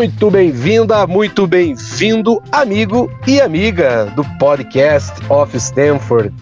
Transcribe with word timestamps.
muito 0.00 0.30
bem-vinda, 0.30 1.06
muito 1.06 1.46
bem-vindo, 1.46 2.42
amigo 2.50 3.10
e 3.26 3.38
amiga 3.38 4.06
do 4.16 4.24
podcast 4.38 5.12
of 5.28 5.54
Stanford. 5.54 6.32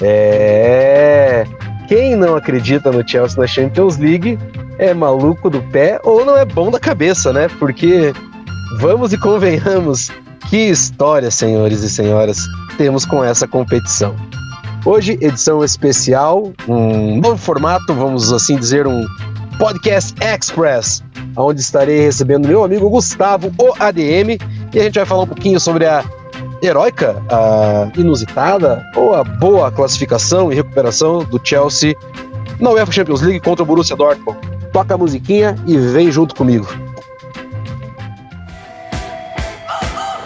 É. 0.00 1.44
Quem 1.88 2.16
não 2.16 2.36
acredita 2.36 2.90
no 2.90 3.06
Chelsea 3.06 3.38
na 3.38 3.46
Champions 3.46 3.98
League 3.98 4.38
é 4.78 4.94
maluco 4.94 5.50
do 5.50 5.60
pé 5.64 6.00
ou 6.04 6.24
não 6.24 6.38
é 6.38 6.46
bom 6.46 6.70
da 6.70 6.80
cabeça, 6.80 7.34
né? 7.34 7.48
Porque 7.58 8.14
vamos 8.78 9.12
e 9.12 9.18
convenhamos, 9.18 10.10
que 10.48 10.70
história, 10.70 11.30
senhores 11.30 11.82
e 11.82 11.90
senhoras, 11.90 12.38
temos 12.78 13.04
com 13.04 13.22
essa 13.22 13.46
competição. 13.46 14.16
Hoje, 14.86 15.18
edição 15.20 15.62
especial, 15.62 16.50
um 16.66 17.20
novo 17.20 17.36
formato, 17.36 17.92
vamos 17.92 18.32
assim 18.32 18.56
dizer, 18.56 18.86
um 18.86 19.06
Podcast 19.62 20.12
Express, 20.20 21.04
onde 21.36 21.60
estarei 21.60 22.00
recebendo 22.00 22.48
meu 22.48 22.64
amigo 22.64 22.90
Gustavo, 22.90 23.54
o 23.56 23.72
ADM, 23.78 24.36
e 24.74 24.80
a 24.80 24.82
gente 24.82 24.96
vai 24.96 25.06
falar 25.06 25.22
um 25.22 25.26
pouquinho 25.28 25.60
sobre 25.60 25.86
a 25.86 26.04
heróica, 26.60 27.22
a 27.30 27.88
inusitada 27.96 28.84
ou 28.96 29.14
a 29.14 29.22
boa 29.22 29.70
classificação 29.70 30.50
e 30.50 30.56
recuperação 30.56 31.22
do 31.22 31.40
Chelsea 31.44 31.94
na 32.58 32.70
UEFA 32.70 32.90
Champions 32.90 33.20
League 33.20 33.38
contra 33.38 33.62
o 33.62 33.66
Borussia 33.66 33.94
Dortmund. 33.94 34.36
Toca 34.72 34.94
a 34.94 34.98
musiquinha 34.98 35.54
e 35.64 35.78
vem 35.78 36.10
junto 36.10 36.34
comigo. 36.34 36.66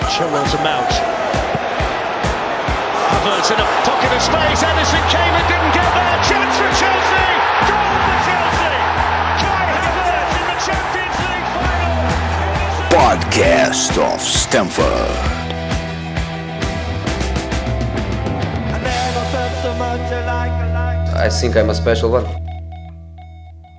Chilwell 0.09 0.47
Mount. 0.63 1.16
Havertz 3.11 3.51
in 3.51 3.57
a 3.57 3.66
pocket 3.85 4.11
of 4.16 4.23
space. 4.23 4.63
Edison 4.63 5.03
came 5.10 5.26
Podcast 12.97 13.93
of 14.01 14.23
Stamford. 14.23 14.89
I 21.15 21.29
think 21.29 21.57
I'm 21.57 21.69
a 21.69 21.75
special 21.75 22.13
one. 22.13 22.25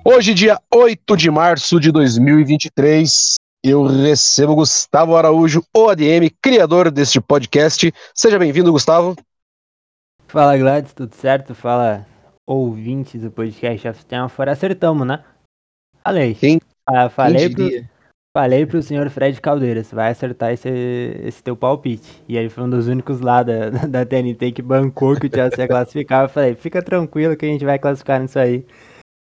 Hoje, 0.04 0.34
dia 0.34 0.56
8 0.72 1.16
de 1.16 1.32
março 1.32 1.80
de 1.80 1.90
2023, 1.90 3.34
eu 3.64 3.82
recebo 3.86 4.54
Gustavo 4.54 5.16
Araújo, 5.16 5.64
o 5.76 5.88
ADM, 5.88 6.30
criador 6.40 6.88
deste 6.88 7.20
podcast. 7.20 7.92
Seja 8.14 8.38
bem-vindo, 8.38 8.70
Gustavo. 8.70 9.16
Fala, 10.28 10.56
Gladys, 10.56 10.92
tudo 10.92 11.12
certo? 11.16 11.56
Fala, 11.56 12.06
ouvintes 12.46 13.20
do 13.20 13.32
podcast 13.32 13.88
of 13.88 13.98
Stanford. 13.98 14.52
Acertamos, 14.52 15.04
né? 15.04 15.24
Falei. 16.04 16.36
Quem, 16.36 16.60
ah, 16.86 17.10
falei, 17.10 17.52
quem 17.52 17.54
pro, 17.56 17.97
falei 18.36 18.66
pro 18.66 18.82
senhor 18.82 19.08
Fred 19.10 19.40
Caldeira, 19.40 19.82
você 19.82 19.94
vai 19.94 20.10
acertar 20.10 20.52
esse, 20.52 20.68
esse 20.68 21.42
teu 21.42 21.56
palpite. 21.56 22.22
E 22.28 22.36
ele 22.36 22.48
foi 22.48 22.64
um 22.64 22.70
dos 22.70 22.88
únicos 22.88 23.20
lá 23.20 23.42
da, 23.42 23.70
da 23.88 24.06
TNT 24.06 24.52
que 24.52 24.62
bancou 24.62 25.18
que 25.18 25.26
o 25.26 25.30
Chelsea 25.30 25.64
ia 25.64 25.68
classificar. 25.68 26.24
Eu 26.24 26.28
falei, 26.28 26.54
fica 26.54 26.82
tranquilo 26.82 27.36
que 27.36 27.46
a 27.46 27.48
gente 27.48 27.64
vai 27.64 27.78
classificar 27.78 28.20
nisso 28.20 28.38
aí. 28.38 28.66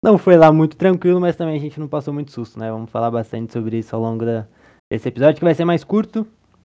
Não 0.02 0.18
foi 0.18 0.36
lá 0.36 0.52
muito 0.52 0.76
tranquilo, 0.76 1.20
mas 1.20 1.36
também 1.36 1.56
a 1.56 1.60
gente 1.60 1.80
não 1.80 1.88
passou 1.88 2.12
muito 2.12 2.30
susto, 2.30 2.58
né? 2.58 2.70
Vamos 2.70 2.90
falar 2.90 3.10
bastante 3.10 3.52
sobre 3.52 3.78
isso 3.78 3.96
ao 3.96 4.02
longo 4.02 4.24
da, 4.24 4.46
desse 4.92 5.08
episódio, 5.08 5.38
que 5.38 5.44
vai 5.44 5.54
ser 5.54 5.64
mais 5.64 5.82
curto. 5.82 6.26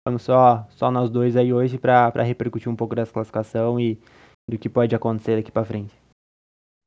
Vamos 0.07 0.21
só, 0.21 0.65
só 0.69 0.91
nós 0.91 1.09
dois 1.09 1.35
aí 1.35 1.51
hoje 1.51 1.77
para 1.77 2.23
repercutir 2.23 2.71
um 2.71 2.75
pouco 2.75 2.95
dessa 2.95 3.11
classificação 3.11 3.79
e 3.79 3.99
do 4.49 4.57
que 4.57 4.69
pode 4.69 4.95
acontecer 4.95 5.35
daqui 5.35 5.51
para 5.51 5.65
frente. 5.65 5.93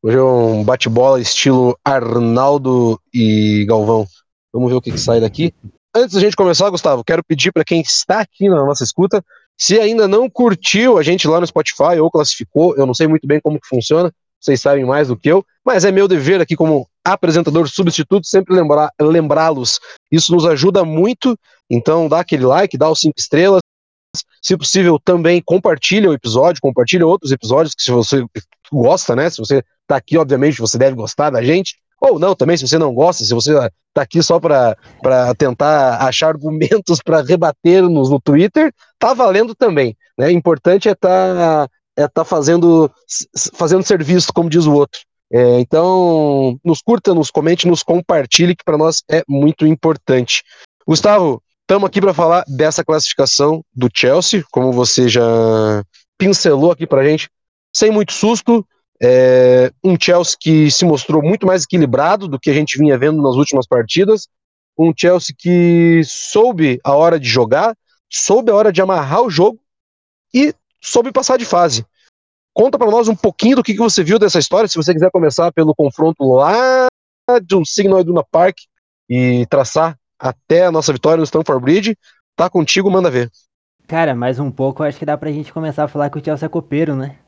Hoje 0.02 0.16
é 0.16 0.22
um 0.22 0.64
bate-bola 0.64 1.20
estilo 1.20 1.76
Arnaldo 1.84 3.00
e 3.12 3.66
Galvão. 3.68 4.06
Vamos 4.52 4.70
ver 4.70 4.76
o 4.76 4.80
que, 4.80 4.92
que 4.92 4.98
sai 4.98 5.20
daqui. 5.20 5.52
Antes 5.94 6.14
da 6.14 6.20
gente 6.20 6.36
começar, 6.36 6.70
Gustavo, 6.70 7.04
quero 7.04 7.24
pedir 7.24 7.52
para 7.52 7.64
quem 7.64 7.80
está 7.80 8.20
aqui 8.20 8.48
na 8.48 8.64
nossa 8.64 8.84
escuta, 8.84 9.24
se 9.56 9.78
ainda 9.80 10.06
não 10.06 10.30
curtiu 10.30 10.98
a 10.98 11.02
gente 11.02 11.26
lá 11.26 11.40
no 11.40 11.46
Spotify 11.46 11.98
ou 12.00 12.10
classificou, 12.10 12.76
eu 12.76 12.86
não 12.86 12.94
sei 12.94 13.08
muito 13.08 13.26
bem 13.26 13.40
como 13.40 13.60
que 13.60 13.66
funciona, 13.66 14.12
vocês 14.40 14.60
sabem 14.60 14.84
mais 14.84 15.08
do 15.08 15.16
que 15.16 15.28
eu, 15.28 15.44
mas 15.64 15.84
é 15.84 15.90
meu 15.90 16.06
dever 16.06 16.40
aqui 16.40 16.54
como 16.54 16.86
apresentador 17.04 17.68
substituto 17.68 18.26
sempre 18.26 18.54
lembrar, 18.54 18.92
lembrá-los. 19.00 19.80
Isso 20.12 20.32
nos 20.32 20.46
ajuda 20.46 20.84
muito, 20.84 21.36
então 21.68 22.08
dá 22.08 22.20
aquele 22.20 22.44
like, 22.44 22.78
dá 22.78 22.88
os 22.88 23.00
cinco 23.00 23.18
estrelas. 23.18 23.60
Se 24.40 24.56
possível, 24.56 24.98
também 25.04 25.42
compartilha 25.44 26.08
o 26.08 26.14
episódio, 26.14 26.62
compartilha 26.62 27.06
outros 27.06 27.32
episódios 27.32 27.74
que 27.74 27.82
se 27.82 27.90
você 27.90 28.24
gosta, 28.72 29.16
né? 29.16 29.28
Se 29.28 29.38
você 29.38 29.62
tá 29.86 29.96
aqui, 29.96 30.16
obviamente, 30.16 30.60
você 30.60 30.78
deve 30.78 30.94
gostar 30.94 31.30
da 31.30 31.42
gente. 31.42 31.76
Ou 32.00 32.18
não, 32.18 32.34
também, 32.34 32.56
se 32.56 32.66
você 32.66 32.78
não 32.78 32.94
gosta, 32.94 33.24
se 33.24 33.34
você 33.34 33.52
tá 33.92 34.02
aqui 34.02 34.22
só 34.22 34.38
para 34.38 34.76
tentar 35.36 35.98
achar 36.06 36.28
argumentos 36.28 37.00
para 37.04 37.22
rebater-nos 37.22 38.10
no 38.10 38.20
Twitter, 38.20 38.72
tá 38.98 39.14
valendo 39.14 39.54
também. 39.54 39.96
Né? 40.16 40.28
O 40.28 40.30
importante 40.30 40.88
é 40.88 40.92
estar 40.92 41.34
tá 41.34 41.68
é 41.96 42.06
tá 42.06 42.24
fazendo, 42.24 42.90
fazendo 43.54 43.82
serviço, 43.82 44.32
como 44.32 44.48
diz 44.48 44.66
o 44.66 44.72
outro. 44.72 45.00
É, 45.30 45.60
então, 45.60 46.58
nos 46.64 46.80
curta, 46.80 47.12
nos 47.12 47.30
comente, 47.30 47.66
nos 47.66 47.82
compartilhe, 47.82 48.54
que 48.54 48.64
para 48.64 48.78
nós 48.78 49.02
é 49.10 49.22
muito 49.28 49.66
importante. 49.66 50.42
Gustavo, 50.86 51.42
estamos 51.62 51.86
aqui 51.86 52.00
para 52.00 52.14
falar 52.14 52.44
dessa 52.46 52.84
classificação 52.84 53.62
do 53.74 53.88
Chelsea, 53.92 54.44
como 54.50 54.72
você 54.72 55.08
já 55.08 55.22
pincelou 56.16 56.70
aqui 56.70 56.86
para 56.86 57.04
gente, 57.04 57.28
sem 57.74 57.90
muito 57.90 58.12
susto. 58.12 58.64
É, 59.00 59.72
um 59.82 59.96
Chelsea 60.00 60.36
que 60.38 60.70
se 60.70 60.84
mostrou 60.84 61.22
muito 61.22 61.46
mais 61.46 61.64
equilibrado 61.64 62.26
do 62.26 62.38
que 62.38 62.50
a 62.50 62.54
gente 62.54 62.78
vinha 62.78 62.98
vendo 62.98 63.22
nas 63.22 63.36
últimas 63.36 63.66
partidas. 63.66 64.28
Um 64.76 64.92
Chelsea 64.96 65.34
que 65.36 66.02
soube 66.04 66.80
a 66.84 66.94
hora 66.94 67.18
de 67.18 67.28
jogar, 67.28 67.76
soube 68.10 68.50
a 68.50 68.54
hora 68.54 68.72
de 68.72 68.80
amarrar 68.80 69.22
o 69.22 69.30
jogo 69.30 69.58
e 70.32 70.54
soube 70.80 71.12
passar 71.12 71.36
de 71.36 71.44
fase. 71.44 71.84
Conta 72.54 72.78
para 72.78 72.90
nós 72.90 73.08
um 73.08 73.14
pouquinho 73.14 73.56
do 73.56 73.62
que, 73.62 73.72
que 73.72 73.78
você 73.78 74.02
viu 74.02 74.18
dessa 74.18 74.38
história, 74.38 74.68
se 74.68 74.76
você 74.76 74.92
quiser 74.92 75.10
começar 75.10 75.52
pelo 75.52 75.74
confronto 75.74 76.24
lá 76.24 76.88
de 77.42 77.54
um 77.54 77.64
Signal 77.64 78.00
Iduna 78.00 78.24
Park 78.28 78.56
e 79.08 79.46
traçar 79.46 79.96
até 80.18 80.64
a 80.64 80.72
nossa 80.72 80.92
vitória 80.92 81.18
no 81.18 81.24
Stamford 81.24 81.62
Bridge. 81.62 81.96
Tá 82.34 82.50
contigo, 82.50 82.90
manda 82.90 83.10
ver. 83.10 83.30
Cara, 83.86 84.14
mais 84.14 84.38
um 84.38 84.50
pouco, 84.50 84.82
acho 84.82 84.98
que 84.98 85.06
dá 85.06 85.16
pra 85.16 85.32
gente 85.32 85.52
começar 85.52 85.84
a 85.84 85.88
falar 85.88 86.10
que 86.10 86.18
o 86.18 86.24
Chelsea 86.24 86.46
é 86.46 86.48
copeiro, 86.48 86.94
né? 86.94 87.18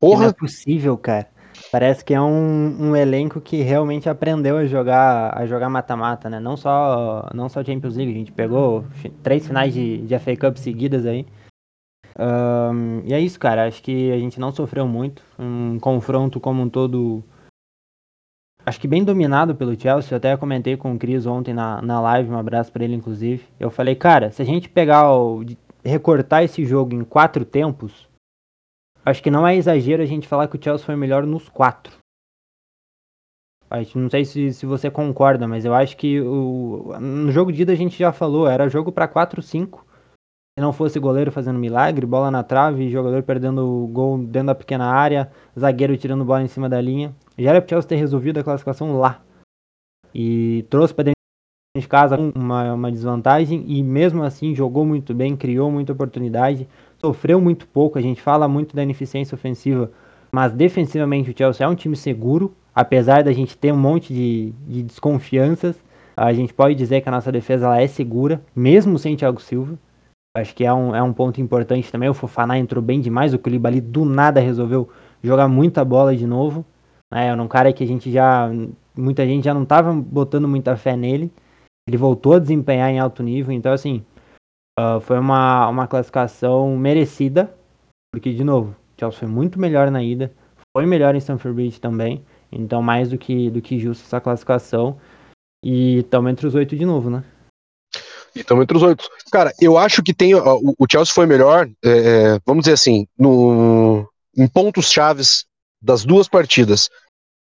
Porra! 0.00 0.22
não 0.22 0.28
é 0.28 0.32
possível, 0.32 0.96
cara. 0.96 1.28
Parece 1.72 2.04
que 2.04 2.14
é 2.14 2.20
um, 2.20 2.90
um 2.90 2.96
elenco 2.96 3.40
que 3.40 3.62
realmente 3.62 4.08
aprendeu 4.08 4.58
a 4.58 4.64
jogar 4.64 5.36
a 5.36 5.44
jogar 5.46 5.68
mata-mata, 5.68 6.30
né? 6.30 6.38
Não 6.38 6.56
só 6.56 7.28
não 7.34 7.48
só 7.48 7.64
Champions 7.64 7.96
League, 7.96 8.12
a 8.12 8.16
gente 8.16 8.32
pegou 8.32 8.84
três 9.22 9.46
finais 9.46 9.74
de, 9.74 9.98
de 9.98 10.18
FA 10.18 10.36
Cup 10.36 10.56
seguidas 10.56 11.04
aí. 11.04 11.26
Um, 12.18 13.02
e 13.04 13.14
é 13.14 13.20
isso, 13.20 13.38
cara. 13.38 13.66
Acho 13.66 13.82
que 13.82 14.10
a 14.10 14.18
gente 14.18 14.40
não 14.40 14.52
sofreu 14.52 14.86
muito. 14.86 15.22
Um 15.38 15.78
confronto 15.78 16.40
como 16.40 16.62
um 16.62 16.68
todo. 16.68 17.22
Acho 18.66 18.80
que 18.80 18.88
bem 18.88 19.04
dominado 19.04 19.54
pelo 19.54 19.78
Chelsea. 19.78 20.12
Eu 20.12 20.18
até 20.18 20.36
comentei 20.36 20.76
com 20.76 20.92
o 20.92 20.98
Cris 20.98 21.26
ontem 21.26 21.54
na, 21.54 21.80
na 21.80 22.00
live. 22.00 22.30
Um 22.30 22.38
abraço 22.38 22.72
para 22.72 22.84
ele, 22.84 22.94
inclusive. 22.94 23.44
Eu 23.58 23.70
falei, 23.70 23.94
cara, 23.94 24.30
se 24.30 24.42
a 24.42 24.44
gente 24.44 24.68
pegar 24.68 25.12
o. 25.12 25.44
recortar 25.84 26.42
esse 26.42 26.64
jogo 26.64 26.94
em 26.94 27.04
quatro 27.04 27.44
tempos. 27.44 28.07
Acho 29.08 29.22
que 29.22 29.30
não 29.30 29.46
é 29.46 29.56
exagero 29.56 30.02
a 30.02 30.06
gente 30.06 30.28
falar 30.28 30.48
que 30.48 30.56
o 30.56 30.62
Chelsea 30.62 30.84
foi 30.84 30.96
melhor 30.96 31.24
nos 31.24 31.48
quatro. 31.48 31.96
Não 33.94 34.08
sei 34.08 34.24
se, 34.24 34.52
se 34.52 34.64
você 34.64 34.90
concorda, 34.90 35.46
mas 35.46 35.64
eu 35.64 35.74
acho 35.74 35.96
que 35.96 36.20
o, 36.20 36.94
no 37.00 37.30
jogo 37.30 37.52
de 37.52 37.62
ida 37.62 37.72
a 37.72 37.76
gente 37.76 37.98
já 37.98 38.12
falou, 38.12 38.48
era 38.48 38.68
jogo 38.68 38.90
para 38.90 39.06
4-5 39.06 39.80
se 40.58 40.60
não 40.60 40.72
fosse 40.72 40.98
goleiro 40.98 41.30
fazendo 41.30 41.56
milagre, 41.56 42.04
bola 42.04 42.32
na 42.32 42.42
trave, 42.42 42.90
jogador 42.90 43.22
perdendo 43.22 43.88
gol 43.92 44.18
dentro 44.18 44.48
da 44.48 44.56
pequena 44.56 44.86
área, 44.86 45.30
zagueiro 45.56 45.96
tirando 45.96 46.24
bola 46.24 46.42
em 46.42 46.48
cima 46.48 46.68
da 46.68 46.80
linha. 46.80 47.14
Já 47.38 47.50
era 47.50 47.60
pro 47.60 47.70
Chelsea 47.70 47.88
ter 47.88 47.94
resolvido 47.94 48.40
a 48.40 48.42
classificação 48.42 48.98
lá. 48.98 49.22
E 50.12 50.66
trouxe 50.68 50.92
para 50.92 51.04
dentro 51.04 51.18
de 51.76 51.86
casa 51.86 52.18
uma, 52.18 52.74
uma 52.74 52.90
desvantagem 52.90 53.64
e 53.68 53.80
mesmo 53.84 54.24
assim 54.24 54.52
jogou 54.52 54.84
muito 54.84 55.14
bem, 55.14 55.36
criou 55.36 55.70
muita 55.70 55.92
oportunidade, 55.92 56.66
sofreu 57.00 57.40
muito 57.40 57.66
pouco. 57.66 57.98
A 57.98 58.02
gente 58.02 58.20
fala 58.20 58.48
muito 58.48 58.74
da 58.74 58.82
ineficiência 58.82 59.34
ofensiva, 59.34 59.90
mas 60.32 60.52
defensivamente 60.52 61.30
o 61.30 61.34
Chelsea 61.36 61.64
é 61.66 61.68
um 61.68 61.74
time 61.74 61.96
seguro, 61.96 62.54
apesar 62.74 63.24
da 63.24 63.32
gente 63.32 63.56
ter 63.56 63.72
um 63.72 63.78
monte 63.78 64.12
de, 64.12 64.52
de 64.66 64.82
desconfianças. 64.82 65.76
A 66.16 66.32
gente 66.32 66.52
pode 66.52 66.74
dizer 66.74 67.00
que 67.00 67.08
a 67.08 67.12
nossa 67.12 67.30
defesa 67.30 67.66
ela 67.66 67.80
é 67.80 67.86
segura, 67.86 68.42
mesmo 68.54 68.98
sem 68.98 69.16
Thiago 69.16 69.40
Silva. 69.40 69.78
Acho 70.36 70.54
que 70.54 70.64
é 70.64 70.72
um, 70.72 70.94
é 70.94 71.02
um 71.02 71.12
ponto 71.12 71.40
importante 71.40 71.90
também. 71.90 72.08
O 72.08 72.14
Fofaná 72.14 72.58
entrou 72.58 72.82
bem 72.82 73.00
demais. 73.00 73.34
O 73.34 73.38
Koulibaly 73.38 73.80
do 73.80 74.04
nada 74.04 74.40
resolveu 74.40 74.88
jogar 75.22 75.48
muita 75.48 75.84
bola 75.84 76.14
de 76.16 76.26
novo. 76.26 76.64
É, 77.12 77.32
um 77.34 77.48
cara 77.48 77.72
que 77.72 77.82
a 77.82 77.86
gente 77.86 78.10
já. 78.10 78.50
Muita 78.96 79.24
gente 79.24 79.44
já 79.44 79.54
não 79.54 79.62
estava 79.62 79.92
botando 79.92 80.48
muita 80.48 80.76
fé 80.76 80.96
nele. 80.96 81.32
Ele 81.88 81.96
voltou 81.96 82.34
a 82.34 82.38
desempenhar 82.38 82.90
em 82.90 82.98
alto 82.98 83.22
nível. 83.22 83.52
Então, 83.52 83.72
assim, 83.72 84.04
uh, 84.78 85.00
foi 85.00 85.18
uma, 85.18 85.68
uma 85.68 85.86
classificação 85.88 86.76
merecida. 86.76 87.52
Porque, 88.12 88.32
de 88.32 88.44
novo, 88.44 88.70
o 88.70 89.00
Chelsea 89.00 89.18
foi 89.18 89.28
muito 89.28 89.58
melhor 89.58 89.90
na 89.90 90.02
ida. 90.02 90.32
Foi 90.76 90.86
melhor 90.86 91.14
em 91.14 91.18
Stamford 91.18 91.54
Bridge 91.54 91.80
também. 91.80 92.24
Então, 92.50 92.80
mais 92.80 93.10
do 93.10 93.18
que, 93.18 93.50
do 93.50 93.60
que 93.60 93.78
justo 93.78 94.04
essa 94.04 94.20
classificação. 94.20 94.98
E 95.64 95.98
estamos 95.98 96.30
entre 96.30 96.46
os 96.46 96.54
oito 96.54 96.76
de 96.76 96.86
novo, 96.86 97.10
né? 97.10 97.24
E 98.34 98.40
estamos 98.40 98.62
entre 98.62 98.76
os 98.76 98.82
oito. 98.82 99.08
Cara, 99.32 99.52
eu 99.60 99.76
acho 99.76 100.02
que 100.02 100.14
tem. 100.14 100.34
O 100.34 100.86
Chelsea 100.90 101.12
foi 101.12 101.26
melhor, 101.26 101.68
é, 101.84 101.90
é, 101.90 102.38
vamos 102.46 102.62
dizer 102.62 102.74
assim, 102.74 103.06
no, 103.18 104.08
em 104.36 104.46
pontos 104.46 104.90
chaves 104.90 105.44
das 105.82 106.04
duas 106.04 106.28
partidas. 106.28 106.88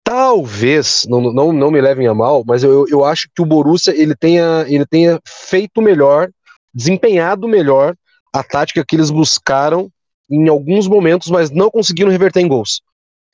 Talvez, 0.05 1.07
não, 1.09 1.33
não, 1.33 1.53
não 1.53 1.71
me 1.71 1.81
levem 1.81 2.07
a 2.07 2.15
mal, 2.15 2.43
mas 2.45 2.65
eu, 2.65 2.87
eu 2.89 3.05
acho 3.05 3.29
que 3.35 3.41
o 3.41 3.47
Borussia 3.47 3.95
ele 3.97 4.17
tenha, 4.17 4.65
ele 4.69 4.85
tenha 4.85 5.21
feito 5.25 5.81
melhor, 5.81 6.29
desempenhado 6.75 7.49
melhor 7.49 7.95
a 8.33 8.43
tática 8.43 8.85
que 8.85 8.97
eles 8.97 9.11
buscaram 9.11 9.91
em 10.31 10.49
alguns 10.49 10.89
momentos, 10.89 11.29
mas 11.29 11.51
não 11.51 11.71
conseguiram 11.71 12.11
reverter 12.11 12.41
em 12.41 12.49
gols. 12.49 12.81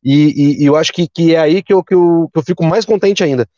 E, 0.03 0.13
e, 0.13 0.63
e 0.63 0.67
eu 0.67 0.77
acho 0.77 0.93
que, 0.93 1.09
que 1.09 1.35
é 1.35 1.39
aí 1.39 1.63
que 1.63 1.73
eu, 1.73 1.83
que, 1.83 1.95
eu, 1.95 2.29
que 2.33 2.39
eu 2.39 2.43
fico 2.43 2.65
mais 2.65 2.85
contente 2.85 3.23
ainda. 3.23 3.49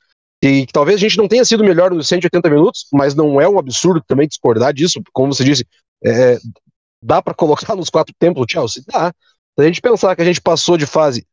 E 0.43 0.67
que 0.67 0.73
talvez 0.73 0.97
a 0.97 1.01
gente 1.01 1.19
não 1.19 1.29
tenha 1.29 1.45
sido 1.45 1.65
melhor 1.65 1.91
nos 1.91 2.09
180 2.09 2.49
minutos, 2.49 2.87
mas 2.93 3.15
não 3.15 3.41
é 3.41 3.49
um 3.49 3.59
absurdo 3.59 4.03
também 4.07 4.27
discordar 4.27 4.73
disso, 4.73 5.01
como 5.13 5.35
você 5.35 5.45
disse, 5.45 5.67
é, 6.05 6.39
dá 7.03 7.23
para 7.23 7.35
colocar 7.35 7.75
nos 7.77 7.91
quatro 7.91 8.15
tempos 8.19 8.43
o 8.43 8.47
Chelsea? 8.49 8.83
Dá. 8.87 9.13
Se 9.59 9.65
a 9.65 9.67
gente 9.67 9.81
pensar 9.81 10.17
que 10.17 10.23
a 10.23 10.25
gente 10.25 10.41
passou 10.41 10.77
de 10.77 10.87
fase, 10.87 11.27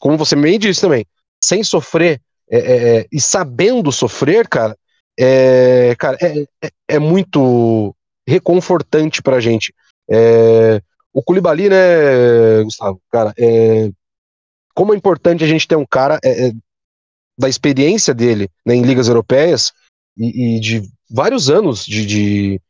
como 0.00 0.16
você 0.16 0.34
bem 0.34 0.58
disse 0.58 0.80
também, 0.80 1.06
sem 1.42 1.62
sofrer 1.62 2.20
é, 2.50 2.58
é, 2.58 2.98
é 2.98 3.06
e 3.12 3.20
sabendo 3.20 3.92
sofrer, 3.92 4.48
cara, 4.48 4.76
é, 5.18 5.94
cara, 5.96 6.16
é, 6.20 6.42
é, 6.62 6.70
é 6.88 6.98
muito 6.98 7.94
reconfortante 8.26 9.22
pra 9.22 9.40
gente. 9.40 9.74
É, 10.10 10.80
o 11.12 11.22
Koulibaly, 11.22 11.68
né, 11.68 12.62
Gustavo, 12.64 13.00
cara, 13.10 13.32
é, 13.38 13.90
como 14.74 14.94
é 14.94 14.96
importante 14.96 15.44
a 15.44 15.46
gente 15.46 15.68
ter 15.68 15.76
um 15.76 15.86
cara 15.86 16.18
é, 16.24 16.48
é, 16.48 16.52
da 17.38 17.48
experiência 17.48 18.14
dele 18.14 18.48
né, 18.64 18.74
em 18.74 18.82
ligas 18.82 19.08
europeias 19.08 19.72
e, 20.16 20.56
e 20.56 20.60
de 20.60 20.82
vários 21.10 21.50
anos 21.50 21.84
de, 21.84 22.06
de, 22.06 22.60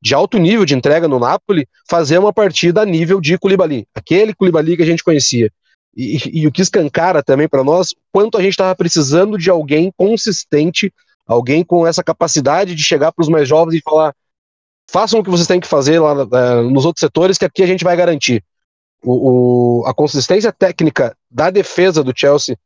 de, 0.00 0.14
alto 0.14 0.38
nível 0.38 0.64
de 0.64 0.74
entrega 0.74 1.08
no 1.08 1.18
Napoli, 1.18 1.66
fazer 1.88 2.18
uma 2.18 2.32
partida 2.32 2.82
a 2.82 2.86
nível 2.86 3.20
de 3.20 3.36
Koulibaly, 3.36 3.86
aquele 3.94 4.34
Koulibaly 4.34 4.76
que 4.76 4.82
a 4.82 4.86
gente 4.86 5.02
conhecia. 5.02 5.50
E, 5.96 6.16
e, 6.16 6.42
e 6.42 6.46
o 6.46 6.52
que 6.52 6.62
escancara 6.62 7.22
também 7.22 7.48
para 7.48 7.64
nós, 7.64 7.94
quanto 8.12 8.38
a 8.38 8.42
gente 8.42 8.52
estava 8.52 8.74
precisando 8.76 9.36
de 9.36 9.50
alguém 9.50 9.92
consistente, 9.96 10.92
alguém 11.26 11.64
com 11.64 11.86
essa 11.86 12.02
capacidade 12.02 12.74
de 12.74 12.82
chegar 12.82 13.12
para 13.12 13.22
os 13.22 13.28
mais 13.28 13.48
jovens 13.48 13.78
e 13.78 13.82
falar: 13.82 14.14
façam 14.90 15.20
o 15.20 15.24
que 15.24 15.30
vocês 15.30 15.46
têm 15.46 15.60
que 15.60 15.68
fazer 15.68 15.98
lá 15.98 16.12
é, 16.12 16.62
nos 16.62 16.84
outros 16.84 17.00
setores, 17.00 17.38
que 17.38 17.44
aqui 17.44 17.62
a 17.62 17.66
gente 17.66 17.84
vai 17.84 17.96
garantir 17.96 18.44
o, 19.04 19.80
o, 19.82 19.86
a 19.86 19.94
consistência 19.94 20.52
técnica 20.52 21.16
da 21.30 21.50
defesa 21.50 22.02
do 22.02 22.12
Chelsea. 22.14 22.56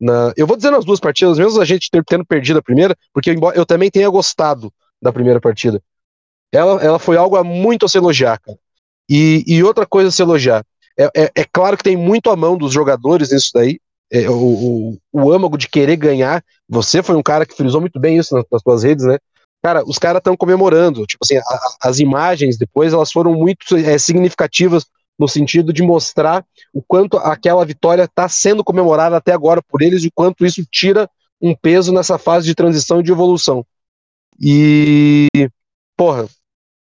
Na, 0.00 0.32
eu 0.36 0.46
vou 0.46 0.56
dizer 0.56 0.70
nas 0.70 0.84
duas 0.84 1.00
partidas, 1.00 1.38
mesmo 1.38 1.60
a 1.60 1.64
gente 1.64 1.90
ter, 1.90 2.04
tendo 2.04 2.24
perdido 2.24 2.58
a 2.58 2.62
primeira, 2.62 2.96
porque 3.12 3.30
eu, 3.30 3.52
eu 3.54 3.66
também 3.66 3.90
tenha 3.90 4.08
gostado 4.08 4.72
da 5.00 5.12
primeira 5.12 5.40
partida. 5.40 5.82
Ela, 6.52 6.82
ela 6.82 6.98
foi 6.98 7.16
algo 7.16 7.36
a 7.36 7.44
muito 7.44 7.86
a 7.86 7.88
se 7.88 7.98
elogiar, 7.98 8.38
cara. 8.38 8.58
E, 9.08 9.42
e 9.46 9.62
outra 9.62 9.86
coisa 9.86 10.08
a 10.08 10.12
se 10.12 10.22
elogiar. 10.22 10.64
É, 10.98 11.04
é, 11.16 11.32
é, 11.36 11.44
claro 11.44 11.76
que 11.76 11.84
tem 11.84 11.96
muito 11.96 12.30
a 12.30 12.36
mão 12.36 12.56
dos 12.56 12.72
jogadores 12.72 13.30
nisso 13.30 13.50
daí. 13.54 13.80
É, 14.10 14.28
o, 14.28 14.34
o, 14.34 14.98
o 15.12 15.32
âmago 15.32 15.58
de 15.58 15.68
querer 15.68 15.96
ganhar. 15.96 16.42
Você 16.68 17.02
foi 17.02 17.16
um 17.16 17.22
cara 17.22 17.44
que 17.44 17.54
frisou 17.54 17.80
muito 17.80 18.00
bem 18.00 18.16
isso 18.16 18.34
nas, 18.34 18.44
nas 18.50 18.62
suas 18.62 18.82
redes, 18.82 19.04
né? 19.04 19.18
Cara, 19.62 19.82
os 19.84 19.98
caras 19.98 20.20
estão 20.20 20.36
comemorando. 20.36 21.04
Tipo 21.06 21.24
assim, 21.24 21.36
a, 21.36 21.88
as 21.88 21.98
imagens 21.98 22.56
depois 22.56 22.92
elas 22.92 23.12
foram 23.12 23.34
muito 23.34 23.76
é, 23.76 23.98
significativas 23.98 24.86
no 25.18 25.28
sentido 25.28 25.72
de 25.72 25.82
mostrar 25.82 26.44
o 26.72 26.80
quanto 26.80 27.16
aquela 27.18 27.64
vitória 27.64 28.04
está 28.04 28.28
sendo 28.28 28.62
comemorada 28.62 29.16
até 29.16 29.32
agora 29.32 29.60
por 29.60 29.82
eles 29.82 30.04
e 30.04 30.08
o 30.08 30.12
quanto 30.14 30.46
isso 30.46 30.64
tira 30.70 31.10
um 31.40 31.54
peso 31.54 31.92
nessa 31.92 32.16
fase 32.18 32.46
de 32.46 32.54
transição 32.54 33.00
e 33.00 33.02
de 33.02 33.10
evolução. 33.10 33.66
E, 34.40 35.26
porra, 35.96 36.28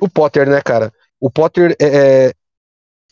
o 0.01 0.09
Potter, 0.09 0.49
né, 0.49 0.61
cara? 0.61 0.93
O 1.19 1.31
Potter 1.31 1.75
é, 1.79 1.85
é, 2.27 2.33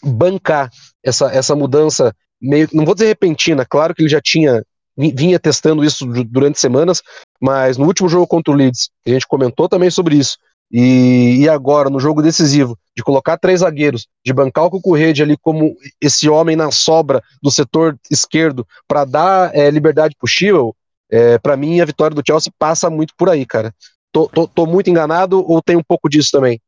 bancar 0.04 0.70
essa, 1.02 1.32
essa 1.32 1.56
mudança 1.56 2.14
meio, 2.44 2.68
não 2.74 2.86
vou 2.86 2.94
dizer 2.94 3.08
repentina, 3.08 3.66
claro 3.66 3.96
que 3.96 4.02
ele 4.02 4.10
já 4.10 4.22
tinha 4.22 4.64
vinha 4.96 5.40
testando 5.40 5.84
isso 5.84 6.06
durante 6.26 6.60
semanas, 6.60 7.02
mas 7.42 7.78
no 7.78 7.86
último 7.86 8.08
jogo 8.08 8.28
contra 8.28 8.54
o 8.54 8.56
Leeds, 8.56 8.90
a 9.08 9.10
gente 9.10 9.28
comentou 9.28 9.68
também 9.68 9.90
sobre 9.90 10.18
isso. 10.18 10.38
E, 10.72 11.38
e 11.40 11.50
agora, 11.50 11.90
no 11.90 12.00
jogo 12.00 12.22
decisivo, 12.22 12.78
de 12.96 13.04
colocar 13.04 13.38
três 13.38 13.60
zagueiros, 13.60 14.08
de 14.26 14.34
bancar 14.34 14.66
o 14.66 14.72
Cucurrede 14.72 15.22
ali 15.22 15.38
como 15.38 15.76
esse 16.02 16.28
homem 16.30 16.56
na 16.56 16.72
sobra 16.72 17.22
do 17.42 17.52
setor 17.52 17.98
esquerdo 18.10 18.66
para 18.88 19.06
dar 19.06 19.56
é, 19.56 19.70
liberdade 19.70 20.16
pro 20.18 20.28
Chilwell, 20.28 20.76
é, 21.12 21.38
para 21.38 21.56
mim 21.58 21.80
a 21.80 21.86
vitória 21.86 22.16
do 22.16 22.24
Chelsea 22.26 22.52
passa 22.58 22.90
muito 22.90 23.14
por 23.18 23.30
aí, 23.30 23.46
cara. 23.46 23.74
Tô, 24.12 24.28
tô, 24.28 24.48
tô, 24.48 24.66
muito 24.66 24.90
enganado 24.90 25.44
ou 25.48 25.62
tem 25.62 25.76
um 25.76 25.84
pouco 25.84 26.10
disso 26.10 26.30
também? 26.32 26.60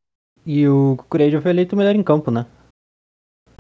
E 0.46 0.68
o 0.68 0.96
Cucurrede 0.98 1.42
foi 1.42 1.52
eleito 1.52 1.76
melhor 1.76 1.96
em 1.96 2.04
campo, 2.04 2.30
né? 2.30 2.46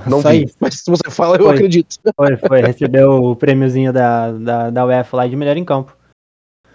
Não 0.08 0.22
Só 0.22 0.30
vi, 0.30 0.44
isso. 0.44 0.56
mas 0.60 0.76
se 0.76 0.90
você 0.90 1.10
fala, 1.10 1.38
eu 1.38 1.46
foi, 1.46 1.54
acredito. 1.56 1.98
Foi, 2.16 2.38
foi, 2.38 2.62
recebeu 2.62 3.12
o 3.12 3.36
prêmiozinho 3.36 3.94
da, 3.94 4.32
da, 4.32 4.70
da 4.70 4.86
UEFA 4.86 5.18
lá 5.18 5.28
de 5.28 5.36
melhor 5.36 5.58
em 5.58 5.66
campo. 5.66 5.96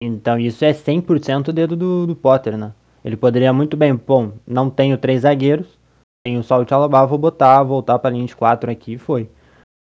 Então 0.00 0.38
isso 0.38 0.64
é 0.64 0.72
100% 0.72 1.48
o 1.48 1.52
dedo 1.52 1.76
do, 1.76 2.06
do 2.06 2.16
Potter, 2.16 2.56
né? 2.56 2.72
Ele 3.04 3.16
poderia 3.16 3.52
muito 3.52 3.76
bem, 3.76 3.94
bom, 3.94 4.32
não 4.46 4.70
tenho 4.70 4.96
três 4.98 5.22
zagueiros, 5.22 5.78
tenho 6.24 6.42
só 6.42 6.60
o 6.60 6.64
Tchalobá, 6.64 7.04
vou 7.04 7.18
botar, 7.18 7.62
voltar 7.62 7.98
pra 7.98 8.10
linha 8.10 8.26
de 8.26 8.36
quatro 8.36 8.70
aqui 8.70 8.94
e 8.94 8.98
foi. 8.98 9.30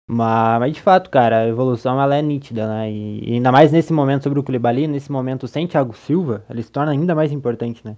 Mas, 0.10 0.60
mas, 0.60 0.74
de 0.74 0.82
fato, 0.82 1.10
cara, 1.10 1.40
a 1.40 1.48
evolução 1.48 2.02
ela 2.02 2.16
é 2.16 2.22
nítida, 2.22 2.68
né? 2.68 2.90
E, 2.90 3.30
e 3.30 3.34
ainda 3.34 3.52
mais 3.52 3.72
nesse 3.72 3.92
momento 3.92 4.24
sobre 4.24 4.40
o 4.40 4.44
Koulibaly, 4.44 4.88
nesse 4.88 5.12
momento 5.12 5.48
sem 5.48 5.68
Thiago 5.68 5.94
Silva, 5.94 6.46
ele 6.50 6.64
se 6.64 6.72
torna 6.72 6.94
ainda 6.94 7.14
mais 7.14 7.32
importante, 7.32 7.82
né? 7.84 7.98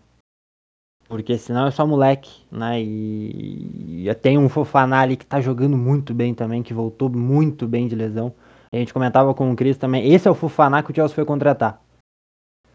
Porque 1.10 1.40
senão 1.40 1.66
é 1.66 1.72
só 1.72 1.88
moleque, 1.88 2.30
né? 2.52 2.80
E, 2.80 4.08
e 4.08 4.14
tem 4.14 4.38
um 4.38 4.48
Fofaná 4.48 5.00
ali 5.02 5.18
que 5.18 5.26
tá 5.26 5.42
jogando 5.42 5.76
muito 5.76 6.14
bem 6.14 6.36
também, 6.36 6.62
que 6.62 6.72
voltou 6.72 7.10
muito 7.10 7.68
bem 7.68 7.88
de 7.88 7.96
lesão. 7.96 8.32
A 8.72 8.78
gente 8.78 8.94
comentava 8.94 9.34
com 9.34 9.52
o 9.52 9.56
Cris 9.56 9.76
também. 9.76 10.14
Esse 10.14 10.28
é 10.28 10.32
o 10.32 10.36
Fofaná 10.36 10.84
que 10.84 10.92
o 10.92 10.96
Chelsea 10.96 11.16
foi 11.16 11.26
contratar. 11.26 11.82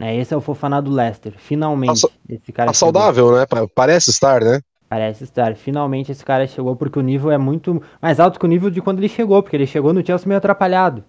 É, 0.01 0.17
esse 0.17 0.35
é 0.35 0.37
o 0.37 0.41
Fofaná 0.41 0.81
do 0.81 0.91
Leicester. 0.91 1.33
Finalmente, 1.37 2.03
tá, 2.03 2.09
esse 2.29 2.53
cara. 2.53 2.71
Tá 2.71 2.75
saudável, 2.75 3.31
né? 3.33 3.47
Parece 3.73 4.11
estar, 4.11 4.41
né? 4.41 4.61
Parece 4.89 5.23
estar. 5.23 5.55
Finalmente 5.55 6.11
esse 6.11 6.25
cara 6.25 6.45
chegou 6.49 6.75
porque 6.75 6.99
o 6.99 7.03
nível 7.03 7.31
é 7.31 7.39
muito 7.39 7.81
mais 8.03 8.19
alto 8.19 8.41
que 8.41 8.45
o 8.45 8.49
nível 8.49 8.69
de 8.69 8.83
quando 8.83 8.99
ele 8.99 9.09
chegou, 9.09 9.41
porque 9.45 9.57
ele 9.57 9.67
chegou 9.67 9.93
no 9.93 10.05
Chelsea 10.05 10.27
meio 10.27 10.39
atrapalhado. 10.39 11.05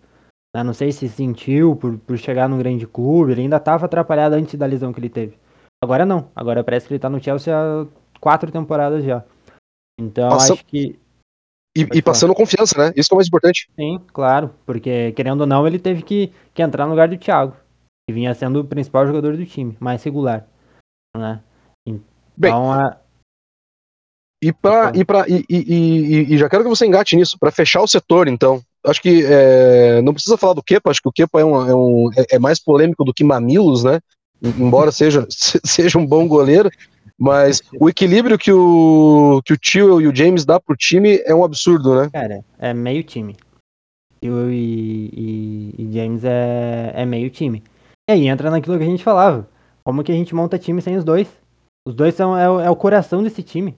Né? 0.55 0.63
Não 0.63 0.73
sei 0.73 0.91
se 0.91 1.09
sentiu 1.09 1.75
por, 1.75 1.97
por 1.97 2.17
chegar 2.19 2.47
num 2.47 2.59
grande 2.59 2.85
clube, 2.85 3.31
ele 3.31 3.41
ainda 3.41 3.57
estava 3.57 3.87
atrapalhado 3.87 4.35
antes 4.35 4.53
da 4.53 4.67
lesão 4.67 4.93
que 4.93 4.99
ele 4.99 5.09
teve. 5.09 5.37
Agora 5.85 6.05
não. 6.05 6.29
Agora 6.35 6.63
parece 6.63 6.87
que 6.87 6.93
ele 6.93 6.99
tá 6.99 7.09
no 7.09 7.23
Chelsea 7.23 7.55
há 7.55 7.85
quatro 8.19 8.51
temporadas 8.51 9.03
já. 9.03 9.23
Então 9.99 10.29
Passa... 10.29 10.53
acho 10.53 10.65
que. 10.65 10.99
E, 11.77 11.81
e 11.93 12.01
passando 12.01 12.33
confiança, 12.33 12.77
né? 12.77 12.93
Isso 12.95 13.09
que 13.09 13.13
é 13.13 13.15
o 13.15 13.17
mais 13.17 13.27
importante. 13.27 13.69
Sim, 13.75 13.99
claro. 14.13 14.51
Porque, 14.65 15.11
querendo 15.11 15.41
ou 15.41 15.47
não, 15.47 15.67
ele 15.67 15.77
teve 15.77 16.03
que, 16.03 16.31
que 16.53 16.61
entrar 16.61 16.85
no 16.85 16.91
lugar 16.91 17.09
do 17.09 17.17
Thiago 17.17 17.53
que 18.07 18.13
vinha 18.13 18.33
sendo 18.33 18.59
o 18.59 18.65
principal 18.65 19.07
jogador 19.07 19.35
do 19.35 19.45
time, 19.45 19.75
mais 19.79 20.03
regular. 20.03 20.47
Né? 21.17 21.41
Então, 21.87 22.05
Bem, 22.37 22.53
a... 22.53 22.97
e, 24.43 24.53
pra, 24.53 24.91
e, 24.93 25.03
pra, 25.03 25.25
e, 25.27 25.43
e, 25.49 26.33
e, 26.33 26.37
já 26.37 26.47
quero 26.47 26.63
que 26.63 26.69
você 26.69 26.85
engate 26.85 27.15
nisso, 27.15 27.37
para 27.39 27.51
fechar 27.51 27.81
o 27.81 27.87
setor, 27.87 28.27
então. 28.27 28.61
Acho 28.85 29.01
que 29.01 29.25
é, 29.25 30.01
não 30.03 30.13
precisa 30.13 30.37
falar 30.37 30.53
do 30.53 30.61
Kepa, 30.61 30.91
acho 30.91 31.01
que 31.01 31.09
o 31.09 31.11
Kepa 31.11 31.41
é, 31.41 31.45
um, 31.45 31.67
é, 31.67 31.75
um, 31.75 32.09
é, 32.15 32.35
é 32.35 32.39
mais 32.39 32.59
polêmico 32.59 33.03
do 33.03 33.13
que 33.13 33.23
Mamilos, 33.23 33.83
né? 33.83 33.99
Embora 34.41 34.91
seja, 34.91 35.25
seja 35.29 35.97
um 35.97 36.05
bom 36.05 36.27
goleiro, 36.27 36.69
mas 37.17 37.61
o 37.79 37.89
equilíbrio 37.89 38.37
que 38.37 38.51
o, 38.51 39.41
que 39.45 39.53
o 39.53 39.57
Tio 39.57 40.01
e 40.01 40.07
o 40.07 40.15
James 40.15 40.45
dá 40.45 40.59
pro 40.59 40.75
time 40.75 41.21
é 41.25 41.33
um 41.33 41.43
absurdo, 41.43 41.95
né? 41.95 42.09
Cara, 42.11 42.43
é 42.59 42.73
meio 42.73 43.03
time. 43.03 43.35
Tio 44.21 44.51
e, 44.51 45.09
e, 45.13 45.75
e 45.77 45.93
James 45.93 46.23
é, 46.23 46.91
é 46.95 47.05
meio 47.05 47.29
time. 47.29 47.63
E 48.09 48.13
aí 48.13 48.27
entra 48.27 48.51
naquilo 48.51 48.77
que 48.77 48.83
a 48.83 48.87
gente 48.87 49.03
falava. 49.03 49.47
Como 49.83 50.03
que 50.03 50.11
a 50.11 50.15
gente 50.15 50.35
monta 50.35 50.59
time 50.59 50.81
sem 50.81 50.97
os 50.97 51.03
dois? 51.03 51.27
Os 51.87 51.95
dois 51.95 52.15
são 52.15 52.37
é, 52.37 52.65
é 52.65 52.69
o 52.69 52.75
coração 52.75 53.23
desse 53.23 53.43
time. 53.43 53.77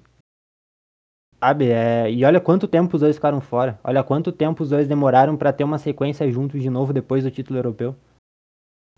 Sabe? 1.39 1.69
É, 1.69 2.09
e 2.11 2.25
olha 2.25 2.39
quanto 2.39 2.67
tempo 2.67 2.95
os 2.95 3.01
dois 3.01 3.15
ficaram 3.15 3.39
fora. 3.39 3.79
Olha 3.83 4.03
quanto 4.03 4.31
tempo 4.31 4.63
os 4.63 4.69
dois 4.69 4.87
demoraram 4.87 5.37
para 5.37 5.53
ter 5.53 5.63
uma 5.63 5.77
sequência 5.77 6.29
juntos 6.31 6.61
de 6.61 6.69
novo 6.69 6.91
depois 6.91 7.23
do 7.23 7.31
título 7.31 7.59
europeu. 7.59 7.95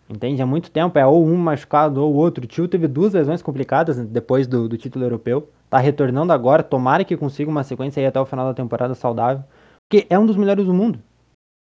Entende? 0.10 0.42
Há 0.42 0.46
muito 0.46 0.72
tempo. 0.72 0.98
É 0.98 1.06
ou 1.06 1.26
um 1.26 1.38
machucado 1.38 2.04
ou 2.04 2.14
outro. 2.16 2.44
O 2.44 2.48
tio 2.48 2.68
teve 2.68 2.88
duas 2.88 3.14
lesões 3.14 3.42
complicadas 3.42 3.98
depois 3.98 4.48
do, 4.48 4.68
do 4.68 4.78
título 4.78 5.06
europeu. 5.06 5.50
Tá 5.70 5.78
retornando 5.78 6.34
agora. 6.34 6.64
Tomara 6.64 7.04
que 7.04 7.16
consiga 7.16 7.50
uma 7.50 7.64
sequência 7.64 8.02
aí 8.02 8.08
até 8.08 8.20
o 8.20 8.26
final 8.26 8.48
da 8.48 8.54
temporada 8.54 8.96
saudável. 8.96 9.44
Porque 9.88 10.08
é 10.10 10.18
um 10.18 10.26
dos 10.26 10.36
melhores 10.36 10.66
do 10.66 10.74
mundo 10.74 11.00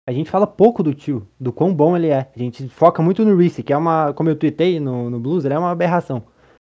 a 0.09 0.13
gente 0.13 0.31
fala 0.31 0.47
pouco 0.47 0.83
do 0.85 0.95
tio, 0.95 1.27
do 1.39 1.53
quão 1.53 1.75
bom 1.75 1.97
ele 1.97 2.09
é. 2.09 2.31
A 2.35 2.39
gente 2.39 2.69
foca 2.69 3.03
muito 3.03 3.25
no 3.25 3.37
Reese, 3.37 3.63
que 3.63 3.73
é 3.73 3.77
uma, 3.77 4.13
como 4.13 4.29
eu 4.29 4.37
tuitei 4.37 4.79
no, 4.79 5.11
no 5.11 5.19
Blues, 5.19 5.45
ele 5.45 5.55
é 5.55 5.59
uma 5.59 5.73
aberração. 5.73 6.23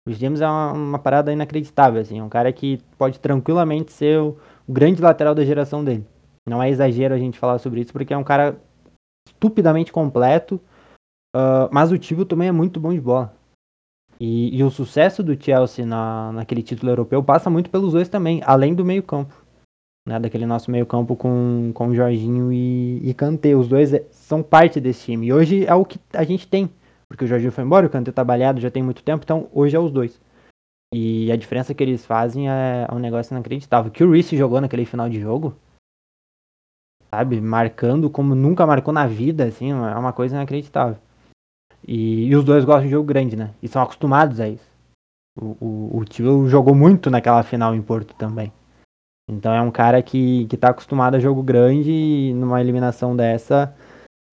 O 0.07 0.13
James 0.13 0.39
é 0.39 0.47
uma, 0.47 0.71
uma, 0.71 0.99
parada 0.99 1.33
inacreditável, 1.33 1.99
assim, 1.99 2.19
é 2.19 2.23
um 2.23 2.29
cara 2.29 2.53
que 2.53 2.79
pode 2.97 3.19
tranquilamente 3.19 3.91
ser 3.91 4.19
o, 4.19 4.37
o, 4.65 4.71
grande 4.71 5.01
lateral 5.01 5.35
da 5.35 5.43
geração 5.43 5.83
dele. 5.83 6.05
Não 6.47 6.63
é 6.63 6.69
exagero 6.69 7.13
a 7.13 7.17
gente 7.17 7.37
falar 7.37 7.57
sobre 7.57 7.81
isso, 7.81 7.91
porque 7.91 8.13
é 8.13 8.17
um 8.17 8.23
cara 8.23 8.55
estupidamente 9.27 9.91
completo, 9.91 10.61
uh, 11.35 11.69
mas 11.71 11.91
o 11.91 11.97
tio 11.97 12.25
também 12.25 12.47
é 12.47 12.51
muito 12.51 12.79
bom 12.79 12.93
de 12.93 13.01
bola. 13.01 13.35
E, 14.19 14.57
e, 14.57 14.63
o 14.63 14.71
sucesso 14.71 15.21
do 15.21 15.41
Chelsea 15.41 15.85
na, 15.85 16.31
naquele 16.31 16.63
título 16.63 16.89
europeu 16.89 17.21
passa 17.21 17.49
muito 17.49 17.69
pelos 17.69 17.91
dois 17.91 18.07
também, 18.07 18.41
além 18.45 18.73
do 18.73 18.85
meio-campo. 18.85 19.35
Né, 20.07 20.19
daquele 20.19 20.45
nosso 20.45 20.69
meio-campo 20.69 21.15
com, 21.15 21.71
com 21.73 21.93
Jorginho 21.93 22.53
e, 22.53 23.01
e 23.03 23.13
Kanté. 23.13 23.55
Os 23.55 23.67
dois 23.67 23.91
é, 23.91 24.05
são 24.11 24.41
parte 24.41 24.79
desse 24.79 25.05
time. 25.05 25.27
E 25.27 25.33
hoje 25.33 25.65
é 25.65 25.73
o 25.73 25.83
que 25.83 25.99
a 26.13 26.23
gente 26.23 26.47
tem. 26.47 26.69
Porque 27.09 27.25
o 27.25 27.27
Jorginho 27.27 27.51
foi 27.51 27.63
embora, 27.63 27.87
o 27.87 27.89
Kanté 27.89 28.11
tá 28.11 28.23
balhado 28.23 28.61
já 28.61 28.71
tem 28.71 28.83
muito 28.83 29.03
tempo, 29.03 29.23
então 29.23 29.47
hoje 29.53 29.75
é 29.75 29.79
os 29.79 29.91
dois. 29.91 30.19
E 30.93 31.31
a 31.31 31.35
diferença 31.35 31.73
que 31.73 31.83
eles 31.83 32.05
fazem 32.05 32.49
é, 32.49 32.87
é 32.89 32.93
um 32.93 32.99
negócio 32.99 33.33
inacreditável. 33.33 33.91
Que 33.91 34.03
o 34.03 34.11
Reece 34.11 34.37
jogou 34.37 34.61
naquele 34.61 34.85
final 34.85 35.09
de 35.09 35.19
jogo, 35.19 35.55
sabe? 37.13 37.41
Marcando 37.41 38.09
como 38.09 38.33
nunca 38.33 38.65
marcou 38.65 38.93
na 38.93 39.07
vida, 39.07 39.45
assim, 39.45 39.71
é 39.71 39.97
uma 39.97 40.13
coisa 40.13 40.35
inacreditável. 40.35 40.97
E, 41.87 42.25
e 42.25 42.35
os 42.35 42.43
dois 42.43 42.65
gostam 42.65 42.85
de 42.85 42.91
jogo 42.91 43.05
grande, 43.05 43.35
né? 43.35 43.51
E 43.61 43.67
são 43.67 43.81
acostumados 43.81 44.39
a 44.39 44.47
isso. 44.47 44.67
O, 45.39 45.57
o, 45.59 45.97
o 45.99 46.05
Tio 46.05 46.47
jogou 46.47 46.73
muito 46.73 47.09
naquela 47.09 47.43
final 47.43 47.75
em 47.75 47.81
Porto 47.81 48.15
também. 48.15 48.51
Então 49.29 49.53
é 49.53 49.61
um 49.61 49.71
cara 49.71 50.01
que, 50.01 50.45
que 50.45 50.57
tá 50.57 50.69
acostumado 50.69 51.15
a 51.15 51.19
jogo 51.19 51.41
grande 51.41 51.91
e 51.91 52.33
numa 52.33 52.61
eliminação 52.61 53.15
dessa, 53.15 53.73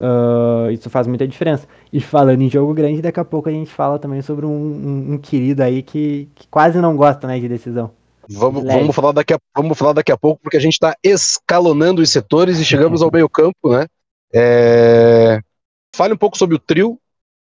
uh, 0.01 0.69
isso 0.71 0.89
faz 0.89 1.07
muita 1.07 1.27
diferença. 1.27 1.67
E 1.91 1.99
falando 1.99 2.41
em 2.41 2.49
jogo 2.49 2.73
grande, 2.73 3.01
daqui 3.01 3.19
a 3.19 3.25
pouco 3.25 3.49
a 3.49 3.51
gente 3.51 3.71
fala 3.71 3.97
também 3.97 4.21
sobre 4.21 4.45
um, 4.45 4.51
um, 4.51 5.13
um 5.13 5.17
querido 5.17 5.63
aí 5.63 5.81
que, 5.81 6.29
que, 6.35 6.47
quase 6.47 6.79
não 6.79 6.95
gosta 6.95 7.27
né, 7.27 7.39
de 7.39 7.47
decisão. 7.47 7.91
Vamos, 8.29 8.63
vamos, 8.63 8.95
falar 8.95 9.11
daqui 9.11 9.33
a, 9.33 9.39
vamos 9.55 9.77
falar 9.77 9.93
daqui 9.93 10.11
a 10.11 10.17
pouco, 10.17 10.41
porque 10.41 10.55
a 10.55 10.59
gente 10.59 10.73
está 10.73 10.95
escalonando 11.03 12.01
os 12.01 12.09
setores 12.09 12.57
e 12.57 12.63
chegamos 12.63 13.01
ao 13.01 13.11
meio 13.11 13.27
campo, 13.27 13.73
né? 13.73 13.85
É... 14.33 15.41
Fale 15.93 16.13
um 16.13 16.17
pouco 16.17 16.37
sobre 16.37 16.55
o 16.55 16.59
trio, 16.59 16.97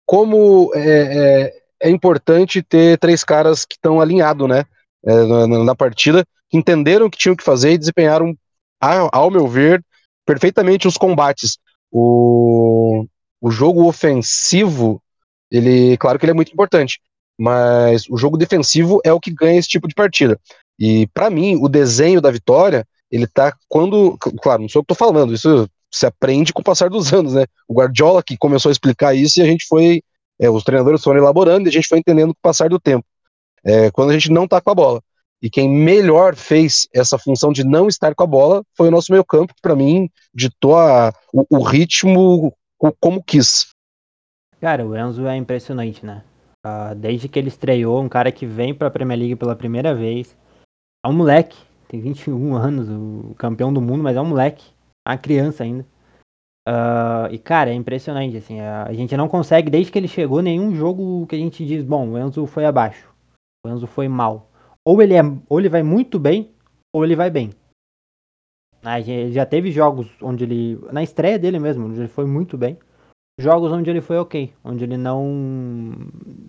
como 0.09 0.71
é, 0.73 0.79
é, 0.79 1.87
é 1.87 1.89
importante 1.91 2.63
ter 2.63 2.97
três 2.97 3.23
caras 3.23 3.63
que 3.63 3.75
estão 3.75 4.01
alinhados, 4.01 4.49
né? 4.49 4.65
É, 5.05 5.13
na, 5.23 5.63
na, 5.65 5.75
partida, 5.75 6.25
que 6.49 6.57
entenderam 6.57 7.05
o 7.05 7.11
que 7.11 7.17
tinham 7.17 7.35
que 7.35 7.43
fazer 7.43 7.73
e 7.73 7.77
desempenharam, 7.77 8.35
ao 8.81 9.29
meu 9.29 9.47
ver, 9.47 9.85
perfeitamente 10.25 10.87
os 10.87 10.97
combates. 10.97 11.59
O, 11.91 13.05
o 13.39 13.51
jogo 13.51 13.87
ofensivo, 13.87 14.99
ele, 15.51 15.95
claro 15.97 16.17
que 16.17 16.25
ele 16.25 16.31
é 16.31 16.35
muito 16.35 16.51
importante, 16.51 16.99
mas 17.37 18.09
o 18.09 18.17
jogo 18.17 18.35
defensivo 18.35 18.99
é 19.05 19.13
o 19.13 19.19
que 19.19 19.31
ganha 19.31 19.59
esse 19.59 19.69
tipo 19.69 19.87
de 19.87 19.93
partida. 19.93 20.39
E 20.79 21.05
para 21.13 21.29
mim, 21.29 21.55
o 21.61 21.69
desenho 21.69 22.19
da 22.19 22.31
vitória, 22.31 22.83
ele 23.11 23.27
tá 23.27 23.55
quando, 23.67 24.17
claro, 24.41 24.63
não 24.63 24.69
sou 24.69 24.79
eu 24.79 24.83
que 24.83 24.87
tô 24.87 24.95
falando, 24.95 25.35
isso 25.35 25.69
se 25.91 26.05
aprende 26.05 26.53
com 26.53 26.61
o 26.61 26.63
passar 26.63 26.89
dos 26.89 27.13
anos, 27.13 27.33
né? 27.33 27.45
O 27.67 27.73
Guardiola 27.73 28.23
que 28.23 28.37
começou 28.37 28.69
a 28.69 28.71
explicar 28.71 29.13
isso 29.13 29.39
e 29.39 29.43
a 29.43 29.45
gente 29.45 29.65
foi, 29.67 30.01
é, 30.39 30.49
os 30.49 30.63
treinadores 30.63 31.03
foram 31.03 31.19
elaborando 31.19 31.67
e 31.67 31.69
a 31.69 31.71
gente 31.71 31.87
foi 31.87 31.99
entendendo 31.99 32.33
com 32.33 32.39
o 32.39 32.41
passar 32.41 32.69
do 32.69 32.79
tempo. 32.79 33.05
É, 33.63 33.91
quando 33.91 34.11
a 34.11 34.13
gente 34.13 34.31
não 34.31 34.47
tá 34.47 34.61
com 34.61 34.71
a 34.71 34.75
bola. 34.75 35.01
E 35.41 35.49
quem 35.49 35.69
melhor 35.69 36.35
fez 36.35 36.87
essa 36.93 37.17
função 37.17 37.53
de 37.53 37.63
não 37.63 37.87
estar 37.87 38.13
com 38.13 38.23
a 38.23 38.27
bola 38.27 38.63
foi 38.75 38.89
o 38.89 38.91
nosso 38.91 39.11
meio 39.11 39.23
campo, 39.23 39.53
que 39.53 39.61
para 39.61 39.75
mim 39.75 40.09
ditou 40.33 40.77
a, 40.77 41.13
o, 41.33 41.45
o, 41.49 41.63
ritmo 41.63 42.53
como 42.99 43.23
quis. 43.23 43.69
Cara, 44.59 44.85
o 44.85 44.97
Enzo 44.97 45.25
é 45.27 45.37
impressionante, 45.37 46.05
né? 46.05 46.23
Uh, 46.65 46.93
desde 46.93 47.29
que 47.29 47.39
ele 47.39 47.47
estreou, 47.47 48.01
um 48.01 48.09
cara 48.09 48.33
que 48.33 48.45
vem 48.45 48.73
para 48.73 48.89
a 48.89 48.91
Premier 48.91 49.17
League 49.17 49.35
pela 49.37 49.55
primeira 49.55 49.95
vez. 49.95 50.35
É 51.05 51.07
um 51.07 51.13
moleque, 51.13 51.57
tem 51.87 52.01
21 52.01 52.55
anos, 52.55 52.89
o 52.89 53.33
campeão 53.35 53.71
do 53.71 53.79
mundo, 53.79 54.03
mas 54.03 54.17
é 54.17 54.21
um 54.21 54.25
moleque, 54.25 54.65
uma 55.07 55.17
criança 55.17 55.63
ainda. 55.63 55.85
Uh, 56.67 57.31
e 57.31 57.39
cara, 57.39 57.71
é 57.71 57.73
impressionante, 57.73 58.37
assim, 58.37 58.59
a 58.59 58.93
gente 58.93 59.15
não 59.17 59.27
consegue, 59.27 59.71
desde 59.71 59.91
que 59.91 59.97
ele 59.97 60.07
chegou, 60.07 60.41
nenhum 60.41 60.75
jogo 60.75 61.25
que 61.25 61.35
a 61.35 61.39
gente 61.39 61.65
diz, 61.65 61.83
bom, 61.83 62.09
o 62.09 62.17
Enzo 62.17 62.45
foi 62.45 62.65
abaixo, 62.65 63.09
o 63.65 63.69
Enzo 63.69 63.87
foi 63.87 64.07
mal 64.07 64.49
ou 64.89 65.01
ele, 65.03 65.13
é, 65.13 65.21
ou 65.47 65.59
ele 65.59 65.69
vai 65.69 65.83
muito 65.83 66.17
bem, 66.19 66.49
ou 66.91 67.03
ele 67.03 67.15
vai 67.15 67.29
bem. 67.29 67.51
Ele 69.05 69.31
já 69.31 69.45
teve 69.45 69.71
jogos 69.71 70.07
onde 70.21 70.43
ele. 70.43 70.79
Na 70.91 71.03
estreia 71.03 71.37
dele 71.37 71.59
mesmo, 71.59 71.85
onde 71.85 71.99
ele 71.99 72.07
foi 72.07 72.25
muito 72.25 72.57
bem. 72.57 72.79
Jogos 73.39 73.71
onde 73.71 73.89
ele 73.89 74.01
foi 74.01 74.17
ok. 74.17 74.51
Onde 74.63 74.85
ele 74.85 74.97
não. 74.97 75.95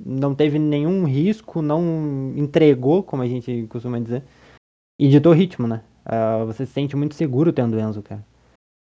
Não 0.07 0.35
teve 0.35 0.59
nenhum 0.59 1.04
risco, 1.04 1.61
não 1.61 2.33
entregou, 2.37 3.02
como 3.02 3.23
a 3.23 3.26
gente 3.26 3.66
costuma 3.69 3.99
dizer. 3.99 4.25
E 4.99 5.09
ditou 5.09 5.33
ritmo, 5.33 5.66
né? 5.66 5.83
Uh, 6.07 6.47
você 6.47 6.64
se 6.64 6.73
sente 6.73 6.97
muito 6.97 7.14
seguro 7.14 7.52
tendo 7.52 7.78
Enzo, 7.78 8.00
cara. 8.00 8.25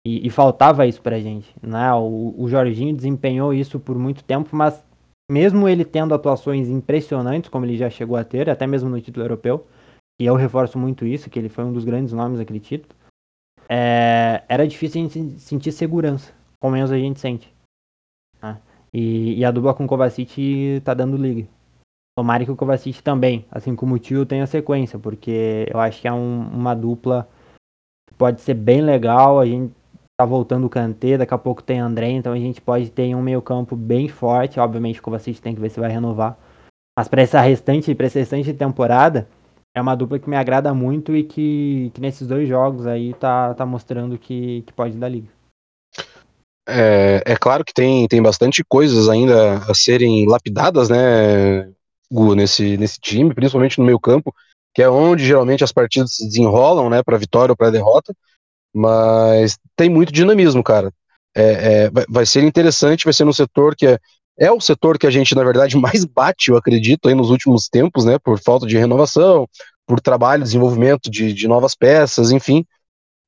E, 0.06 0.26
e, 0.26 0.30
faltava 0.30 0.86
isso 0.86 1.00
pra 1.02 1.20
gente. 1.20 1.54
Né? 1.62 1.92
O, 1.94 2.34
o 2.38 2.48
Jorginho 2.48 2.96
desempenhou 2.96 3.52
isso 3.52 3.78
por 3.78 3.98
muito 3.98 4.24
tempo, 4.24 4.56
mas 4.56 4.82
mesmo 5.30 5.68
ele 5.68 5.84
tendo 5.84 6.14
atuações 6.14 6.68
impressionantes, 6.68 7.50
como 7.50 7.66
ele 7.66 7.76
já 7.76 7.90
chegou 7.90 8.16
a 8.16 8.24
ter, 8.24 8.48
até 8.48 8.66
mesmo 8.66 8.88
no 8.88 9.00
título 9.00 9.24
europeu, 9.24 9.66
e 10.20 10.24
eu 10.24 10.34
reforço 10.34 10.78
muito 10.78 11.06
isso, 11.06 11.30
que 11.30 11.38
ele 11.38 11.48
foi 11.48 11.64
um 11.64 11.72
dos 11.72 11.84
grandes 11.84 12.12
nomes 12.12 12.38
daquele 12.38 12.60
título, 12.60 12.94
é, 13.68 14.42
era 14.48 14.66
difícil 14.66 15.00
a 15.00 15.04
gente 15.04 15.38
sentir 15.38 15.70
segurança, 15.70 16.32
como 16.60 16.74
menos 16.74 16.90
a 16.90 16.98
gente 16.98 17.20
sente. 17.20 17.54
Né? 18.42 18.60
E, 18.92 19.38
e, 19.38 19.44
a 19.44 19.50
dupla 19.50 19.74
com 19.74 19.84
o 19.84 19.86
Kovacic 19.86 20.80
tá 20.84 20.94
dando 20.94 21.16
liga. 21.16 21.46
Tomara 22.18 22.44
que 22.44 22.50
o 22.50 22.56
Kovacic 22.56 23.00
também, 23.02 23.46
assim 23.50 23.76
como 23.76 23.94
o 23.94 23.98
Tio, 23.98 24.26
tenha 24.26 24.46
sequência, 24.46 24.98
porque 24.98 25.66
eu 25.72 25.78
acho 25.78 26.00
que 26.00 26.08
é 26.08 26.12
um, 26.12 26.40
uma 26.48 26.74
dupla 26.74 27.28
que 28.08 28.14
pode 28.14 28.40
ser 28.40 28.54
bem 28.54 28.82
legal, 28.82 29.38
a 29.38 29.46
gente 29.46 29.72
tá 30.20 30.24
voltando 30.26 30.66
o 30.66 30.70
Kanté, 30.70 31.16
daqui 31.16 31.32
a 31.32 31.38
pouco 31.38 31.62
tem 31.62 31.80
André, 31.80 32.10
então 32.10 32.34
a 32.34 32.38
gente 32.38 32.60
pode 32.60 32.90
ter 32.90 33.14
um 33.14 33.22
meio 33.22 33.40
campo 33.40 33.74
bem 33.74 34.06
forte, 34.06 34.60
obviamente 34.60 35.00
o 35.00 35.02
Kovacic 35.02 35.40
tem 35.40 35.54
que 35.54 35.60
ver 35.60 35.70
se 35.70 35.80
vai 35.80 35.90
renovar. 35.90 36.38
Mas 36.98 37.08
para 37.08 37.22
essa 37.22 37.40
restante, 37.40 37.94
para 37.94 38.04
essa 38.04 38.18
restante 38.18 38.52
temporada, 38.52 39.26
é 39.74 39.80
uma 39.80 39.94
dupla 39.94 40.18
que 40.18 40.28
me 40.28 40.36
agrada 40.36 40.74
muito 40.74 41.16
e 41.16 41.24
que, 41.24 41.90
que 41.94 42.02
nesses 42.02 42.28
dois 42.28 42.46
jogos 42.46 42.86
aí 42.86 43.14
tá, 43.14 43.54
tá 43.54 43.64
mostrando 43.64 44.18
que, 44.18 44.60
que 44.66 44.74
pode 44.74 44.94
dar 44.98 45.08
liga. 45.08 45.28
É, 46.68 47.22
é 47.24 47.36
claro 47.36 47.64
que 47.64 47.72
tem, 47.72 48.06
tem 48.06 48.20
bastante 48.20 48.62
coisas 48.62 49.08
ainda 49.08 49.56
a 49.70 49.72
serem 49.72 50.28
lapidadas, 50.28 50.90
né, 50.90 51.72
Gu, 52.12 52.34
nesse, 52.34 52.76
nesse 52.76 53.00
time, 53.00 53.32
principalmente 53.32 53.78
no 53.78 53.86
meio 53.86 53.98
campo, 53.98 54.34
que 54.74 54.82
é 54.82 54.90
onde 54.90 55.24
geralmente 55.24 55.64
as 55.64 55.72
partidas 55.72 56.16
se 56.16 56.26
desenrolam, 56.26 56.90
né, 56.90 57.02
para 57.02 57.16
vitória 57.16 57.52
ou 57.52 57.56
para 57.56 57.70
derrota. 57.70 58.14
Mas 58.74 59.58
tem 59.76 59.88
muito 59.88 60.12
dinamismo, 60.12 60.62
cara. 60.62 60.92
É, 61.34 61.84
é, 61.84 61.90
vai 62.08 62.26
ser 62.26 62.42
interessante, 62.42 63.04
vai 63.04 63.12
ser 63.12 63.24
no 63.24 63.32
setor 63.32 63.76
que 63.76 63.86
é, 63.86 63.98
é 64.38 64.50
o 64.50 64.60
setor 64.60 64.98
que 64.98 65.06
a 65.06 65.10
gente, 65.10 65.34
na 65.34 65.44
verdade, 65.44 65.76
mais 65.78 66.04
bate, 66.04 66.50
eu 66.50 66.56
acredito, 66.56 67.08
aí 67.08 67.14
nos 67.14 67.30
últimos 67.30 67.68
tempos, 67.68 68.04
né? 68.04 68.18
Por 68.18 68.40
falta 68.40 68.66
de 68.66 68.76
renovação, 68.78 69.48
por 69.86 70.00
trabalho, 70.00 70.42
desenvolvimento 70.42 71.10
de, 71.10 71.32
de 71.32 71.48
novas 71.48 71.74
peças, 71.74 72.30
enfim. 72.30 72.64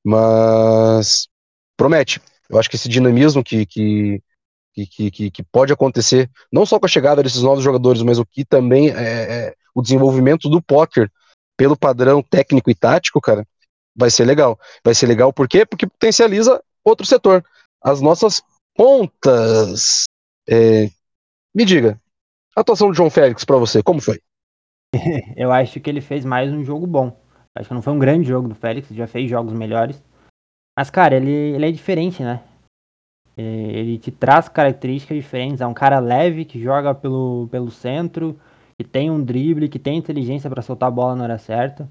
Mas 0.03 1.27
promete. 1.77 2.21
Eu 2.49 2.59
acho 2.59 2.69
que 2.69 2.75
esse 2.75 2.89
dinamismo 2.89 3.43
que, 3.43 3.65
que, 3.65 4.21
que, 4.73 5.11
que, 5.11 5.31
que 5.31 5.43
pode 5.43 5.71
acontecer, 5.71 6.29
não 6.51 6.65
só 6.65 6.79
com 6.79 6.85
a 6.85 6.89
chegada 6.89 7.23
desses 7.23 7.41
novos 7.41 7.63
jogadores, 7.63 8.01
mas 8.01 8.19
o 8.19 8.25
que 8.25 8.43
também 8.45 8.89
é, 8.89 8.93
é 8.93 9.53
o 9.73 9.81
desenvolvimento 9.81 10.49
do 10.49 10.61
poker 10.61 11.09
pelo 11.57 11.77
padrão 11.77 12.21
técnico 12.21 12.69
e 12.69 12.75
tático, 12.75 13.21
cara, 13.21 13.45
vai 13.95 14.09
ser 14.09 14.25
legal. 14.25 14.59
Vai 14.83 14.93
ser 14.93 15.07
legal 15.07 15.31
por 15.31 15.47
quê? 15.47 15.65
Porque 15.65 15.87
potencializa 15.87 16.63
outro 16.83 17.05
setor. 17.05 17.43
As 17.81 18.01
nossas 18.01 18.41
pontas. 18.75 20.03
É... 20.47 20.89
Me 21.53 21.65
diga, 21.65 21.99
a 22.55 22.61
atuação 22.61 22.89
do 22.89 22.93
João 22.93 23.09
Félix 23.09 23.43
para 23.43 23.57
você, 23.57 23.83
como 23.83 24.01
foi? 24.01 24.19
Eu 25.35 25.51
acho 25.51 25.79
que 25.79 25.89
ele 25.89 26.01
fez 26.01 26.25
mais 26.25 26.51
um 26.51 26.63
jogo 26.63 26.87
bom. 26.87 27.19
Acho 27.55 27.67
que 27.67 27.73
não 27.73 27.81
foi 27.81 27.93
um 27.93 27.99
grande 27.99 28.27
jogo 28.27 28.47
do 28.47 28.55
Félix, 28.55 28.89
já 28.89 29.05
fez 29.05 29.29
jogos 29.29 29.53
melhores. 29.53 30.01
Mas, 30.77 30.89
cara, 30.89 31.15
ele, 31.15 31.31
ele 31.31 31.67
é 31.67 31.71
diferente, 31.71 32.23
né? 32.23 32.43
É, 33.37 33.41
ele 33.41 33.97
te 33.97 34.11
traz 34.11 34.49
características 34.49 35.17
diferentes. 35.17 35.61
É 35.61 35.67
um 35.67 35.73
cara 35.73 35.99
leve 35.99 36.45
que 36.45 36.61
joga 36.61 36.95
pelo, 36.95 37.47
pelo 37.51 37.69
centro, 37.69 38.39
que 38.77 38.83
tem 38.83 39.11
um 39.11 39.23
drible, 39.23 39.69
que 39.69 39.77
tem 39.77 39.97
inteligência 39.97 40.49
para 40.49 40.63
soltar 40.63 40.87
a 40.87 40.91
bola 40.91 41.15
na 41.15 41.23
hora 41.23 41.37
certa. 41.37 41.87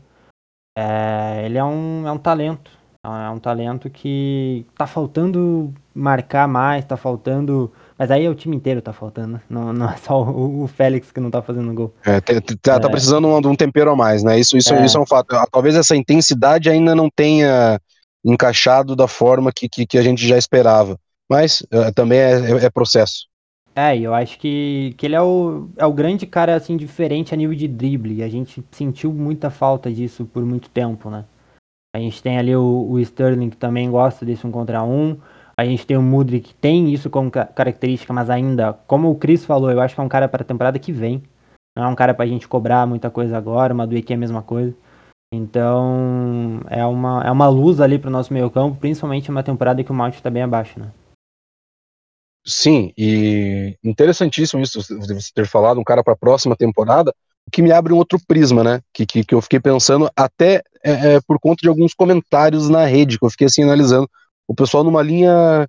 É, 0.76 1.42
ele 1.44 1.58
é 1.58 1.64
um, 1.64 2.06
é 2.06 2.12
um 2.12 2.18
talento. 2.18 2.70
É 3.04 3.30
um 3.30 3.38
talento 3.40 3.90
que 3.90 4.64
tá 4.78 4.86
faltando 4.86 5.74
marcar 5.92 6.46
mais, 6.46 6.84
tá 6.84 6.96
faltando. 6.96 7.72
Mas 7.98 8.12
aí 8.12 8.24
é 8.24 8.30
o 8.30 8.34
time 8.34 8.54
inteiro 8.54 8.80
tá 8.80 8.92
faltando, 8.92 9.40
não, 9.50 9.72
não 9.72 9.90
é 9.90 9.96
só 9.96 10.22
o, 10.22 10.62
o 10.62 10.68
Félix 10.68 11.10
que 11.10 11.18
não 11.18 11.28
tá 11.28 11.42
fazendo 11.42 11.74
gol. 11.74 11.92
É, 12.04 12.20
tá, 12.20 12.34
tá, 12.62 12.80
tá 12.80 12.88
precisando 12.88 13.40
de 13.40 13.48
um 13.48 13.56
tempero 13.56 13.90
a 13.90 13.96
mais, 13.96 14.22
né? 14.22 14.38
Isso, 14.38 14.56
isso, 14.56 14.72
é. 14.72 14.84
isso 14.84 14.96
é 14.96 15.00
um 15.00 15.06
fato. 15.06 15.34
Ah, 15.34 15.46
talvez 15.50 15.74
essa 15.74 15.96
intensidade 15.96 16.70
ainda 16.70 16.94
não 16.94 17.10
tenha 17.10 17.80
encaixado 18.24 18.94
da 18.94 19.08
forma 19.08 19.50
que, 19.52 19.68
que, 19.68 19.84
que 19.84 19.98
a 19.98 20.02
gente 20.02 20.26
já 20.26 20.38
esperava. 20.38 20.96
Mas 21.28 21.62
uh, 21.72 21.92
também 21.94 22.18
é, 22.18 22.32
é, 22.32 22.64
é 22.66 22.70
processo. 22.70 23.26
É, 23.74 23.96
eu 23.98 24.12
acho 24.12 24.38
que, 24.38 24.94
que 24.98 25.06
ele 25.06 25.14
é 25.14 25.22
o, 25.22 25.68
é 25.76 25.86
o 25.86 25.92
grande 25.92 26.26
cara, 26.26 26.54
assim, 26.54 26.76
diferente 26.76 27.32
a 27.32 27.36
nível 27.36 27.56
de 27.56 27.66
drible. 27.66 28.22
A 28.22 28.28
gente 28.28 28.62
sentiu 28.70 29.12
muita 29.12 29.50
falta 29.50 29.90
disso 29.90 30.26
por 30.26 30.44
muito 30.44 30.68
tempo, 30.68 31.08
né? 31.08 31.24
A 31.94 31.98
gente 31.98 32.22
tem 32.22 32.38
ali 32.38 32.54
o, 32.54 32.86
o 32.90 33.00
Sterling, 33.00 33.50
que 33.50 33.56
também 33.56 33.90
gosta 33.90 34.26
desse 34.26 34.46
um 34.46 34.50
contra 34.50 34.82
um. 34.82 35.18
A 35.56 35.64
gente 35.64 35.86
tem 35.86 35.96
o 35.96 36.02
Mudrik, 36.02 36.48
que 36.48 36.54
tem 36.54 36.92
isso 36.92 37.10
como 37.10 37.30
característica, 37.30 38.12
mas 38.12 38.30
ainda, 38.30 38.72
como 38.86 39.10
o 39.10 39.14
Chris 39.14 39.44
falou, 39.44 39.70
eu 39.70 39.80
acho 39.80 39.94
que 39.94 40.00
é 40.00 40.04
um 40.04 40.08
cara 40.08 40.28
para 40.28 40.42
a 40.42 40.46
temporada 40.46 40.78
que 40.78 40.92
vem. 40.92 41.22
Não 41.76 41.84
é 41.84 41.88
um 41.88 41.94
cara 41.94 42.14
pra 42.14 42.26
gente 42.26 42.48
cobrar 42.48 42.86
muita 42.86 43.10
coisa 43.10 43.36
agora, 43.36 43.72
uma 43.72 43.86
Duque 43.86 44.12
é 44.12 44.16
a 44.16 44.18
mesma 44.18 44.42
coisa. 44.42 44.74
Então, 45.34 46.60
é 46.68 46.84
uma, 46.84 47.22
é 47.24 47.30
uma 47.30 47.48
luz 47.48 47.80
ali 47.80 47.98
pro 47.98 48.10
nosso 48.10 48.32
meio 48.34 48.50
campo, 48.50 48.76
principalmente 48.76 49.30
numa 49.30 49.42
temporada 49.42 49.82
que 49.82 49.90
o 49.90 49.94
Mount 49.94 50.20
tá 50.20 50.28
bem 50.28 50.42
abaixo, 50.42 50.78
né? 50.78 50.90
Sim, 52.44 52.92
e 52.99 53.76
interessantíssimo 53.84 54.62
isso, 54.62 54.82
você 54.82 55.30
ter 55.32 55.46
falado 55.46 55.78
um 55.78 55.84
cara 55.84 56.02
para 56.02 56.14
a 56.14 56.16
próxima 56.16 56.56
temporada, 56.56 57.14
o 57.46 57.50
que 57.50 57.62
me 57.62 57.70
abre 57.70 57.92
um 57.92 57.96
outro 57.96 58.18
prisma, 58.26 58.64
né? 58.64 58.80
Que, 58.92 59.06
que, 59.06 59.25
que 59.25 59.34
eu 59.34 59.40
fiquei 59.40 59.61
pensando 59.61 60.11
até 60.16 60.62
é, 60.82 61.14
é, 61.14 61.20
por 61.20 61.38
conta 61.38 61.61
de 61.62 61.68
alguns 61.68 61.94
comentários 61.94 62.68
na 62.68 62.84
rede, 62.84 63.18
que 63.18 63.25
eu 63.25 63.30
fiquei 63.30 63.46
assim 63.46 63.62
analisando. 63.62 64.08
O 64.49 64.54
pessoal 64.54 64.82
numa 64.82 65.02
linha 65.02 65.68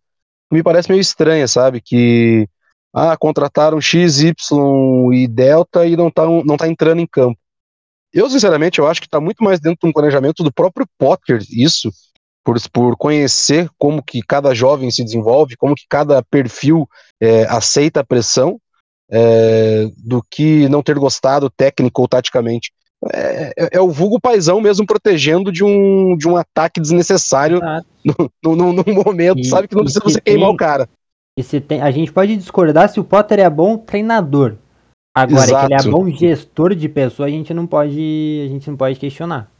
que 0.49 0.55
me 0.55 0.63
parece 0.63 0.89
meio 0.89 1.01
estranha, 1.01 1.47
sabe? 1.47 1.79
Que 1.79 2.47
ah, 2.93 3.15
contrataram 3.17 3.79
X, 3.79 4.21
Y 4.21 5.13
e 5.13 5.27
Delta 5.27 5.85
e 5.85 5.95
não 5.95 6.09
tá, 6.11 6.25
não 6.25 6.57
tá 6.57 6.67
entrando 6.67 6.99
em 6.99 7.07
campo. 7.07 7.37
Eu, 8.11 8.29
sinceramente, 8.29 8.79
eu 8.79 8.87
acho 8.87 9.01
que 9.01 9.07
está 9.07 9.19
muito 9.19 9.43
mais 9.43 9.59
dentro 9.59 9.79
de 9.81 9.89
um 9.89 9.93
planejamento 9.93 10.43
do 10.43 10.53
próprio 10.53 10.87
Potter, 10.99 11.43
isso, 11.49 11.89
por, 12.43 12.57
por 12.71 12.97
conhecer 12.97 13.69
como 13.77 14.03
que 14.03 14.21
cada 14.21 14.53
jovem 14.53 14.91
se 14.91 15.03
desenvolve, 15.03 15.55
como 15.55 15.75
que 15.75 15.85
cada 15.89 16.21
perfil 16.23 16.87
é, 17.21 17.43
aceita 17.43 18.01
a 18.01 18.05
pressão, 18.05 18.59
é, 19.09 19.87
do 19.97 20.23
que 20.29 20.67
não 20.69 20.81
ter 20.81 20.97
gostado 20.97 21.49
técnico 21.49 22.01
ou 22.01 22.07
taticamente. 22.07 22.71
É, 23.11 23.53
é, 23.57 23.69
é, 23.73 23.81
o 23.81 23.89
vulgo 23.89 24.19
paisão 24.19 24.61
mesmo 24.61 24.85
protegendo 24.85 25.51
de 25.51 25.63
um, 25.63 26.15
de 26.17 26.27
um 26.27 26.37
ataque 26.37 26.79
desnecessário 26.79 27.59
no, 28.43 28.55
no, 28.55 28.73
no, 28.73 28.83
momento, 28.93 29.39
e, 29.39 29.45
sabe? 29.45 29.67
Que 29.67 29.75
não 29.75 29.83
precisa 29.83 30.03
você 30.03 30.21
tem, 30.21 30.35
queimar 30.35 30.49
o 30.49 30.57
cara. 30.57 30.89
E 31.37 31.43
se 31.43 31.59
tem, 31.59 31.81
a 31.81 31.91
gente 31.91 32.11
pode 32.11 32.35
discordar 32.37 32.89
se 32.89 32.99
o 32.99 33.03
Potter 33.03 33.39
é 33.39 33.49
bom 33.49 33.77
treinador. 33.77 34.55
Agora, 35.15 35.43
Exato. 35.43 35.67
que 35.67 35.73
ele 35.73 35.81
é 35.81 35.91
bom 35.91 36.09
gestor 36.09 36.73
de 36.73 36.89
pessoa, 36.89 37.27
a 37.27 37.31
gente 37.31 37.53
não 37.53 37.67
pode, 37.67 38.45
a 38.45 38.49
gente 38.49 38.69
não 38.69 38.77
pode 38.77 38.99
questionar. 38.99 39.51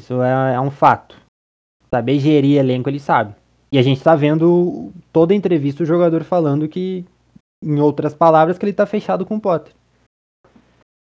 Isso 0.00 0.22
é, 0.22 0.54
é 0.54 0.60
um 0.60 0.70
fato. 0.70 1.16
Saber 1.90 2.18
gerir 2.18 2.58
elenco, 2.58 2.88
ele 2.88 3.00
sabe. 3.00 3.34
E 3.72 3.78
a 3.78 3.82
gente 3.82 4.02
tá 4.02 4.14
vendo 4.14 4.92
toda 5.12 5.34
entrevista 5.34 5.82
o 5.82 5.86
jogador 5.86 6.22
falando 6.24 6.68
que, 6.68 7.04
em 7.62 7.80
outras 7.80 8.14
palavras, 8.14 8.58
que 8.58 8.64
ele 8.64 8.72
tá 8.72 8.86
fechado 8.86 9.26
com 9.26 9.36
o 9.36 9.40
Potter. 9.40 9.72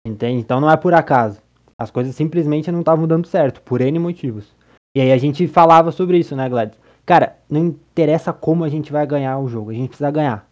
Entende? 0.05 0.39
Então 0.39 0.59
não 0.59 0.69
é 0.69 0.77
por 0.77 0.93
acaso. 0.93 1.41
As 1.77 1.91
coisas 1.91 2.15
simplesmente 2.15 2.71
não 2.71 2.79
estavam 2.79 3.07
dando 3.07 3.27
certo, 3.27 3.61
por 3.61 3.81
N 3.81 3.99
motivos. 3.99 4.53
E 4.95 5.01
aí 5.01 5.11
a 5.11 5.17
gente 5.17 5.47
falava 5.47 5.91
sobre 5.91 6.17
isso, 6.17 6.35
né, 6.35 6.49
Gladys? 6.49 6.77
Cara, 7.05 7.37
não 7.49 7.67
interessa 7.67 8.33
como 8.33 8.63
a 8.63 8.69
gente 8.69 8.91
vai 8.91 9.05
ganhar 9.05 9.39
o 9.39 9.47
jogo, 9.47 9.71
a 9.71 9.73
gente 9.73 9.89
precisa 9.89 10.11
ganhar. 10.11 10.47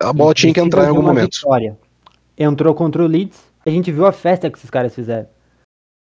A 0.00 0.12
bola 0.12 0.34
tinha 0.34 0.52
que 0.52 0.60
entrar 0.60 0.84
em 0.84 0.88
algum 0.88 1.02
momento. 1.02 1.34
Vitória. 1.34 1.78
Entrou 2.36 2.74
contra 2.74 3.02
o 3.02 3.06
Leeds, 3.06 3.42
a 3.64 3.70
gente 3.70 3.90
viu 3.92 4.06
a 4.06 4.12
festa 4.12 4.50
que 4.50 4.58
esses 4.58 4.70
caras 4.70 4.94
fizeram. 4.94 5.28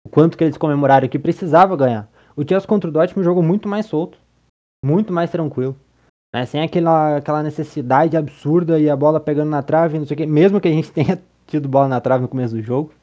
O 0.05 0.09
quanto 0.09 0.37
que 0.37 0.43
eles 0.43 0.57
comemoraram 0.57 1.07
que 1.07 1.19
precisava 1.19 1.75
ganhar. 1.75 2.09
O 2.37 2.47
Chelsea 2.47 2.67
contra 2.67 2.87
o 2.87 2.93
Dortmund 2.93 3.25
jogou 3.25 3.41
muito 3.41 3.67
mais 3.67 3.87
solto, 3.87 4.19
muito 4.85 5.11
mais 5.11 5.31
tranquilo. 5.31 5.75
Né? 6.33 6.45
Sem 6.45 6.61
aquela, 6.61 7.17
aquela 7.17 7.41
necessidade 7.41 8.15
absurda 8.15 8.79
e 8.79 8.87
a 8.87 8.95
bola 8.95 9.19
pegando 9.19 9.49
na 9.49 9.63
trave, 9.63 9.97
não 9.97 10.05
sei 10.05 10.13
o 10.13 10.17
quê. 10.19 10.25
Mesmo 10.27 10.61
que 10.61 10.67
a 10.67 10.71
gente 10.71 10.91
tenha 10.93 11.19
tido 11.47 11.67
bola 11.67 11.87
na 11.87 11.99
trave 11.99 12.21
no 12.21 12.27
começo 12.27 12.53
do 12.53 12.61
jogo. 12.61 12.93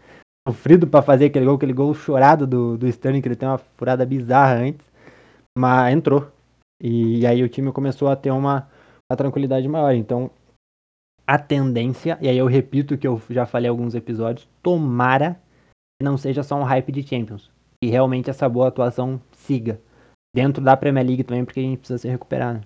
Sofrido 0.46 0.86
para 0.86 1.02
fazer 1.02 1.26
aquele 1.26 1.46
gol, 1.46 1.56
aquele 1.56 1.72
gol 1.72 1.92
chorado 1.94 2.46
do, 2.46 2.78
do 2.78 2.86
Sterling, 2.86 3.20
que 3.20 3.26
ele 3.26 3.34
tem 3.34 3.48
uma 3.48 3.58
furada 3.58 4.06
bizarra 4.06 4.54
antes. 4.54 4.86
Mas 5.58 5.92
entrou. 5.92 6.30
E, 6.80 7.20
e 7.20 7.26
aí 7.26 7.42
o 7.42 7.48
time 7.48 7.72
começou 7.72 8.08
a 8.08 8.14
ter 8.14 8.30
uma, 8.30 8.68
uma 9.10 9.16
tranquilidade 9.16 9.66
maior. 9.66 9.94
Então, 9.94 10.30
a 11.26 11.38
tendência, 11.38 12.16
e 12.20 12.28
aí 12.28 12.38
eu 12.38 12.46
repito 12.46 12.96
que 12.96 13.08
eu 13.08 13.20
já 13.30 13.46
falei 13.46 13.68
alguns 13.68 13.96
episódios, 13.96 14.46
tomara 14.62 15.40
que 15.98 16.04
não 16.04 16.16
seja 16.16 16.44
só 16.44 16.54
um 16.56 16.62
hype 16.62 16.92
de 16.92 17.02
Champions 17.02 17.53
que 17.84 17.90
realmente 17.90 18.30
essa 18.30 18.48
boa 18.48 18.68
atuação 18.68 19.20
siga. 19.36 19.80
Dentro 20.34 20.62
da 20.62 20.76
Premier 20.76 21.06
League 21.06 21.24
também, 21.24 21.44
porque 21.44 21.60
a 21.60 21.62
gente 21.62 21.78
precisa 21.78 21.98
se 21.98 22.08
recuperar, 22.08 22.54
né? 22.54 22.60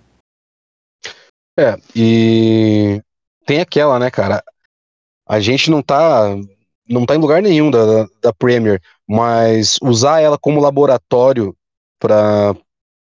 É, 1.59 1.76
e 1.94 3.02
tem 3.44 3.61
aquela, 3.61 3.98
né, 3.98 4.11
cara? 4.11 4.42
A 5.28 5.40
gente 5.40 5.70
não 5.70 5.83
tá, 5.83 6.37
não 6.88 7.04
tá 7.04 7.14
em 7.14 7.18
lugar 7.18 7.42
nenhum 7.42 7.70
da, 7.70 8.07
da 8.22 8.33
Premier, 8.33 8.81
mas 9.07 9.76
usar 9.83 10.20
ela 10.20 10.38
como 10.38 10.61
laboratório 10.61 11.54
para 11.98 12.54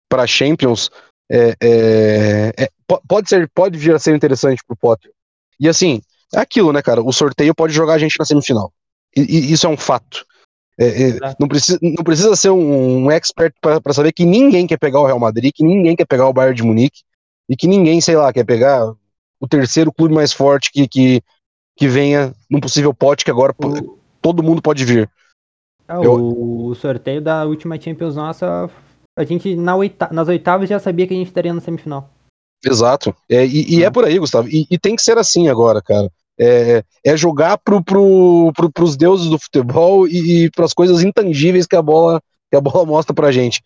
para 0.09 0.27
Champions 0.27 0.89
é, 1.31 1.55
é, 1.61 2.63
é, 2.63 2.69
pode 3.07 3.29
ser, 3.29 3.49
pode 3.55 3.77
vir 3.77 3.95
a 3.95 3.99
ser 3.99 4.13
interessante 4.13 4.61
pro 4.67 4.75
Potter. 4.75 5.09
E 5.57 5.69
assim, 5.69 6.01
é 6.33 6.39
aquilo, 6.39 6.73
né, 6.73 6.81
cara? 6.81 7.01
O 7.01 7.13
sorteio 7.13 7.55
pode 7.55 7.73
jogar 7.73 7.93
a 7.93 7.97
gente 7.97 8.19
na 8.19 8.25
semifinal. 8.25 8.73
E, 9.15 9.21
e 9.21 9.53
isso 9.53 9.65
é 9.65 9.69
um 9.69 9.77
fato. 9.77 10.25
É, 10.81 11.09
é, 11.09 11.35
não, 11.39 11.47
precisa, 11.47 11.77
não 11.79 12.03
precisa 12.03 12.35
ser 12.35 12.49
um, 12.49 13.05
um 13.05 13.11
expert 13.11 13.53
para 13.61 13.93
saber 13.93 14.11
que 14.11 14.25
ninguém 14.25 14.65
quer 14.65 14.77
pegar 14.77 14.99
o 14.99 15.05
Real 15.05 15.19
Madrid, 15.19 15.53
que 15.53 15.63
ninguém 15.63 15.95
quer 15.95 16.05
pegar 16.05 16.27
o 16.27 16.33
Bayern 16.33 16.55
de 16.55 16.63
Munique 16.63 17.01
e 17.47 17.55
que 17.55 17.67
ninguém, 17.67 18.01
sei 18.01 18.15
lá, 18.15 18.33
quer 18.33 18.43
pegar 18.43 18.91
o 19.39 19.47
terceiro 19.47 19.93
clube 19.93 20.15
mais 20.15 20.33
forte 20.33 20.71
que, 20.71 20.87
que, 20.87 21.21
que 21.77 21.87
venha 21.87 22.33
num 22.49 22.59
possível 22.59 22.95
pote 22.95 23.23
que 23.23 23.29
agora 23.29 23.53
o... 23.63 23.99
todo 24.19 24.41
mundo 24.41 24.59
pode 24.59 24.83
vir. 24.83 25.07
É, 25.87 25.93
Eu... 25.97 26.13
O 26.13 26.73
sorteio 26.73 27.21
da 27.21 27.45
última 27.45 27.79
Champions 27.79 28.15
nossa, 28.15 28.67
a 29.15 29.23
gente 29.23 29.55
na 29.55 29.75
oita... 29.75 30.09
nas 30.11 30.27
oitavas 30.29 30.67
já 30.67 30.79
sabia 30.79 31.05
que 31.05 31.13
a 31.13 31.17
gente 31.17 31.27
estaria 31.27 31.53
na 31.53 31.61
semifinal. 31.61 32.09
Exato. 32.65 33.15
É, 33.29 33.45
e, 33.45 33.77
e 33.77 33.83
é 33.83 33.91
por 33.91 34.03
aí, 34.03 34.17
Gustavo. 34.17 34.47
E, 34.47 34.65
e, 34.69 34.79
tem 34.79 34.95
que 34.95 35.03
ser 35.03 35.19
assim 35.19 35.47
agora, 35.47 35.79
cara 35.79 36.09
é, 36.41 36.83
é 37.05 37.15
jogar 37.15 37.57
pro, 37.59 37.83
pro, 37.83 38.51
pro, 38.55 38.71
pros 38.71 38.97
deuses 38.97 39.29
do 39.29 39.37
futebol 39.37 40.07
e, 40.07 40.45
e 40.45 40.51
para 40.51 40.65
as 40.65 40.73
coisas 40.73 41.03
intangíveis 41.03 41.67
que 41.67 41.75
a 41.75 41.81
bola 41.81 42.19
que 42.49 42.57
a 42.57 42.61
bola 42.61 42.85
mostra 42.85 43.13
pra 43.13 43.31
gente. 43.31 43.61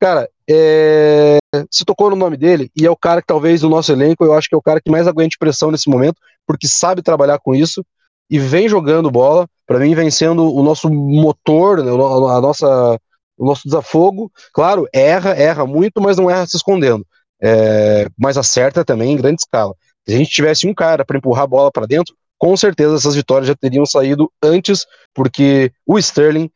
Cara, 0.00 0.28
é, 0.50 1.38
se 1.70 1.84
tocou 1.84 2.10
no 2.10 2.16
nome 2.16 2.36
dele, 2.36 2.70
e 2.76 2.84
é 2.84 2.90
o 2.90 2.96
cara 2.96 3.20
que 3.20 3.26
talvez 3.26 3.60
do 3.60 3.68
nosso 3.68 3.92
elenco, 3.92 4.24
eu 4.24 4.34
acho 4.34 4.48
que 4.48 4.54
é 4.54 4.58
o 4.58 4.62
cara 4.62 4.80
que 4.80 4.90
mais 4.90 5.06
aguente 5.06 5.38
pressão 5.38 5.70
nesse 5.70 5.88
momento, 5.88 6.16
porque 6.46 6.66
sabe 6.66 7.00
trabalhar 7.00 7.38
com 7.38 7.54
isso 7.54 7.84
e 8.28 8.38
vem 8.38 8.68
jogando 8.68 9.10
bola, 9.10 9.46
para 9.66 9.78
mim 9.78 9.94
vem 9.94 10.10
sendo 10.10 10.52
o 10.52 10.62
nosso 10.62 10.90
motor, 10.90 11.82
né, 11.82 11.90
a 11.90 12.40
nossa, 12.40 12.98
o 13.38 13.46
nosso 13.46 13.62
desafogo. 13.64 14.32
Claro, 14.52 14.88
erra, 14.92 15.30
erra 15.30 15.64
muito, 15.64 16.00
mas 16.00 16.16
não 16.16 16.28
erra 16.28 16.46
se 16.46 16.56
escondendo. 16.56 17.06
É, 17.40 18.08
mas 18.18 18.36
acerta 18.36 18.84
também 18.84 19.12
em 19.12 19.16
grande 19.16 19.42
escala. 19.42 19.74
Se 20.06 20.14
a 20.14 20.18
gente 20.18 20.30
tivesse 20.30 20.66
um 20.66 20.74
cara 20.74 21.04
para 21.04 21.16
empurrar 21.16 21.44
a 21.44 21.46
bola 21.46 21.72
para 21.72 21.86
dentro, 21.86 22.14
com 22.38 22.56
certeza 22.56 22.96
essas 22.96 23.14
vitórias 23.14 23.48
já 23.48 23.54
teriam 23.54 23.86
saído 23.86 24.30
antes, 24.42 24.86
porque 25.14 25.72
o 25.86 25.98
Sterling 25.98 26.50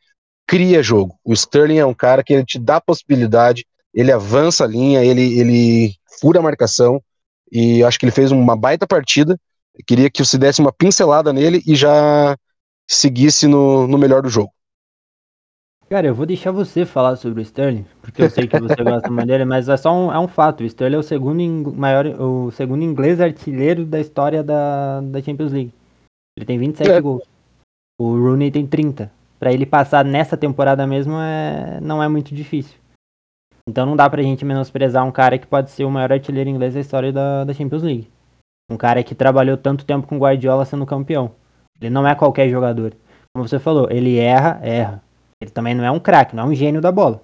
cria 0.47 0.83
jogo. 0.83 1.17
O 1.23 1.33
Sterling 1.33 1.77
é 1.77 1.85
um 1.85 1.93
cara 1.93 2.23
que 2.23 2.33
ele 2.33 2.45
te 2.45 2.59
dá 2.59 2.79
possibilidade, 2.79 3.65
ele 3.93 4.11
avança 4.11 4.63
a 4.63 4.67
linha, 4.67 5.03
ele, 5.03 5.39
ele 5.39 5.95
fura 6.19 6.39
a 6.39 6.43
marcação, 6.43 7.01
e 7.51 7.83
acho 7.83 7.97
que 7.97 8.05
ele 8.05 8.11
fez 8.11 8.31
uma 8.31 8.55
baita 8.55 8.85
partida. 8.85 9.39
Eu 9.75 9.83
queria 9.85 10.09
que 10.09 10.23
você 10.23 10.37
desse 10.37 10.61
uma 10.61 10.71
pincelada 10.71 11.33
nele 11.33 11.63
e 11.65 11.75
já 11.75 12.37
seguisse 12.87 13.47
no, 13.47 13.87
no 13.87 13.97
melhor 13.97 14.21
do 14.21 14.29
jogo. 14.29 14.51
Cara, 15.89 16.05
eu 16.05 16.13
vou 16.13 16.27
deixar 16.27 16.51
você 16.51 16.85
falar 16.85 17.15
sobre 17.15 17.39
o 17.39 17.41
Sterling, 17.41 17.83
porque 17.99 18.21
eu 18.21 18.29
sei 18.29 18.47
que 18.47 18.59
você 18.59 18.75
gosta 18.83 19.09
muito 19.09 19.25
dele, 19.25 19.43
mas 19.43 19.67
é 19.67 19.75
só 19.75 19.91
um, 19.91 20.13
é 20.13 20.19
um 20.19 20.27
fato. 20.27 20.61
O 20.61 20.65
Sterling 20.65 20.97
é 20.97 20.99
o 20.99 21.03
segundo, 21.03 21.73
maior, 21.73 22.05
o 22.05 22.51
segundo 22.51 22.83
inglês 22.83 23.19
artilheiro 23.19 23.83
da 23.87 23.99
história 23.99 24.43
da, 24.43 25.01
da 25.01 25.19
Champions 25.19 25.51
League. 25.51 25.73
Ele 26.37 26.45
tem 26.45 26.59
27 26.59 26.91
é. 26.91 27.01
gols. 27.01 27.23
O 27.99 28.11
Rooney 28.11 28.51
tem 28.51 28.67
30. 28.67 29.11
Para 29.39 29.51
ele 29.51 29.65
passar 29.65 30.05
nessa 30.05 30.37
temporada 30.37 30.85
mesmo 30.85 31.13
é, 31.15 31.79
não 31.81 32.03
é 32.03 32.07
muito 32.07 32.35
difícil. 32.35 32.77
Então 33.67 33.83
não 33.83 33.95
dá 33.95 34.07
pra 34.07 34.21
gente 34.21 34.45
menosprezar 34.45 35.03
um 35.03 35.11
cara 35.11 35.39
que 35.39 35.47
pode 35.47 35.71
ser 35.71 35.85
o 35.85 35.91
maior 35.91 36.13
artilheiro 36.13 36.51
inglês 36.51 36.75
da 36.75 36.79
história 36.81 37.11
da, 37.11 37.45
da 37.45 37.53
Champions 37.53 37.81
League. 37.81 38.07
Um 38.69 38.77
cara 38.77 39.03
que 39.03 39.15
trabalhou 39.15 39.57
tanto 39.57 39.83
tempo 39.83 40.05
com 40.05 40.19
Guardiola 40.19 40.65
sendo 40.65 40.85
campeão. 40.85 41.31
Ele 41.81 41.89
não 41.89 42.07
é 42.07 42.13
qualquer 42.13 42.47
jogador. 42.47 42.93
Como 43.33 43.47
você 43.47 43.57
falou, 43.57 43.87
ele 43.89 44.19
erra, 44.19 44.59
erra 44.61 45.08
ele 45.41 45.51
também 45.51 45.73
não 45.73 45.83
é 45.83 45.91
um 45.91 45.99
craque, 45.99 46.35
não 46.35 46.43
é 46.43 46.45
um 46.47 46.55
gênio 46.55 46.81
da 46.81 46.91
bola. 46.91 47.21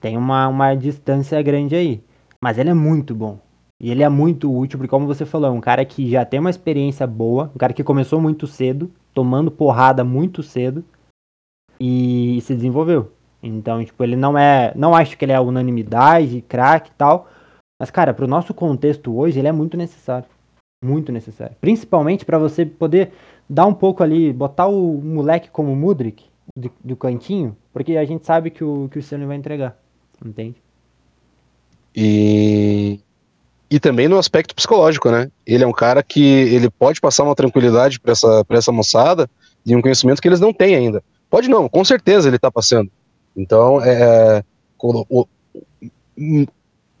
Tem 0.00 0.16
uma, 0.16 0.46
uma 0.46 0.74
distância 0.74 1.40
grande 1.42 1.74
aí. 1.74 2.04
Mas 2.42 2.58
ele 2.58 2.70
é 2.70 2.74
muito 2.74 3.14
bom. 3.14 3.38
E 3.80 3.90
ele 3.90 4.02
é 4.02 4.08
muito 4.08 4.54
útil, 4.54 4.78
porque 4.78 4.90
como 4.90 5.06
você 5.06 5.24
falou, 5.24 5.48
é 5.48 5.52
um 5.52 5.60
cara 5.60 5.84
que 5.84 6.08
já 6.10 6.24
tem 6.24 6.38
uma 6.38 6.50
experiência 6.50 7.06
boa, 7.06 7.50
um 7.54 7.58
cara 7.58 7.72
que 7.72 7.82
começou 7.82 8.20
muito 8.20 8.46
cedo, 8.46 8.90
tomando 9.14 9.50
porrada 9.50 10.04
muito 10.04 10.42
cedo 10.42 10.84
e, 11.78 12.36
e 12.36 12.40
se 12.42 12.54
desenvolveu. 12.54 13.10
Então, 13.42 13.82
tipo, 13.82 14.04
ele 14.04 14.16
não 14.16 14.36
é. 14.36 14.72
Não 14.76 14.94
acho 14.94 15.16
que 15.16 15.24
ele 15.24 15.32
é 15.32 15.40
unanimidade, 15.40 16.42
craque 16.42 16.90
e 16.90 16.94
tal. 16.94 17.28
Mas, 17.80 17.90
cara, 17.90 18.12
pro 18.12 18.28
nosso 18.28 18.52
contexto 18.52 19.16
hoje, 19.16 19.38
ele 19.38 19.48
é 19.48 19.52
muito 19.52 19.78
necessário. 19.78 20.28
Muito 20.84 21.10
necessário. 21.10 21.56
Principalmente 21.58 22.24
para 22.26 22.38
você 22.38 22.66
poder 22.66 23.12
dar 23.48 23.66
um 23.66 23.74
pouco 23.74 24.02
ali, 24.02 24.30
botar 24.32 24.66
o 24.66 25.00
moleque 25.00 25.48
como 25.48 25.74
Mudrik 25.74 26.29
do, 26.56 26.70
do 26.82 26.96
cantinho, 26.96 27.56
porque 27.72 27.96
a 27.96 28.04
gente 28.04 28.24
sabe 28.24 28.50
que 28.50 28.64
o, 28.64 28.88
que 28.90 28.98
o 28.98 29.00
Sterling 29.00 29.26
vai 29.26 29.36
entregar, 29.36 29.76
entende? 30.24 30.56
E, 31.94 33.00
e 33.70 33.80
também 33.80 34.08
no 34.08 34.18
aspecto 34.18 34.54
psicológico, 34.54 35.10
né? 35.10 35.30
Ele 35.46 35.64
é 35.64 35.66
um 35.66 35.72
cara 35.72 36.02
que 36.02 36.22
ele 36.22 36.70
pode 36.70 37.00
passar 37.00 37.24
uma 37.24 37.34
tranquilidade 37.34 37.98
para 37.98 38.12
essa, 38.12 38.44
essa 38.50 38.72
moçada, 38.72 39.28
e 39.64 39.76
um 39.76 39.82
conhecimento 39.82 40.22
que 40.22 40.28
eles 40.28 40.40
não 40.40 40.52
têm 40.52 40.74
ainda. 40.74 41.02
Pode 41.28 41.48
não, 41.48 41.68
com 41.68 41.84
certeza 41.84 42.28
ele 42.28 42.36
está 42.36 42.50
passando. 42.50 42.90
Então, 43.36 43.82
é, 43.82 44.38
é 44.38 44.44
o, 44.82 45.04
o, 45.08 46.46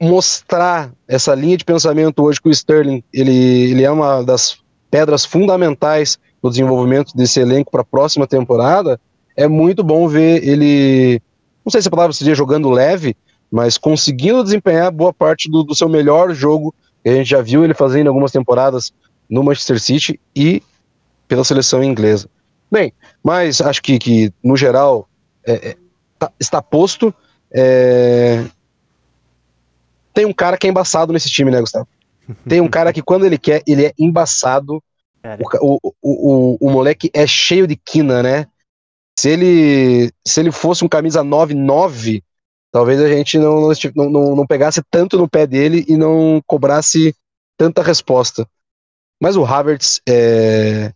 mostrar 0.00 0.92
essa 1.06 1.34
linha 1.34 1.56
de 1.56 1.64
pensamento 1.64 2.22
hoje 2.22 2.40
que 2.40 2.48
o 2.48 2.52
Sterling 2.52 3.02
ele, 3.12 3.70
ele 3.70 3.84
é 3.84 3.90
uma 3.90 4.22
das 4.22 4.58
pedras 4.90 5.24
fundamentais 5.24 6.18
no 6.42 6.50
desenvolvimento 6.50 7.14
desse 7.14 7.40
elenco 7.40 7.70
para 7.70 7.82
a 7.82 7.84
próxima 7.84 8.26
temporada, 8.26 9.00
é 9.36 9.48
muito 9.48 9.82
bom 9.82 10.08
ver 10.08 10.46
ele, 10.46 11.20
não 11.64 11.70
sei 11.70 11.80
se 11.80 11.88
a 11.88 11.90
palavra 11.90 12.12
seria 12.12 12.34
jogando 12.34 12.70
leve, 12.70 13.16
mas 13.50 13.76
conseguindo 13.76 14.44
desempenhar 14.44 14.90
boa 14.90 15.12
parte 15.12 15.50
do, 15.50 15.62
do 15.62 15.74
seu 15.74 15.88
melhor 15.88 16.32
jogo 16.32 16.74
que 17.02 17.08
a 17.08 17.14
gente 17.14 17.28
já 17.30 17.40
viu 17.40 17.64
ele 17.64 17.74
fazendo 17.74 18.08
algumas 18.08 18.30
temporadas 18.30 18.92
no 19.28 19.42
Manchester 19.42 19.80
City 19.80 20.20
e 20.34 20.62
pela 21.26 21.44
seleção 21.44 21.82
inglesa. 21.82 22.28
Bem, 22.70 22.92
mas 23.22 23.60
acho 23.60 23.82
que, 23.82 23.98
que 23.98 24.32
no 24.42 24.56
geral 24.56 25.08
é, 25.44 25.70
é, 25.70 25.76
tá, 26.18 26.30
está 26.38 26.62
posto. 26.62 27.12
É... 27.52 28.44
Tem 30.12 30.24
um 30.24 30.32
cara 30.32 30.56
que 30.56 30.66
é 30.66 30.70
embaçado 30.70 31.12
nesse 31.12 31.30
time, 31.30 31.50
né, 31.50 31.60
Gustavo? 31.60 31.88
Tem 32.48 32.60
um 32.60 32.68
cara 32.68 32.92
que 32.92 33.02
quando 33.02 33.26
ele 33.26 33.38
quer, 33.38 33.62
ele 33.66 33.86
é 33.86 33.92
embaçado. 33.98 34.82
O, 35.60 35.78
o, 35.82 35.94
o, 36.02 36.58
o, 36.60 36.70
moleque 36.70 37.10
é 37.12 37.26
cheio 37.26 37.66
de 37.66 37.76
quina, 37.76 38.22
né? 38.22 38.46
Se 39.20 39.28
ele, 39.28 40.10
se 40.26 40.40
ele 40.40 40.50
fosse 40.50 40.82
um 40.82 40.88
camisa 40.88 41.22
9-9, 41.22 42.24
talvez 42.72 42.98
a 42.98 43.06
gente 43.06 43.38
não, 43.38 43.68
não, 43.94 44.10
não, 44.10 44.36
não 44.36 44.46
pegasse 44.46 44.82
tanto 44.90 45.18
no 45.18 45.28
pé 45.28 45.46
dele 45.46 45.84
e 45.86 45.94
não 45.94 46.40
cobrasse 46.46 47.14
tanta 47.54 47.82
resposta. 47.82 48.48
Mas 49.22 49.36
o 49.36 49.44
Havertz 49.44 50.00
é, 50.08 50.94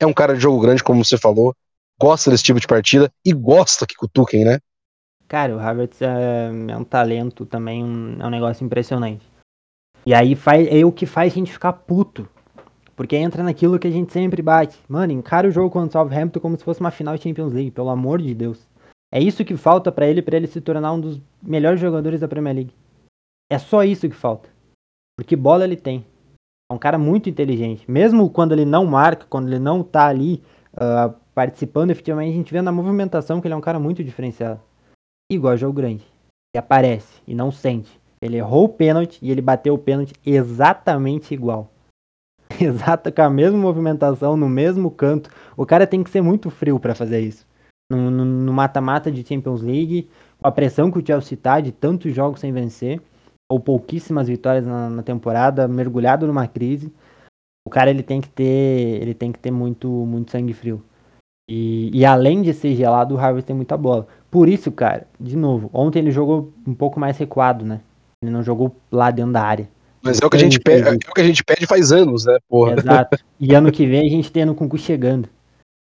é 0.00 0.06
um 0.06 0.14
cara 0.14 0.32
de 0.32 0.40
jogo 0.40 0.62
grande, 0.62 0.82
como 0.82 1.04
você 1.04 1.18
falou, 1.18 1.54
gosta 2.00 2.30
desse 2.30 2.42
tipo 2.42 2.58
de 2.58 2.66
partida 2.66 3.12
e 3.22 3.34
gosta 3.34 3.86
que 3.86 3.96
cutuquem, 3.96 4.42
né? 4.42 4.58
Cara, 5.28 5.54
o 5.54 5.60
Havertz 5.60 6.00
é, 6.00 6.50
é 6.70 6.76
um 6.78 6.84
talento 6.84 7.44
também, 7.44 7.84
um, 7.84 8.16
é 8.18 8.26
um 8.26 8.30
negócio 8.30 8.64
impressionante. 8.64 9.30
E 10.06 10.14
aí 10.14 10.34
faz, 10.34 10.66
é 10.70 10.82
o 10.86 10.90
que 10.90 11.04
faz 11.04 11.34
a 11.34 11.36
gente 11.36 11.52
ficar 11.52 11.74
puto. 11.74 12.26
Porque 13.00 13.16
entra 13.16 13.42
naquilo 13.42 13.78
que 13.78 13.88
a 13.88 13.90
gente 13.90 14.12
sempre 14.12 14.42
bate. 14.42 14.78
Mano, 14.86 15.10
encara 15.10 15.48
o 15.48 15.50
jogo 15.50 15.70
contra 15.70 15.88
o 15.88 16.02
Southampton 16.02 16.38
como 16.38 16.58
se 16.58 16.62
fosse 16.62 16.80
uma 16.80 16.90
final 16.90 17.16
de 17.16 17.22
Champions 17.22 17.50
League, 17.50 17.70
pelo 17.70 17.88
amor 17.88 18.20
de 18.20 18.34
Deus. 18.34 18.68
É 19.10 19.18
isso 19.18 19.42
que 19.42 19.56
falta 19.56 19.90
para 19.90 20.06
ele, 20.06 20.20
para 20.20 20.36
ele 20.36 20.46
se 20.46 20.60
tornar 20.60 20.92
um 20.92 21.00
dos 21.00 21.18
melhores 21.42 21.80
jogadores 21.80 22.20
da 22.20 22.28
Premier 22.28 22.56
League. 22.56 22.74
É 23.50 23.56
só 23.58 23.82
isso 23.82 24.06
que 24.06 24.14
falta. 24.14 24.50
Porque 25.16 25.34
bola 25.34 25.64
ele 25.64 25.78
tem. 25.78 26.04
É 26.70 26.74
um 26.74 26.78
cara 26.78 26.98
muito 26.98 27.30
inteligente. 27.30 27.90
Mesmo 27.90 28.28
quando 28.28 28.52
ele 28.52 28.66
não 28.66 28.84
marca, 28.84 29.24
quando 29.30 29.48
ele 29.48 29.58
não 29.58 29.82
tá 29.82 30.06
ali 30.06 30.42
uh, 30.74 31.18
participando 31.34 31.92
efetivamente, 31.92 32.34
a 32.34 32.36
gente 32.36 32.52
vê 32.52 32.60
na 32.60 32.70
movimentação 32.70 33.40
que 33.40 33.46
ele 33.46 33.54
é 33.54 33.56
um 33.56 33.62
cara 33.62 33.80
muito 33.80 34.04
diferenciado. 34.04 34.60
Igual 35.32 35.56
jogo 35.56 35.72
grande. 35.72 36.04
Ele 36.54 36.60
aparece 36.62 37.22
e 37.26 37.34
não 37.34 37.50
sente. 37.50 37.98
Ele 38.20 38.36
errou 38.36 38.64
o 38.64 38.68
pênalti 38.68 39.18
e 39.22 39.30
ele 39.30 39.40
bateu 39.40 39.72
o 39.72 39.78
pênalti 39.78 40.12
exatamente 40.22 41.32
igual. 41.32 41.69
Exato, 42.60 43.12
com 43.12 43.22
a 43.22 43.30
mesma 43.30 43.58
movimentação, 43.58 44.36
no 44.36 44.48
mesmo 44.48 44.90
canto. 44.90 45.30
O 45.56 45.64
cara 45.64 45.86
tem 45.86 46.02
que 46.02 46.10
ser 46.10 46.20
muito 46.20 46.50
frio 46.50 46.78
para 46.80 46.94
fazer 46.94 47.20
isso. 47.20 47.46
No 47.90 48.52
mata-mata 48.52 49.10
de 49.10 49.26
Champions 49.26 49.62
League, 49.62 50.08
com 50.40 50.46
a 50.46 50.52
pressão 50.52 50.90
que 50.90 50.98
o 50.98 51.06
Chelsea 51.06 51.36
tá 51.36 51.60
de 51.60 51.72
tantos 51.72 52.14
jogos 52.14 52.40
sem 52.40 52.52
vencer 52.52 53.00
ou 53.50 53.58
pouquíssimas 53.58 54.28
vitórias 54.28 54.64
na, 54.64 54.88
na, 54.88 55.02
temporada, 55.02 55.66
mergulhado 55.66 56.24
numa 56.24 56.46
crise, 56.46 56.92
o 57.66 57.70
cara 57.70 57.90
ele 57.90 58.02
tem 58.02 58.20
que 58.20 58.28
ter, 58.28 59.02
ele 59.02 59.12
tem 59.12 59.32
que 59.32 59.40
ter 59.40 59.50
muito, 59.50 59.88
muito 59.88 60.30
sangue 60.30 60.52
frio. 60.52 60.80
E, 61.50 61.90
e 61.92 62.04
além 62.04 62.42
de 62.42 62.54
ser 62.54 62.76
gelado, 62.76 63.16
o 63.16 63.18
Harvey 63.18 63.42
tem 63.42 63.56
muita 63.56 63.76
bola. 63.76 64.06
Por 64.30 64.48
isso, 64.48 64.70
cara, 64.70 65.04
de 65.18 65.36
novo, 65.36 65.68
ontem 65.74 65.98
ele 65.98 66.12
jogou 66.12 66.52
um 66.64 66.74
pouco 66.74 67.00
mais 67.00 67.18
recuado, 67.18 67.64
né? 67.64 67.80
Ele 68.22 68.30
não 68.30 68.40
jogou 68.40 68.76
lá 68.90 69.10
dentro 69.10 69.32
da 69.32 69.42
área. 69.42 69.68
Mas 70.02 70.20
é 70.20 70.26
o 70.26 70.30
que 70.30 70.36
a 70.36 70.40
gente 70.40 70.58
pede, 70.58 70.88
é 70.88 70.92
o 70.92 71.14
que 71.14 71.20
a 71.20 71.24
gente 71.24 71.44
pede 71.44 71.66
faz 71.66 71.92
anos, 71.92 72.24
né, 72.24 72.38
porra. 72.48 72.74
Exato. 72.78 73.18
E 73.38 73.54
ano 73.54 73.70
que 73.70 73.86
vem 73.86 74.06
a 74.06 74.10
gente 74.10 74.32
tem 74.32 74.44
no 74.44 74.54
concurso 74.54 74.86
chegando. 74.86 75.28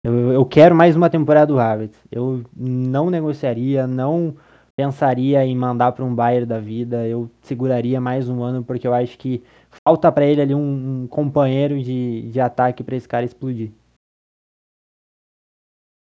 Eu, 0.05 0.33
eu 0.33 0.47
quero 0.47 0.75
mais 0.75 0.97
uma 0.97 1.11
temporada 1.11 1.47
do 1.47 1.59
Harvard. 1.59 1.93
Eu 2.11 2.45
não 2.57 3.11
negociaria, 3.11 3.87
não 3.87 4.37
pensaria 4.77 5.45
em 5.45 5.57
mandar 5.57 5.91
para 5.91 6.05
um 6.05 6.15
Bayern 6.15 6.47
da 6.47 6.61
vida, 6.61 7.05
eu 7.05 7.29
seguraria 7.43 8.01
mais 8.01 8.29
um 8.29 8.45
ano, 8.45 8.63
porque 8.63 8.87
eu 8.87 8.95
acho 8.95 9.19
que 9.19 9.43
falta 9.85 10.11
para 10.13 10.25
ele 10.25 10.41
ali 10.41 10.55
um, 10.55 11.03
um, 11.03 11.07
companheiro 11.09 11.83
de, 11.83 12.31
de 12.31 12.41
ataque 12.41 12.85
para 12.85 12.95
esse 12.95 13.09
cara 13.09 13.25
explodir. 13.25 13.73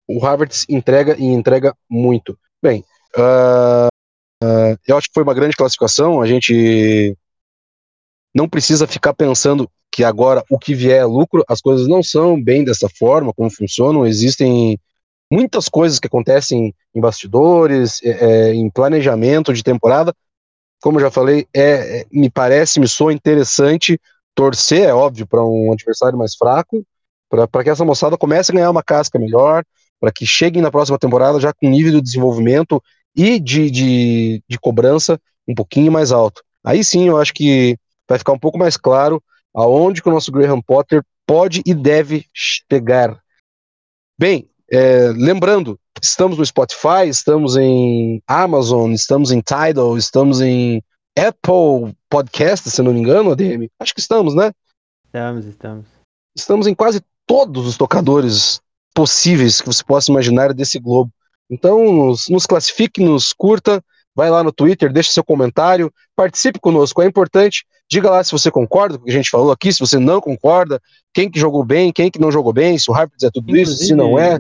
O 0.07 0.19
Harvard 0.19 0.55
entrega 0.69 1.17
e 1.19 1.25
entrega 1.25 1.75
muito. 1.89 2.39
Bem, 2.63 2.85
uh, 3.17 3.89
uh, 4.45 4.79
eu 4.87 4.99
acho 4.99 5.09
que 5.09 5.15
foi 5.15 5.23
uma 5.23 5.35
grande 5.35 5.57
classificação. 5.57 6.21
A 6.21 6.27
gente 6.27 7.17
não 8.37 8.47
precisa 8.47 8.87
ficar 8.87 9.15
pensando 9.15 9.67
que 9.91 10.05
agora 10.05 10.45
o 10.51 10.59
que 10.59 10.75
vier 10.75 11.01
é 11.01 11.05
lucro. 11.07 11.43
As 11.49 11.63
coisas 11.63 11.89
não 11.89 12.03
são 12.03 12.41
bem 12.41 12.63
dessa 12.63 12.87
forma, 12.87 13.33
como 13.33 13.49
funcionam. 13.49 14.07
Existem 14.07 14.79
muitas 15.33 15.71
coisas 15.71 15.99
que 15.99 16.07
acontecem 16.07 16.75
em 16.95 17.01
bastidores, 17.01 17.99
é, 18.05 18.11
é, 18.11 18.55
em 18.55 18.69
planejamento 18.69 19.55
de 19.55 19.63
temporada. 19.63 20.15
Como 20.83 21.01
já 21.01 21.11
falei, 21.11 21.47
é, 21.55 22.01
é 22.01 22.07
me 22.13 22.29
parece, 22.29 22.79
me 22.79 22.87
soa 22.87 23.11
interessante 23.11 23.99
torcer, 24.35 24.83
é 24.83 24.93
óbvio, 24.93 25.27
para 25.27 25.43
um 25.43 25.73
adversário 25.73 26.19
mais 26.19 26.35
fraco, 26.35 26.85
para 27.31 27.65
que 27.65 27.71
essa 27.71 27.87
moçada 27.87 28.19
comece 28.19 28.53
a 28.53 28.55
ganhar 28.55 28.71
uma 28.71 28.83
casca 28.83 29.19
melhor, 29.19 29.65
para 29.99 30.13
que 30.13 30.27
cheguem 30.27 30.61
na 30.61 30.71
próxima 30.71 30.99
temporada 30.99 31.41
já 31.41 31.55
com 31.55 31.71
nível 31.71 31.93
de 31.93 32.03
desenvolvimento 32.03 32.83
e 33.17 33.41
de, 33.41 33.71
de, 33.71 34.43
de 34.47 34.59
cobrança 34.59 35.19
um 35.49 35.55
pouquinho 35.55 35.91
mais 35.91 36.13
alto. 36.13 36.43
Aí 36.63 36.85
sim 36.85 37.09
eu 37.09 37.17
acho 37.17 37.33
que 37.33 37.79
vai 38.09 38.19
ficar 38.19 38.33
um 38.33 38.39
pouco 38.39 38.59
mais 38.59 38.77
claro 38.77 39.23
aonde 39.55 40.03
que 40.03 40.09
o 40.09 40.13
nosso 40.13 40.31
Graham 40.31 40.61
Potter 40.61 41.03
pode 41.27 41.63
e 41.65 41.75
deve 41.75 42.27
chegar. 42.33 43.19
Bem, 44.19 44.49
é, 44.71 45.09
lembrando, 45.17 45.79
estamos 46.03 46.39
no 46.39 46.45
Spotify, 46.45 47.09
estamos 47.09 47.57
em 47.57 48.23
Amazon, 48.27 48.93
estamos 48.93 49.31
em 49.31 49.41
Tidal, 49.41 49.97
estamos 49.97 50.41
em 50.41 50.83
Apple 51.17 51.97
Podcast, 52.11 52.71
se 52.71 52.83
não 52.83 52.93
me 52.93 53.01
engano, 53.01 53.33
ADM. 53.33 53.69
Acho 53.81 53.95
que 53.95 54.01
estamos, 54.01 54.35
né? 54.35 54.53
Estamos, 55.07 55.47
estamos. 55.47 55.87
Estamos 56.37 56.67
em 56.67 56.75
quase 56.75 57.01
todos 57.27 57.67
os 57.67 57.77
tocadores 57.77 58.61
possíveis 58.95 59.61
que 59.61 59.67
você 59.67 59.83
possa 59.83 60.11
imaginar 60.11 60.53
desse 60.53 60.79
globo. 60.79 61.11
Então, 61.51 61.93
nos, 61.93 62.29
nos 62.29 62.47
classifique, 62.47 63.03
nos 63.03 63.33
curta, 63.33 63.83
vai 64.15 64.31
lá 64.31 64.43
no 64.43 64.53
Twitter, 64.53 64.93
deixe 64.93 65.11
seu 65.11 65.25
comentário, 65.25 65.93
participe 66.15 66.59
conosco, 66.59 67.03
é 67.03 67.07
importante. 67.07 67.67
Diga 67.91 68.11
lá 68.11 68.23
se 68.25 68.33
você 68.33 68.51
concorda 68.51 68.99
com 68.99 69.03
o 69.03 69.05
que 69.05 69.13
a 69.13 69.15
gente 69.15 69.31
falou 69.31 69.53
aqui, 69.53 69.73
se 69.73 69.79
você 69.79 69.99
não 69.99 70.21
concorda, 70.21 70.81
quem 71.15 71.31
que 71.31 71.39
jogou 71.39 71.65
bem, 71.65 71.93
quem 71.93 72.11
que 72.11 72.21
não 72.21 72.33
jogou 72.33 72.53
bem, 72.53 72.77
se 72.79 72.91
o 72.91 72.95
Harper 72.95 73.17
é 73.23 73.31
tudo 73.31 73.45
Inclusive, 73.45 73.71
isso, 73.71 73.85
se 73.85 73.95
não 73.95 74.19
é. 74.19 74.39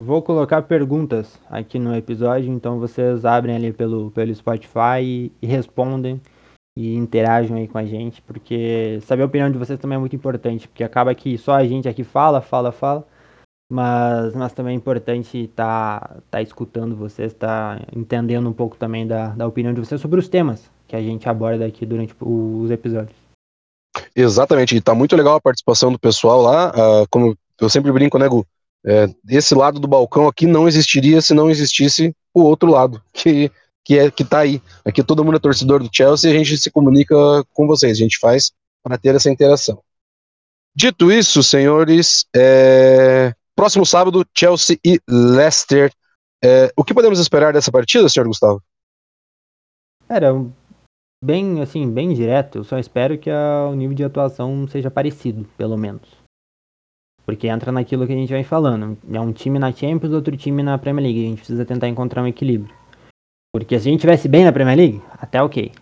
Vou 0.00 0.22
colocar 0.22 0.62
perguntas 0.62 1.40
aqui 1.50 1.76
no 1.76 1.94
episódio, 1.96 2.52
então 2.52 2.78
vocês 2.78 3.24
abrem 3.24 3.56
ali 3.56 3.72
pelo, 3.72 4.12
pelo 4.12 4.32
Spotify 4.32 5.02
e, 5.02 5.32
e 5.42 5.46
respondem 5.46 6.20
e 6.78 6.94
interagem 6.94 7.56
aí 7.56 7.66
com 7.66 7.78
a 7.78 7.84
gente, 7.84 8.22
porque 8.22 9.00
saber 9.02 9.22
a 9.22 9.26
opinião 9.26 9.50
de 9.50 9.58
vocês 9.58 9.80
também 9.80 9.96
é 9.96 9.98
muito 9.98 10.14
importante, 10.14 10.68
porque 10.68 10.84
acaba 10.84 11.12
que 11.16 11.36
só 11.36 11.54
a 11.54 11.66
gente 11.66 11.88
aqui 11.88 12.04
fala, 12.04 12.40
fala, 12.40 12.70
fala, 12.70 13.04
mas, 13.68 14.36
mas 14.36 14.52
também 14.52 14.74
é 14.74 14.76
importante 14.76 15.36
estar 15.36 16.00
tá, 16.00 16.16
tá 16.30 16.42
escutando 16.42 16.94
vocês, 16.94 17.32
estar 17.32 17.80
tá 17.80 17.86
entendendo 17.92 18.48
um 18.48 18.52
pouco 18.52 18.76
também 18.76 19.04
da, 19.04 19.30
da 19.30 19.48
opinião 19.48 19.74
de 19.74 19.80
vocês 19.80 20.00
sobre 20.00 20.20
os 20.20 20.28
temas 20.28 20.70
que 20.88 20.96
a 20.96 21.00
gente 21.00 21.28
aborda 21.28 21.66
aqui 21.66 21.86
durante 21.86 22.14
os 22.20 22.70
episódios. 22.70 23.16
Exatamente, 24.16 24.74
e 24.74 24.80
tá 24.80 24.94
muito 24.94 25.14
legal 25.14 25.36
a 25.36 25.40
participação 25.40 25.92
do 25.92 25.98
pessoal 25.98 26.40
lá, 26.42 26.70
uh, 26.70 27.06
como 27.10 27.36
eu 27.60 27.68
sempre 27.68 27.92
brinco, 27.92 28.18
né, 28.18 28.28
Gu? 28.28 28.44
É, 28.84 29.06
esse 29.28 29.54
lado 29.54 29.78
do 29.78 29.88
balcão 29.88 30.26
aqui 30.26 30.46
não 30.46 30.66
existiria 30.66 31.20
se 31.20 31.34
não 31.34 31.50
existisse 31.50 32.14
o 32.32 32.42
outro 32.42 32.70
lado, 32.70 33.02
que, 33.12 33.50
que, 33.84 33.98
é, 33.98 34.10
que 34.10 34.24
tá 34.24 34.40
aí. 34.40 34.62
Aqui 34.84 35.02
todo 35.04 35.24
mundo 35.24 35.36
é 35.36 35.40
torcedor 35.40 35.82
do 35.82 35.90
Chelsea 35.92 36.30
e 36.30 36.34
a 36.34 36.38
gente 36.38 36.58
se 36.58 36.70
comunica 36.70 37.14
com 37.52 37.66
vocês, 37.66 37.98
a 37.98 38.00
gente 38.00 38.18
faz 38.18 38.50
para 38.82 38.96
ter 38.96 39.14
essa 39.14 39.30
interação. 39.30 39.80
Dito 40.74 41.12
isso, 41.12 41.42
senhores, 41.42 42.24
é, 42.34 43.34
Próximo 43.58 43.84
sábado, 43.84 44.24
Chelsea 44.32 44.78
e 44.84 45.00
Leicester. 45.08 45.92
É, 46.40 46.72
o 46.76 46.84
que 46.84 46.94
podemos 46.94 47.18
esperar 47.18 47.52
dessa 47.52 47.72
partida, 47.72 48.08
senhor 48.08 48.28
Gustavo? 48.28 48.62
Era 50.08 50.32
bem 51.22 51.60
assim, 51.60 51.90
bem 51.90 52.12
direto. 52.14 52.58
Eu 52.58 52.64
só 52.64 52.78
espero 52.78 53.18
que 53.18 53.30
a, 53.30 53.68
o 53.70 53.74
nível 53.74 53.94
de 53.94 54.04
atuação 54.04 54.66
seja 54.68 54.90
parecido, 54.90 55.44
pelo 55.56 55.76
menos. 55.76 56.16
Porque 57.24 57.46
entra 57.46 57.70
naquilo 57.70 58.06
que 58.06 58.12
a 58.12 58.16
gente 58.16 58.32
vem 58.32 58.44
falando. 58.44 58.96
É 59.12 59.20
um 59.20 59.32
time 59.32 59.58
na 59.58 59.72
Champions, 59.72 60.14
outro 60.14 60.36
time 60.36 60.62
na 60.62 60.78
Premier 60.78 61.04
League. 61.04 61.24
A 61.24 61.28
gente 61.28 61.38
precisa 61.38 61.64
tentar 61.64 61.88
encontrar 61.88 62.22
um 62.22 62.26
equilíbrio. 62.26 62.74
Porque 63.52 63.78
se 63.78 63.88
a 63.88 63.90
gente 63.90 64.00
tivesse 64.00 64.28
bem 64.28 64.44
na 64.44 64.52
Premier 64.52 64.76
League, 64.76 65.02
até 65.18 65.42
ok. 65.42 65.72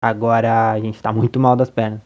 Agora 0.00 0.70
a 0.70 0.80
gente 0.80 1.02
tá 1.02 1.12
muito 1.12 1.40
mal 1.40 1.56
das 1.56 1.70
pernas. 1.70 2.00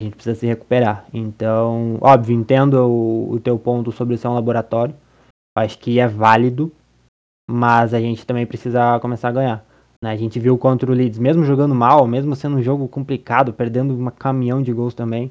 A 0.00 0.04
gente 0.04 0.14
precisa 0.14 0.34
se 0.34 0.46
recuperar. 0.46 1.06
Então, 1.12 1.98
óbvio, 2.00 2.34
entendo 2.34 2.74
o, 2.74 3.32
o 3.32 3.40
teu 3.40 3.58
ponto 3.58 3.92
sobre 3.92 4.16
ser 4.16 4.28
um 4.28 4.34
laboratório. 4.34 4.94
Acho 5.56 5.78
que 5.78 6.00
é 6.00 6.08
válido, 6.08 6.72
mas 7.50 7.92
a 7.92 8.00
gente 8.00 8.24
também 8.24 8.46
precisa 8.46 8.98
começar 9.00 9.28
a 9.28 9.32
ganhar. 9.32 9.69
Né? 10.02 10.10
A 10.10 10.16
gente 10.16 10.38
viu 10.40 10.56
contra 10.56 10.90
o 10.90 10.94
Leeds, 10.94 11.18
mesmo 11.18 11.44
jogando 11.44 11.74
mal, 11.74 12.06
mesmo 12.06 12.34
sendo 12.34 12.56
um 12.56 12.62
jogo 12.62 12.88
complicado, 12.88 13.52
perdendo 13.52 13.94
um 13.94 14.10
caminhão 14.10 14.62
de 14.62 14.72
gols 14.72 14.94
também, 14.94 15.30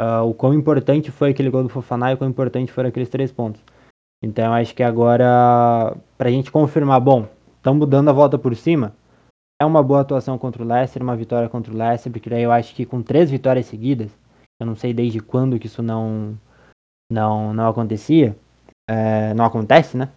uh, 0.00 0.22
o 0.24 0.34
quão 0.34 0.54
importante 0.54 1.10
foi 1.10 1.30
aquele 1.30 1.50
gol 1.50 1.62
do 1.62 1.68
Fofaná 1.68 2.10
e 2.10 2.14
o 2.14 2.18
quão 2.18 2.30
importante 2.30 2.72
foram 2.72 2.88
aqueles 2.88 3.08
três 3.08 3.32
pontos. 3.32 3.62
Então 4.22 4.52
acho 4.54 4.74
que 4.74 4.82
agora, 4.82 5.96
pra 6.16 6.30
gente 6.30 6.50
confirmar, 6.50 7.00
bom, 7.00 7.28
estamos 7.56 7.88
dando 7.88 8.10
a 8.10 8.12
volta 8.12 8.38
por 8.38 8.54
cima, 8.56 8.94
é 9.60 9.64
uma 9.64 9.82
boa 9.82 10.00
atuação 10.00 10.38
contra 10.38 10.62
o 10.62 10.66
Leicester, 10.66 11.02
uma 11.02 11.16
vitória 11.16 11.48
contra 11.48 11.72
o 11.72 11.76
Leicester, 11.76 12.12
porque 12.12 12.30
daí 12.30 12.42
eu 12.42 12.52
acho 12.52 12.74
que 12.74 12.86
com 12.86 13.02
três 13.02 13.30
vitórias 13.30 13.66
seguidas, 13.66 14.10
eu 14.60 14.66
não 14.66 14.74
sei 14.74 14.94
desde 14.94 15.20
quando 15.20 15.58
que 15.58 15.66
isso 15.66 15.82
não 15.82 16.38
não, 17.10 17.54
não 17.54 17.68
acontecia, 17.68 18.36
é, 18.88 19.32
não 19.34 19.44
acontece, 19.44 19.96
né? 19.96 20.10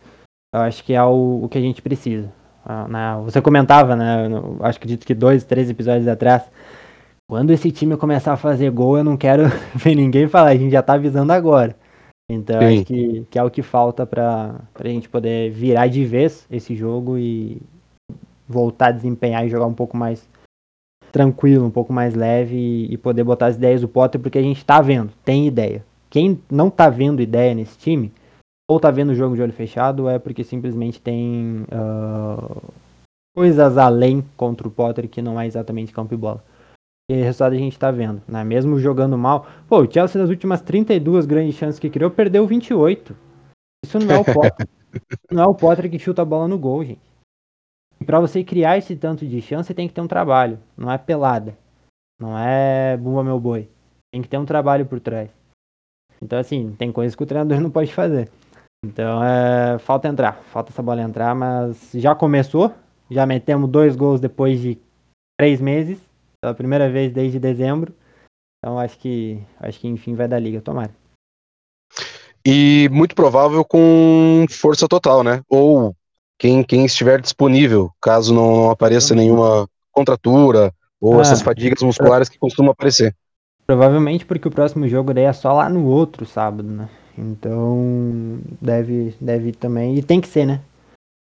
Eu 0.54 0.62
acho 0.62 0.84
que 0.84 0.94
é 0.94 1.04
o, 1.04 1.44
o 1.44 1.50
que 1.50 1.58
a 1.58 1.62
gente 1.62 1.82
precisa. 1.82 2.34
Ah, 2.72 2.88
né? 2.88 3.20
Você 3.24 3.42
comentava, 3.42 3.96
né? 3.96 4.28
Acho 4.60 4.80
que 4.80 4.88
dito 4.88 5.04
que 5.04 5.16
dois, 5.16 5.44
três 5.44 5.72
episódios 5.72 6.08
atrás. 6.08 6.44
Quando 7.28 7.50
esse 7.50 7.72
time 7.72 7.98
começar 7.98 8.34
a 8.34 8.38
fazer 8.38 8.70
gol, 8.70 9.00
eu 9.00 9.04
não 9.04 9.18
quero 9.18 9.42
ver 9.74 9.96
ninguém 9.96 10.28
falar, 10.28 10.50
a 10.50 10.56
gente 10.56 10.72
já 10.72 10.84
tá 10.84 10.94
avisando 10.94 11.34
agora. 11.34 11.76
Então 12.32 12.62
Sim. 12.62 12.68
acho 12.68 12.86
que, 12.86 13.26
que 13.32 13.40
é 13.40 13.44
o 13.44 13.50
que 13.50 13.64
falta 13.64 14.06
pra, 14.06 14.62
pra 14.72 14.88
gente 14.88 15.10
poder 15.10 15.50
virar 15.50 15.88
de 15.88 16.06
vez 16.06 16.46
esse 16.52 16.76
jogo 16.76 17.18
e 17.18 17.60
voltar 18.48 18.90
a 18.90 18.92
desempenhar 18.92 19.44
e 19.44 19.50
jogar 19.50 19.66
um 19.66 19.74
pouco 19.74 19.98
mais 19.98 20.30
tranquilo, 21.12 21.66
um 21.66 21.72
pouco 21.72 21.92
mais 21.92 22.14
leve 22.14 22.56
e, 22.56 22.94
e 22.94 22.98
poder 23.00 23.24
botar 23.24 23.48
as 23.48 23.56
ideias 23.56 23.82
do 23.82 23.88
Potter, 23.88 24.22
porque 24.22 24.38
a 24.38 24.44
gente 24.44 24.64
tá 24.64 24.80
vendo, 24.80 25.12
tem 25.26 25.48
ideia. 25.48 25.84
Quem 26.08 26.40
não 26.52 26.70
tá 26.70 26.88
vendo 26.88 27.20
ideia 27.20 27.56
nesse 27.56 27.80
time, 27.80 28.12
ou 28.70 28.80
tá 28.80 28.92
vendo 28.92 29.10
o 29.10 29.16
jogo 29.16 29.36
de 29.36 29.42
olho 29.42 29.52
fechado, 29.52 30.08
é 30.08 30.20
porque 30.20 30.44
simplesmente 30.44 31.02
tem 31.02 31.66
uh, 31.74 32.72
coisas 33.36 33.80
além 33.80 34.24
contra 34.38 34.68
o 34.68 34.72
Potter 34.72 35.10
que 35.10 35.24
não 35.24 35.42
é 35.42 35.48
exatamente 35.48 35.92
campo 35.92 36.14
e 36.14 36.18
bola. 36.18 36.44
E 37.10 37.20
o 37.20 37.24
resultado 37.24 37.54
a 37.54 37.58
gente 37.58 37.80
tá 37.80 37.90
vendo, 37.90 38.22
né? 38.28 38.44
Mesmo 38.44 38.78
jogando 38.78 39.18
mal. 39.18 39.48
Pô, 39.68 39.82
o 39.82 39.92
Chelsea 39.92 40.22
nas 40.22 40.30
últimas 40.30 40.62
32 40.62 41.26
grandes 41.26 41.56
chances 41.56 41.80
que 41.80 41.90
criou, 41.90 42.12
perdeu 42.12 42.46
28. 42.46 43.16
Isso 43.84 43.98
não 43.98 44.16
é 44.16 44.20
o 44.20 44.24
Potter. 44.24 44.68
não 45.32 45.44
é 45.44 45.48
o 45.48 45.56
Potter 45.56 45.90
que 45.90 45.98
chuta 45.98 46.22
a 46.22 46.26
bola 46.26 46.48
no 46.48 46.60
gol, 46.60 46.86
gente. 46.86 47.02
E 48.00 48.06
pra 48.06 48.20
você 48.20 48.44
criar 48.44 48.78
esse 48.78 48.96
tanto 48.96 49.26
de 49.26 49.42
chance, 49.42 49.74
tem 49.74 49.88
que 49.88 49.96
ter 49.96 50.02
um 50.02 50.08
trabalho. 50.08 50.60
Não 50.78 50.92
é 50.92 50.98
pelada. 51.00 51.58
Não 52.20 52.38
é 52.38 52.96
bumba 52.96 53.24
meu 53.24 53.40
boi. 53.40 53.68
Tem 54.14 54.22
que 54.22 54.28
ter 54.28 54.38
um 54.38 54.46
trabalho 54.46 54.86
por 54.86 55.00
trás. 55.00 55.32
Então, 56.22 56.38
assim, 56.38 56.76
tem 56.78 56.92
coisas 56.92 57.16
que 57.16 57.24
o 57.24 57.26
treinador 57.26 57.60
não 57.60 57.72
pode 57.72 57.92
fazer. 57.92 58.30
Então, 58.84 59.24
é, 59.24 59.78
falta 59.80 60.08
entrar, 60.08 60.42
falta 60.52 60.72
essa 60.72 60.82
bola 60.82 61.02
entrar, 61.02 61.36
mas 61.36 61.90
já 61.94 62.16
começou, 62.16 62.74
já 63.12 63.26
metemos 63.26 63.70
dois 63.70 63.96
gols 63.96 64.22
depois 64.22 64.62
de 64.62 64.78
três 65.38 65.60
meses, 65.60 66.00
pela 66.42 66.54
primeira 66.54 66.90
vez 66.90 67.12
desde 67.12 67.40
dezembro. 67.40 67.94
Então, 68.58 68.80
acho 68.80 68.98
que, 68.98 69.42
acho 69.60 69.80
que 69.80 69.88
enfim 69.88 70.16
vai 70.16 70.28
dar 70.28 70.40
liga, 70.40 70.62
tomara. 70.62 70.94
E 72.46 72.88
muito 72.92 73.16
provável 73.16 73.66
com 73.66 74.46
força 74.50 74.88
total, 74.88 75.24
né? 75.24 75.42
Ou 75.50 75.94
quem, 76.38 76.64
quem 76.64 76.86
estiver 76.86 77.20
disponível, 77.20 77.92
caso 78.02 78.34
não 78.34 78.70
apareça 78.70 79.14
nenhuma 79.14 79.68
contratura 79.92 80.74
ou 81.02 81.18
ah, 81.18 81.22
essas 81.22 81.42
fadigas 81.42 81.84
musculares 81.84 82.30
que 82.30 82.40
costumam 82.40 82.72
aparecer. 82.72 83.16
Provavelmente 83.68 84.26
porque 84.26 84.48
o 84.48 84.52
próximo 84.52 84.88
jogo 84.88 85.14
daí 85.14 85.26
é 85.26 85.34
só 85.34 85.52
lá 85.54 85.70
no 85.70 85.86
outro 85.86 86.26
sábado, 86.26 86.64
né? 86.64 86.90
Então, 87.20 88.40
deve, 88.62 89.14
deve 89.20 89.52
também. 89.52 89.98
E 89.98 90.04
tem 90.04 90.22
que 90.22 90.28
ser, 90.28 90.46
né? 90.46 90.62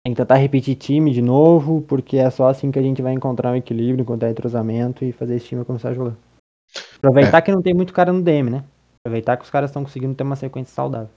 Tem 0.03 0.13
que 0.13 0.17
tentar 0.17 0.35
repetir 0.35 0.75
time 0.75 1.13
de 1.13 1.21
novo, 1.21 1.81
porque 1.83 2.17
é 2.17 2.29
só 2.29 2.47
assim 2.47 2.71
que 2.71 2.79
a 2.79 2.81
gente 2.81 3.01
vai 3.01 3.13
encontrar 3.13 3.51
um 3.51 3.55
equilíbrio, 3.55 4.01
encontrar 4.01 4.31
entrosamento 4.31 5.05
e 5.05 5.11
fazer 5.11 5.35
esse 5.35 5.45
time 5.45 5.63
começar 5.63 5.89
a 5.89 5.93
jogar. 5.93 6.15
Aproveitar 6.97 7.37
é. 7.37 7.41
que 7.41 7.51
não 7.51 7.61
tem 7.61 7.73
muito 7.73 7.93
cara 7.93 8.11
no 8.11 8.21
DM, 8.21 8.49
né? 8.49 8.63
Aproveitar 8.99 9.37
que 9.37 9.43
os 9.43 9.49
caras 9.49 9.69
estão 9.69 9.83
conseguindo 9.83 10.15
ter 10.15 10.23
uma 10.23 10.35
sequência 10.35 10.73
saudável. 10.73 11.09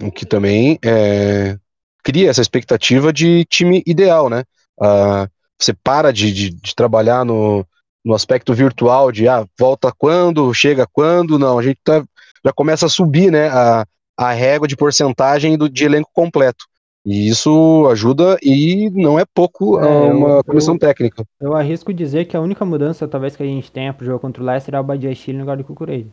O 0.00 0.12
que 0.12 0.26
também 0.26 0.78
é, 0.84 1.58
cria 2.04 2.30
essa 2.30 2.42
expectativa 2.42 3.12
de 3.12 3.44
time 3.46 3.82
ideal, 3.86 4.28
né? 4.28 4.44
Uh, 4.78 5.28
você 5.58 5.72
para 5.72 6.12
de, 6.12 6.32
de, 6.32 6.50
de 6.50 6.74
trabalhar 6.74 7.24
no, 7.24 7.66
no 8.04 8.14
aspecto 8.14 8.54
virtual 8.54 9.10
de 9.10 9.26
ah, 9.26 9.44
volta 9.58 9.92
quando, 9.96 10.54
chega 10.54 10.86
quando, 10.86 11.38
não, 11.38 11.58
a 11.58 11.62
gente 11.62 11.80
tá 11.82 12.04
já 12.48 12.52
começa 12.52 12.86
a 12.86 12.88
subir 12.88 13.30
né, 13.30 13.48
a, 13.48 13.86
a 14.16 14.32
régua 14.32 14.66
de 14.66 14.76
porcentagem 14.76 15.56
do, 15.56 15.68
de 15.68 15.84
elenco 15.84 16.10
completo. 16.12 16.64
E 17.04 17.28
isso 17.28 17.86
ajuda 17.90 18.36
e 18.42 18.90
não 18.90 19.18
é 19.18 19.24
pouco 19.24 19.78
é, 19.78 19.86
uma 20.12 20.28
eu, 20.38 20.44
comissão 20.44 20.74
eu, 20.74 20.80
técnica. 20.80 21.24
Eu 21.40 21.54
arrisco 21.54 21.94
dizer 21.94 22.26
que 22.26 22.36
a 22.36 22.40
única 22.40 22.64
mudança 22.64 23.06
talvez 23.06 23.36
que 23.36 23.42
a 23.42 23.46
gente 23.46 23.70
tenha 23.70 23.94
pro 23.94 24.04
jogo 24.04 24.18
contra 24.18 24.42
o 24.42 24.46
Leicester 24.46 24.74
é 24.74 24.80
o 24.80 24.84
Badia 24.84 25.14
Chile 25.14 25.38
no 25.38 25.44
lugar 25.44 25.56
do 25.56 25.64
Cucurei. 25.64 26.06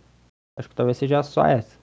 Acho 0.58 0.70
que 0.70 0.76
talvez 0.76 0.98
seja 0.98 1.22
só 1.24 1.46
essa. 1.46 1.78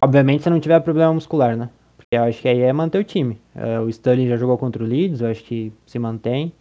Obviamente 0.00 0.44
se 0.44 0.50
não 0.50 0.60
tiver 0.60 0.80
problema 0.80 1.12
muscular, 1.12 1.56
né? 1.56 1.68
Porque 1.96 2.16
eu 2.16 2.22
acho 2.22 2.40
que 2.40 2.48
aí 2.48 2.60
é 2.60 2.72
manter 2.72 2.98
o 2.98 3.04
time. 3.04 3.38
É, 3.54 3.78
o 3.80 3.88
Sterling 3.88 4.28
já 4.28 4.36
jogou 4.36 4.56
contra 4.56 4.82
o 4.82 4.86
Leeds, 4.86 5.20
eu 5.20 5.30
acho 5.30 5.44
que 5.44 5.72
se 5.84 5.98
mantém. 5.98 6.52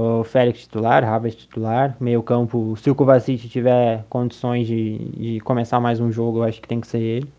O 0.00 0.22
Félix 0.22 0.60
titular, 0.60 1.02
Havertz 1.02 1.40
titular, 1.40 1.96
meio 1.98 2.22
campo, 2.22 2.76
se 2.76 2.88
o 2.88 2.94
Kovacic 2.94 3.48
tiver 3.48 4.04
condições 4.08 4.64
de, 4.64 4.96
de 5.08 5.40
começar 5.40 5.80
mais 5.80 5.98
um 5.98 6.12
jogo, 6.12 6.38
eu 6.38 6.42
acho 6.44 6.60
que 6.62 6.68
tem 6.68 6.80
que 6.80 6.86
ser 6.86 7.00
ele. 7.00 7.32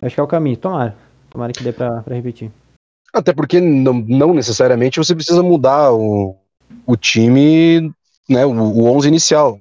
Acho 0.00 0.14
que 0.14 0.20
é 0.20 0.24
o 0.24 0.26
caminho, 0.26 0.56
tomara. 0.56 0.96
Tomara 1.28 1.52
que 1.52 1.62
dê 1.62 1.72
pra, 1.72 2.00
pra 2.00 2.14
repetir. 2.14 2.50
Até 3.12 3.34
porque 3.34 3.60
não, 3.60 3.92
não 3.92 4.32
necessariamente 4.32 4.98
você 4.98 5.14
precisa 5.14 5.42
mudar 5.42 5.92
o, 5.92 6.34
o 6.86 6.96
time, 6.96 7.92
né, 8.30 8.46
o, 8.46 8.52
o 8.52 8.86
11 8.96 9.06
inicial. 9.06 9.60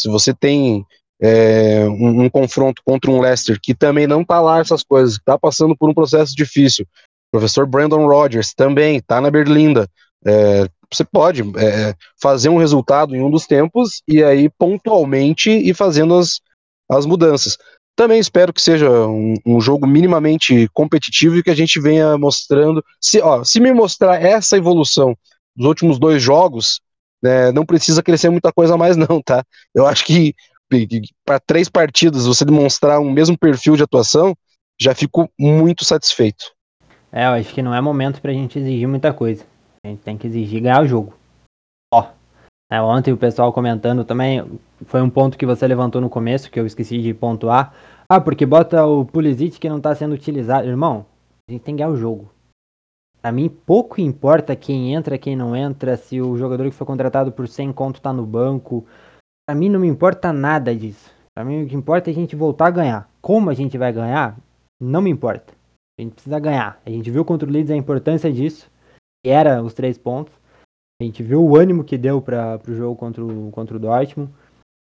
Se 0.00 0.08
você 0.08 0.32
tem 0.32 0.86
é, 1.20 1.86
um, 1.88 2.22
um, 2.22 2.30
confronto 2.30 2.82
contra 2.84 3.10
um 3.10 3.20
Leicester 3.20 3.58
que 3.60 3.74
também 3.74 4.06
não 4.06 4.24
tá 4.24 4.40
lá 4.40 4.60
essas 4.60 4.84
coisas, 4.84 5.18
tá 5.24 5.36
passando 5.36 5.76
por 5.76 5.90
um 5.90 5.94
processo 5.94 6.36
difícil. 6.36 6.86
O 7.28 7.38
professor 7.38 7.66
Brandon 7.66 8.06
Rodgers 8.06 8.54
também 8.54 9.00
tá 9.00 9.20
na 9.20 9.28
Berlinda. 9.28 9.88
É, 10.24 10.68
você 10.92 11.04
pode 11.04 11.42
é, 11.56 11.94
fazer 12.20 12.48
um 12.48 12.58
resultado 12.58 13.14
em 13.14 13.22
um 13.22 13.30
dos 13.30 13.46
tempos 13.46 14.02
e 14.06 14.22
aí 14.22 14.48
pontualmente 14.48 15.50
ir 15.50 15.74
fazendo 15.74 16.14
as, 16.14 16.40
as 16.90 17.06
mudanças. 17.06 17.56
Também 17.96 18.18
espero 18.18 18.52
que 18.52 18.60
seja 18.60 18.90
um, 18.90 19.34
um, 19.46 19.60
jogo 19.60 19.86
minimamente 19.86 20.68
competitivo 20.72 21.36
e 21.36 21.42
que 21.42 21.50
a 21.50 21.54
gente 21.54 21.80
venha 21.80 22.18
mostrando. 22.18 22.84
Se, 23.00 23.20
ó, 23.20 23.44
se 23.44 23.60
me 23.60 23.72
mostrar 23.72 24.20
essa 24.20 24.56
evolução 24.56 25.16
dos 25.54 25.66
últimos 25.66 25.98
dois 25.98 26.20
jogos, 26.20 26.80
né, 27.22 27.52
não 27.52 27.64
precisa 27.64 28.02
crescer 28.02 28.30
muita 28.30 28.52
coisa 28.52 28.76
mais, 28.76 28.96
não, 28.96 29.22
tá? 29.22 29.44
Eu 29.72 29.86
acho 29.86 30.04
que, 30.04 30.34
para 31.24 31.38
três 31.38 31.68
partidas 31.68 32.26
você 32.26 32.44
demonstrar 32.44 32.98
um 32.98 33.12
mesmo 33.12 33.38
perfil 33.38 33.76
de 33.76 33.84
atuação, 33.84 34.36
já 34.80 34.92
fico 34.92 35.30
muito 35.38 35.84
satisfeito. 35.84 36.44
É, 37.12 37.26
eu 37.26 37.30
acho 37.30 37.54
que 37.54 37.62
não 37.62 37.72
é 37.72 37.80
momento 37.80 38.20
pra 38.20 38.32
gente 38.32 38.58
exigir 38.58 38.88
muita 38.88 39.12
coisa. 39.12 39.46
A 39.84 39.88
gente 39.88 40.00
tem 40.00 40.16
que 40.16 40.26
exigir 40.26 40.62
ganhar 40.62 40.82
o 40.82 40.86
jogo. 40.86 41.12
Ó. 41.92 42.08
É, 42.72 42.80
ontem 42.80 43.12
o 43.12 43.18
pessoal 43.18 43.52
comentando 43.52 44.02
também, 44.02 44.42
foi 44.86 45.02
um 45.02 45.10
ponto 45.10 45.36
que 45.36 45.44
você 45.44 45.66
levantou 45.68 46.00
no 46.00 46.08
começo, 46.08 46.50
que 46.50 46.58
eu 46.58 46.66
esqueci 46.66 47.02
de 47.02 47.12
pontuar. 47.12 47.74
Ah, 48.08 48.18
porque 48.18 48.46
bota 48.46 48.86
o 48.86 49.04
Pulisic 49.04 49.60
que 49.60 49.68
não 49.68 49.80
tá 49.80 49.94
sendo 49.94 50.14
utilizado. 50.14 50.66
Irmão, 50.66 51.04
a 51.46 51.52
gente 51.52 51.62
tem 51.62 51.76
que 51.76 51.82
ganhar 51.82 51.92
o 51.92 51.96
jogo. 51.96 52.32
Pra 53.20 53.30
mim, 53.30 53.48
pouco 53.48 54.00
importa 54.00 54.56
quem 54.56 54.94
entra, 54.94 55.18
quem 55.18 55.36
não 55.36 55.54
entra, 55.54 55.98
se 55.98 56.20
o 56.20 56.36
jogador 56.38 56.64
que 56.64 56.74
foi 56.74 56.86
contratado 56.86 57.30
por 57.30 57.46
100 57.46 57.72
conto 57.74 58.00
tá 58.00 58.12
no 58.12 58.24
banco. 58.24 58.86
Pra 59.46 59.54
mim 59.54 59.68
não 59.68 59.80
me 59.80 59.86
importa 59.86 60.32
nada 60.32 60.74
disso. 60.74 61.12
Pra 61.34 61.44
mim 61.44 61.64
o 61.64 61.68
que 61.68 61.76
importa 61.76 62.08
é 62.08 62.12
a 62.12 62.14
gente 62.14 62.34
voltar 62.34 62.68
a 62.68 62.70
ganhar. 62.70 63.10
Como 63.20 63.50
a 63.50 63.54
gente 63.54 63.76
vai 63.76 63.92
ganhar, 63.92 64.38
não 64.80 65.02
me 65.02 65.10
importa. 65.10 65.52
A 65.98 66.02
gente 66.02 66.14
precisa 66.14 66.38
ganhar. 66.38 66.80
A 66.84 66.90
gente 66.90 67.10
viu 67.10 67.24
contra 67.24 67.46
o 67.46 67.52
Leeds 67.52 67.70
a 67.70 67.76
importância 67.76 68.32
disso 68.32 68.70
era 69.24 69.62
os 69.62 69.74
três 69.74 69.96
pontos. 69.98 70.32
A 71.00 71.04
gente 71.04 71.22
viu 71.22 71.44
o 71.44 71.56
ânimo 71.56 71.84
que 71.84 71.98
deu 71.98 72.22
para 72.22 72.60
o 72.68 72.74
jogo 72.74 72.96
contra 72.96 73.24
o, 73.24 73.50
contra 73.50 73.76
o 73.76 73.80
Dortmund. 73.80 74.32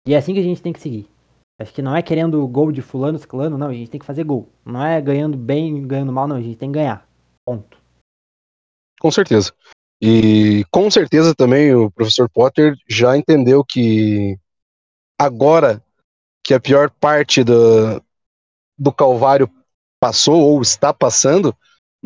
E 0.07 0.13
é 0.13 0.17
assim 0.17 0.33
que 0.33 0.39
a 0.39 0.43
gente 0.43 0.61
tem 0.61 0.71
que 0.71 0.79
seguir. 0.79 1.07
Acho 1.59 1.73
que 1.73 1.81
não 1.81 1.95
é 1.95 2.01
querendo 2.01 2.47
gol 2.47 2.71
de 2.71 2.81
fulano, 2.81 3.17
ciclano, 3.17 3.57
não. 3.57 3.67
A 3.67 3.73
gente 3.73 3.89
tem 3.89 3.99
que 3.99 4.05
fazer 4.05 4.23
gol. 4.23 4.47
Não 4.63 4.85
é 4.85 5.01
ganhando 5.01 5.35
bem, 5.35 5.85
ganhando 5.85 6.13
mal, 6.13 6.27
não. 6.27 6.35
A 6.35 6.41
gente 6.41 6.57
tem 6.57 6.69
que 6.69 6.77
ganhar. 6.77 7.07
Ponto. 7.45 7.77
Com 8.99 9.11
certeza. 9.11 9.51
E 10.01 10.63
com 10.71 10.89
certeza 10.91 11.33
também 11.33 11.73
o 11.73 11.89
professor 11.89 12.29
Potter 12.29 12.75
já 12.87 13.17
entendeu 13.17 13.63
que 13.63 14.37
agora 15.19 15.83
que 16.43 16.53
a 16.53 16.59
pior 16.59 16.89
parte 16.91 17.43
do, 17.43 18.01
do 18.77 18.91
Calvário 18.91 19.49
passou 19.99 20.39
ou 20.39 20.61
está 20.61 20.93
passando, 20.93 21.55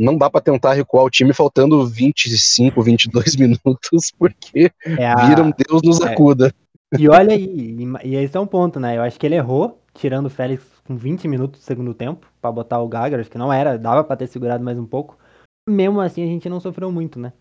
não 0.02 0.18
dá 0.18 0.30
para 0.30 0.42
tentar 0.42 0.74
recuar 0.74 1.06
o 1.06 1.10
time 1.10 1.34
faltando 1.34 1.86
25, 1.86 2.82
22 2.82 3.36
minutos, 3.38 4.12
porque 4.18 4.72
é 4.86 5.08
a... 5.08 5.28
viram 5.28 5.54
Deus 5.56 5.82
nos 5.84 6.02
é. 6.02 6.12
acuda. 6.12 6.54
E 6.98 7.08
olha 7.08 7.34
aí, 7.34 7.78
e, 8.04 8.16
esse 8.16 8.36
é 8.36 8.40
um 8.40 8.48
ponto, 8.48 8.80
né? 8.80 8.98
Eu 8.98 9.04
acho 9.04 9.18
que 9.18 9.26
ele 9.26 9.36
errou, 9.36 9.82
tirando 9.94 10.26
o 10.26 10.30
Félix 10.30 10.64
com 10.86 10.98
20 10.98 11.28
minutos 11.28 11.62
do 11.62 11.64
segundo 11.64 11.94
tempo, 11.94 12.28
para 12.42 12.52
botar 12.52 12.82
o 12.82 12.88
Gaga, 12.88 13.20
acho 13.20 13.30
que 13.30 13.38
não 13.38 13.54
era, 13.54 13.78
dava 13.78 14.04
para 14.04 14.18
ter 14.18 14.28
segurado 14.28 14.64
mais 14.64 14.78
um 14.78 14.86
pouco. 14.86 15.18
Mesmo 15.70 16.02
assim, 16.02 16.24
a 16.24 16.28
gente 16.28 16.50
não 16.50 16.60
sofreu 16.60 16.92
muito, 16.92 17.20
né? 17.20 17.32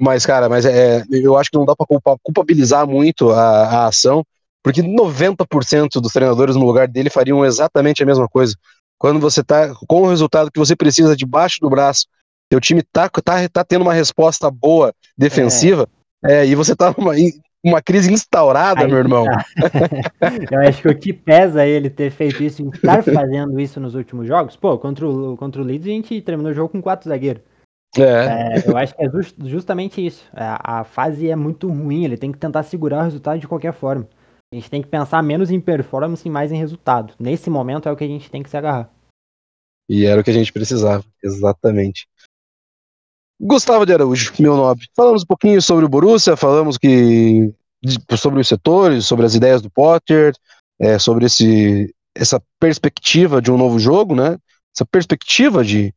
Mas, 0.00 0.24
cara, 0.24 0.48
mas 0.48 0.64
é, 0.64 1.04
eu 1.10 1.36
acho 1.36 1.50
que 1.50 1.58
não 1.58 1.66
dá 1.66 1.76
pra 1.76 1.86
culpa, 1.86 2.16
culpabilizar 2.22 2.86
muito 2.86 3.30
a, 3.30 3.64
a 3.66 3.86
ação, 3.86 4.24
porque 4.62 4.82
90% 4.82 6.00
dos 6.00 6.12
treinadores 6.12 6.56
no 6.56 6.64
lugar 6.64 6.88
dele 6.88 7.10
fariam 7.10 7.44
exatamente 7.44 8.02
a 8.02 8.06
mesma 8.06 8.26
coisa. 8.26 8.56
Quando 8.98 9.20
você 9.20 9.42
tá 9.42 9.74
com 9.86 10.02
o 10.02 10.08
resultado 10.08 10.50
que 10.50 10.58
você 10.58 10.74
precisa 10.74 11.16
debaixo 11.16 11.58
do 11.60 11.70
braço, 11.70 12.06
teu 12.48 12.60
time 12.60 12.82
tá, 12.82 13.08
tá, 13.08 13.48
tá 13.48 13.64
tendo 13.64 13.82
uma 13.82 13.92
resposta 13.92 14.50
boa 14.50 14.94
defensiva, 15.16 15.88
é. 16.24 16.40
É, 16.40 16.46
e 16.46 16.54
você 16.54 16.74
tá 16.74 16.94
numa 16.96 17.14
uma 17.64 17.80
crise 17.80 18.12
instaurada, 18.12 18.82
Aí, 18.82 18.88
meu 18.88 18.98
irmão. 18.98 19.24
Tá. 19.24 19.44
Eu 20.52 20.60
acho 20.68 20.82
que 20.82 20.88
o 20.88 20.98
que 20.98 21.12
pesa 21.14 21.66
ele 21.66 21.88
ter 21.88 22.10
feito 22.10 22.42
isso, 22.42 22.62
e 22.62 22.68
estar 22.68 23.02
fazendo 23.02 23.58
isso 23.58 23.80
nos 23.80 23.94
últimos 23.94 24.28
jogos, 24.28 24.54
pô, 24.54 24.78
contra 24.78 25.08
o, 25.08 25.34
contra 25.36 25.62
o 25.62 25.64
Leeds 25.64 25.86
a 25.86 25.90
gente 25.90 26.20
terminou 26.20 26.52
o 26.52 26.54
jogo 26.54 26.68
com 26.68 26.82
quatro 26.82 27.08
zagueiros. 27.08 27.42
É. 27.96 28.02
é. 28.02 28.62
eu 28.66 28.76
acho 28.76 28.94
que 28.94 29.02
é 29.02 29.08
just, 29.08 29.34
justamente 29.44 30.04
isso. 30.04 30.24
A, 30.34 30.80
a, 30.80 30.84
fase 30.84 31.30
é 31.30 31.36
muito 31.36 31.68
ruim, 31.68 32.04
ele 32.04 32.18
tem 32.18 32.30
que 32.30 32.38
tentar 32.38 32.62
segurar 32.64 33.00
o 33.00 33.04
resultado 33.04 33.38
de 33.38 33.48
qualquer 33.48 33.72
forma. 33.72 34.06
A 34.54 34.56
gente 34.56 34.70
tem 34.70 34.80
que 34.80 34.86
pensar 34.86 35.20
menos 35.20 35.50
em 35.50 35.60
performance 35.60 36.24
e 36.24 36.30
mais 36.30 36.52
em 36.52 36.56
resultado. 36.56 37.12
Nesse 37.18 37.50
momento 37.50 37.88
é 37.88 37.92
o 37.92 37.96
que 37.96 38.04
a 38.04 38.06
gente 38.06 38.30
tem 38.30 38.40
que 38.40 38.48
se 38.48 38.56
agarrar. 38.56 38.88
E 39.88 40.04
era 40.04 40.20
o 40.20 40.22
que 40.22 40.30
a 40.30 40.34
gente 40.34 40.52
precisava, 40.52 41.04
exatamente. 41.20 42.06
Gustavo 43.40 43.84
de 43.84 43.92
Araújo, 43.92 44.32
meu 44.38 44.56
nobre. 44.56 44.86
Falamos 44.94 45.24
um 45.24 45.26
pouquinho 45.26 45.60
sobre 45.60 45.84
o 45.84 45.88
Borussia, 45.88 46.36
falamos 46.36 46.78
que 46.78 47.52
sobre 48.16 48.40
os 48.40 48.46
setores, 48.46 49.06
sobre 49.06 49.26
as 49.26 49.34
ideias 49.34 49.60
do 49.60 49.68
Potter, 49.68 50.32
é, 50.78 51.00
sobre 51.00 51.26
esse, 51.26 51.92
essa 52.14 52.40
perspectiva 52.60 53.42
de 53.42 53.50
um 53.50 53.58
novo 53.58 53.80
jogo, 53.80 54.14
né? 54.14 54.38
Essa 54.72 54.86
perspectiva 54.86 55.64
de 55.64 55.92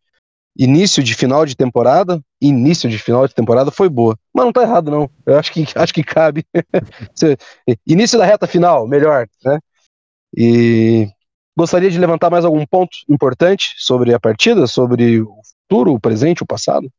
início 0.58 1.04
de 1.04 1.14
final 1.14 1.46
de 1.46 1.56
temporada, 1.56 2.20
início 2.42 2.90
de 2.90 2.98
final 2.98 3.28
de 3.28 3.36
temporada 3.36 3.70
foi 3.70 3.88
boa. 3.88 4.18
Mas 4.34 4.46
não 4.46 4.52
tá 4.52 4.64
errado, 4.64 4.90
não. 4.90 5.10
Eu 5.26 5.38
acho 5.38 5.52
que, 5.52 5.66
acho 5.76 5.94
que 5.94 6.04
cabe. 6.04 6.44
início 7.86 8.18
da 8.18 8.26
reta 8.26 8.48
final, 8.48 8.88
melhor, 8.88 9.28
né? 9.46 9.60
E 10.36 11.08
gostaria 11.58 11.90
de 11.90 12.00
levantar 12.00 12.30
mais 12.30 12.44
algum 12.44 12.66
ponto 12.66 12.92
importante 13.08 13.74
sobre 13.78 14.14
a 14.14 14.20
partida, 14.20 14.66
sobre 14.68 15.22
o 15.22 15.36
futuro, 15.70 15.94
o 15.94 16.00
presente, 16.00 16.44
o 16.44 16.48
passado? 16.48 16.90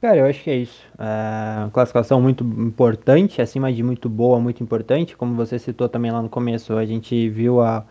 Cara, 0.00 0.18
eu 0.18 0.26
acho 0.26 0.44
que 0.44 0.50
é 0.50 0.56
isso. 0.56 0.86
É 0.96 1.58
uma 1.58 1.70
classificação 1.70 2.20
muito 2.22 2.44
importante, 2.44 3.42
acima 3.42 3.72
de 3.72 3.82
muito 3.82 4.08
boa, 4.08 4.38
muito 4.38 4.62
importante. 4.62 5.16
Como 5.16 5.34
você 5.34 5.58
citou 5.58 5.88
também 5.88 6.12
lá 6.12 6.22
no 6.22 6.28
começo, 6.28 6.76
a 6.76 6.86
gente 6.86 7.28
viu 7.30 7.60
a 7.60 7.84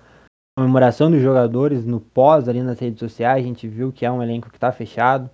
comemoração 0.58 1.12
dos 1.12 1.22
jogadores 1.22 1.86
no 1.86 2.00
pós 2.00 2.50
ali 2.50 2.64
nas 2.64 2.80
redes 2.80 3.00
sociais, 3.00 3.44
a 3.44 3.48
gente 3.48 3.68
viu 3.68 3.92
que 3.92 4.04
é 4.04 4.12
um 4.12 4.24
elenco 4.24 4.50
que 4.50 4.58
está 4.58 4.72
fechado, 4.72 5.30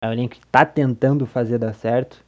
é 0.00 0.08
um 0.08 0.12
elenco 0.12 0.36
que 0.36 0.46
está 0.46 0.64
tentando 0.64 1.26
fazer 1.26 1.58
dar 1.58 1.74
certo. 1.74 2.24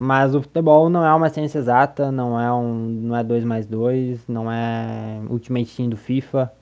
Mas 0.00 0.36
o 0.36 0.42
futebol 0.42 0.88
não 0.88 1.04
é 1.04 1.12
uma 1.12 1.28
ciência 1.28 1.58
exata, 1.58 2.12
não 2.12 2.40
é 2.40 2.52
um, 2.52 2.74
não 2.74 3.16
é 3.16 3.24
2 3.24 3.42
mais 3.42 3.66
2, 3.66 4.28
não 4.28 4.50
é 4.50 5.20
Ultimate 5.28 5.76
Team 5.76 5.88
do 5.88 5.96
FIFA. 5.96 6.52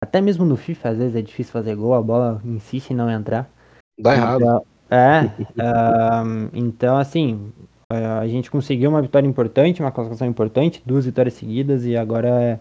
Até 0.00 0.20
mesmo 0.20 0.44
no 0.44 0.56
FIFA, 0.56 0.90
às 0.90 0.98
vezes 0.98 1.16
é 1.16 1.22
difícil 1.22 1.52
fazer 1.52 1.74
gol, 1.74 1.94
a 1.94 2.02
bola 2.02 2.40
insiste 2.44 2.90
em 2.90 2.94
não 2.94 3.10
entrar. 3.10 3.50
Dá 3.98 4.14
errado. 4.14 4.42
Então, 4.42 4.64
é, 4.90 5.24
uh, 5.24 6.50
então 6.52 6.96
assim, 6.98 7.52
a 7.90 8.26
gente 8.28 8.48
conseguiu 8.48 8.90
uma 8.90 9.02
vitória 9.02 9.26
importante, 9.26 9.80
uma 9.80 9.90
classificação 9.90 10.28
importante, 10.28 10.82
duas 10.86 11.04
vitórias 11.04 11.34
seguidas 11.34 11.84
e 11.84 11.96
agora 11.96 12.28
é... 12.28 12.60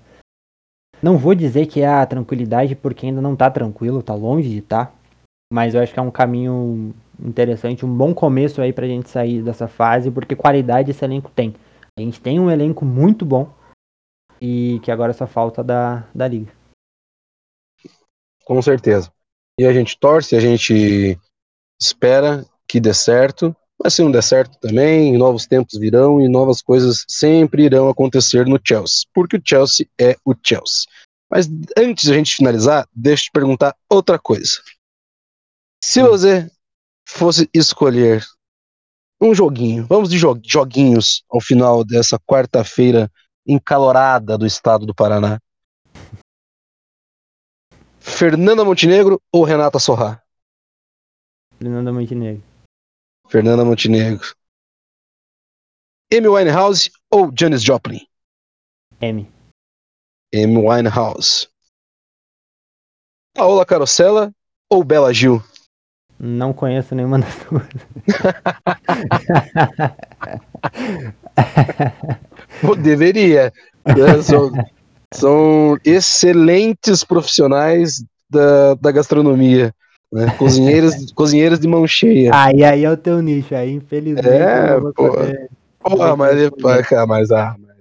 Não 1.01 1.17
vou 1.17 1.33
dizer 1.33 1.65
que 1.65 1.81
é 1.81 1.87
a 1.87 2.05
tranquilidade 2.05 2.75
porque 2.75 3.07
ainda 3.07 3.21
não 3.21 3.35
tá 3.35 3.49
tranquilo, 3.49 4.03
tá 4.03 4.13
longe 4.13 4.49
de 4.49 4.61
tá, 4.61 4.91
mas 5.51 5.73
eu 5.73 5.81
acho 5.81 5.93
que 5.93 5.99
é 5.99 6.01
um 6.01 6.11
caminho 6.11 6.93
interessante, 7.19 7.85
um 7.85 7.93
bom 7.93 8.13
começo 8.13 8.61
aí 8.61 8.71
pra 8.71 8.87
gente 8.87 9.09
sair 9.09 9.41
dessa 9.41 9.67
fase, 9.67 10.11
porque 10.11 10.35
qualidade 10.35 10.91
esse 10.91 11.03
elenco 11.03 11.31
tem. 11.31 11.55
A 11.97 12.01
gente 12.01 12.21
tem 12.21 12.39
um 12.39 12.49
elenco 12.49 12.85
muito 12.85 13.25
bom 13.25 13.51
e 14.39 14.79
que 14.83 14.91
agora 14.91 15.13
só 15.13 15.27
falta 15.27 15.63
da, 15.63 16.07
da 16.13 16.27
liga. 16.27 16.51
Com 18.45 18.61
certeza. 18.61 19.11
E 19.59 19.65
a 19.65 19.73
gente 19.73 19.99
torce, 19.99 20.35
a 20.35 20.39
gente 20.39 21.19
espera 21.79 22.45
que 22.67 22.79
dê 22.79 22.93
certo, 22.93 23.55
mas 23.83 23.95
se 23.95 24.03
não 24.03 24.11
der 24.11 24.21
certo 24.21 24.57
também, 24.59 25.17
novos 25.17 25.47
tempos 25.47 25.79
virão 25.79 26.21
e 26.21 26.27
novas 26.27 26.61
coisas 26.61 27.03
sempre 27.07 27.63
irão 27.63 27.89
acontecer 27.89 28.45
no 28.45 28.59
Chelsea, 28.63 29.07
porque 29.13 29.37
o 29.37 29.41
Chelsea 29.43 29.87
é 29.99 30.15
o 30.23 30.35
Chelsea. 30.43 30.85
Mas 31.29 31.49
antes 31.77 32.05
de 32.05 32.11
a 32.11 32.15
gente 32.15 32.35
finalizar, 32.35 32.87
deixa 32.93 33.23
eu 33.23 33.25
te 33.25 33.31
perguntar 33.31 33.75
outra 33.89 34.19
coisa. 34.19 34.61
Se 35.83 36.03
você 36.03 36.51
fosse 37.07 37.49
escolher 37.53 38.23
um 39.19 39.33
joguinho, 39.33 39.87
vamos 39.87 40.09
de 40.09 40.17
joguinhos 40.17 41.23
ao 41.29 41.41
final 41.41 41.83
dessa 41.83 42.19
quarta-feira 42.19 43.11
encalorada 43.47 44.37
do 44.37 44.45
estado 44.45 44.85
do 44.85 44.93
Paraná. 44.93 45.39
Fernanda 47.99 48.63
Montenegro 48.63 49.21
ou 49.31 49.43
Renata 49.43 49.79
Sorrá? 49.79 50.21
Fernanda 51.57 51.91
Montenegro. 51.91 52.50
Fernanda 53.31 53.63
Montenegro. 53.63 54.35
Amy 56.13 56.27
Winehouse 56.27 56.91
ou 57.09 57.31
Janis 57.33 57.63
Joplin? 57.63 58.05
M. 58.99 59.31
Amy 60.35 60.57
Winehouse. 60.57 61.47
Paola 63.33 63.65
Carosella 63.65 64.33
ou 64.69 64.83
Bela 64.83 65.13
Gil? 65.13 65.41
Não 66.19 66.51
conheço 66.51 66.93
nenhuma 66.93 67.19
das 67.19 67.33
duas. 67.45 67.63
Deveria. 72.83 73.53
É, 73.85 74.21
são, 74.21 74.51
são 75.13 75.77
excelentes 75.85 77.05
profissionais 77.05 78.03
da, 78.29 78.73
da 78.73 78.91
gastronomia. 78.91 79.73
Né? 80.12 80.30
Cozinheiros, 80.38 81.12
cozinheiros 81.13 81.60
de 81.60 81.67
mão 81.67 81.88
cheia. 81.88 82.32
Aí, 82.34 82.63
aí 82.63 82.84
é 82.84 82.91
o 82.91 82.97
teu 82.97 83.21
nicho, 83.21 83.56
aí 83.56 83.71
infelizmente. 83.71 84.28
É, 84.28 84.80
pô. 84.80 85.10
Porra, 85.80 86.15
mas, 86.15 86.50
mas, 86.62 86.89
mas, 87.08 87.32
ah, 87.32 87.56
mas. 87.58 87.71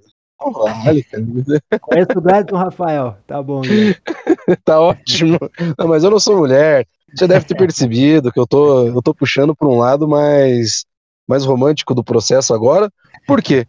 Vale, 0.84 1.02
cara. 1.04 1.22
Conheço 1.80 2.12
o 2.16 2.20
Gladson 2.20 2.56
Rafael, 2.56 3.16
tá 3.26 3.42
bom. 3.42 3.60
tá 4.64 4.80
ótimo. 4.80 5.38
Não, 5.78 5.88
mas 5.88 6.02
eu 6.02 6.10
não 6.10 6.20
sou 6.20 6.38
mulher. 6.38 6.86
Você 7.14 7.26
deve 7.26 7.44
ter 7.44 7.56
percebido 7.56 8.32
que 8.32 8.38
eu 8.38 8.46
tô, 8.46 8.86
eu 8.86 9.02
tô 9.02 9.12
puxando 9.12 9.54
para 9.54 9.68
um 9.68 9.76
lado 9.76 10.08
mais, 10.08 10.86
mais 11.28 11.44
romântico 11.44 11.94
do 11.94 12.04
processo 12.04 12.54
agora. 12.54 12.90
Por 13.26 13.42
quê? 13.42 13.66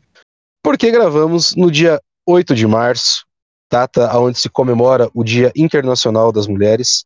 Porque 0.64 0.92
gravamos 0.92 1.56
no 1.56 1.72
dia 1.72 2.00
8 2.26 2.54
de 2.54 2.68
março, 2.68 3.26
data 3.70 4.16
onde 4.18 4.38
se 4.38 4.48
comemora 4.48 5.10
o 5.14 5.24
Dia 5.24 5.52
Internacional 5.56 6.32
das 6.32 6.48
Mulheres 6.48 7.04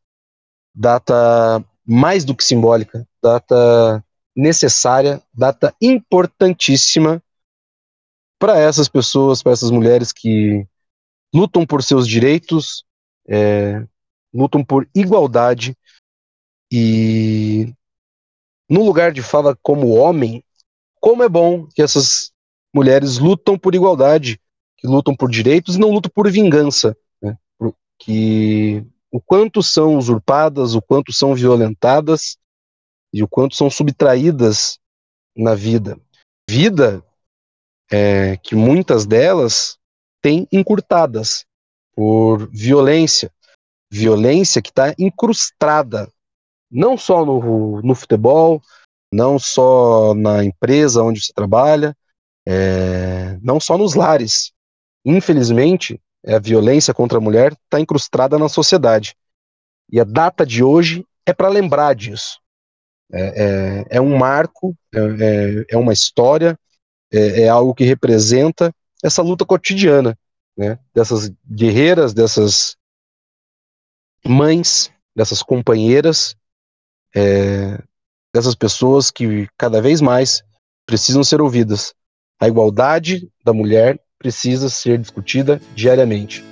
data 0.76 1.64
mais 1.86 2.26
do 2.26 2.36
que 2.36 2.44
simbólica, 2.44 3.08
data 3.22 4.04
necessária, 4.36 5.22
data 5.34 5.74
importantíssima 5.82 7.24
para 8.38 8.60
essas 8.60 8.90
pessoas, 8.90 9.42
para 9.42 9.54
essas 9.54 9.72
mulheres 9.72 10.12
que 10.12 10.68
lutam 11.34 11.66
por 11.66 11.82
seus 11.82 12.08
direitos, 12.08 12.84
é, 13.28 13.86
lutam 14.34 14.64
por 14.64 14.88
igualdade 14.94 15.76
e 16.72 17.74
no 18.70 18.84
lugar 18.84 19.12
de 19.12 19.22
fala 19.22 19.56
como 19.62 19.96
homem, 19.96 20.44
como 21.00 21.24
é 21.24 21.30
bom 21.30 21.68
que 21.68 21.82
essas 21.82 22.32
mulheres 22.74 23.18
lutam 23.18 23.58
por 23.58 23.74
igualdade, 23.76 24.40
que 24.78 24.88
lutam 24.88 25.16
por 25.16 25.30
direitos 25.30 25.76
e 25.76 25.80
não 25.80 25.92
lutam 25.92 26.12
por 26.14 26.30
vingança, 26.30 26.98
né? 27.22 27.38
que 27.98 28.86
o 29.16 29.22
quanto 29.22 29.64
são 29.64 29.96
usurpadas, 29.96 30.76
o 30.76 30.82
quanto 30.82 31.14
são 31.14 31.34
violentadas 31.34 32.38
e 33.14 33.24
o 33.24 33.28
quanto 33.30 33.56
são 33.56 33.70
subtraídas 33.70 34.78
na 35.34 35.56
vida. 35.56 35.98
Vida 36.50 37.02
é, 37.90 38.36
que 38.36 38.56
muitas 38.56 39.06
delas 39.06 39.78
têm 40.22 40.46
encurtadas 40.52 41.46
por 41.96 42.50
violência. 42.52 43.32
Violência 43.90 44.62
que 44.62 44.68
está 44.68 44.94
incrustada 45.00 46.12
não 46.70 46.98
só 46.98 47.26
no, 47.26 47.82
no 47.82 47.96
futebol, 47.96 48.62
não 49.14 49.40
só 49.40 50.14
na 50.14 50.44
empresa 50.44 51.02
onde 51.02 51.24
você 51.24 51.32
trabalha, 51.32 51.96
é, 52.46 53.40
não 53.42 53.62
só 53.62 53.78
nos 53.78 53.94
lares. 53.94 54.52
Infelizmente, 55.06 56.02
a 56.28 56.40
violência 56.40 56.94
contra 56.94 57.18
a 57.18 57.22
mulher 57.22 57.54
está 57.54 57.80
incrustada 57.80 58.38
na 58.40 58.50
sociedade. 58.50 59.16
E 59.92 60.00
a 60.00 60.04
data 60.04 60.46
de 60.46 60.64
hoje 60.64 61.06
é 61.26 61.34
para 61.34 61.50
lembrar 61.50 61.94
disso. 61.94 62.40
É, 63.12 63.22
é, 63.22 63.98
é, 63.98 64.02
um 64.02 64.18
marco, 64.18 64.76
é, 64.94 65.00
é, 65.00 65.66
é 65.72 65.78
uma 65.78 65.94
história, 65.94 66.58
é, 67.14 67.44
é, 67.44 67.50
algo 67.50 67.76
que 67.76 67.84
representa 67.84 68.74
essa 69.04 69.22
luta 69.22 69.46
cotidiana, 69.46 70.18
né? 70.58 70.80
Dessas 70.94 71.32
guerreiras, 71.48 72.14
dessas 72.14 72.76
mães, 74.26 74.92
dessas 75.16 75.44
companheiras, 75.44 76.36
é, 77.16 77.78
dessas 78.34 78.56
pessoas 78.56 79.12
que 79.12 79.48
cada 79.58 79.82
vez 79.82 80.02
mais 80.02 80.44
precisam 80.86 81.24
ser 81.24 81.42
ouvidas. 81.42 81.94
A 82.40 82.48
igualdade 82.48 83.30
da 83.44 83.54
mulher 83.54 84.00
precisa 84.26 84.70
ser 84.70 84.98
discutida 84.98 85.62
diariamente. 85.76 86.44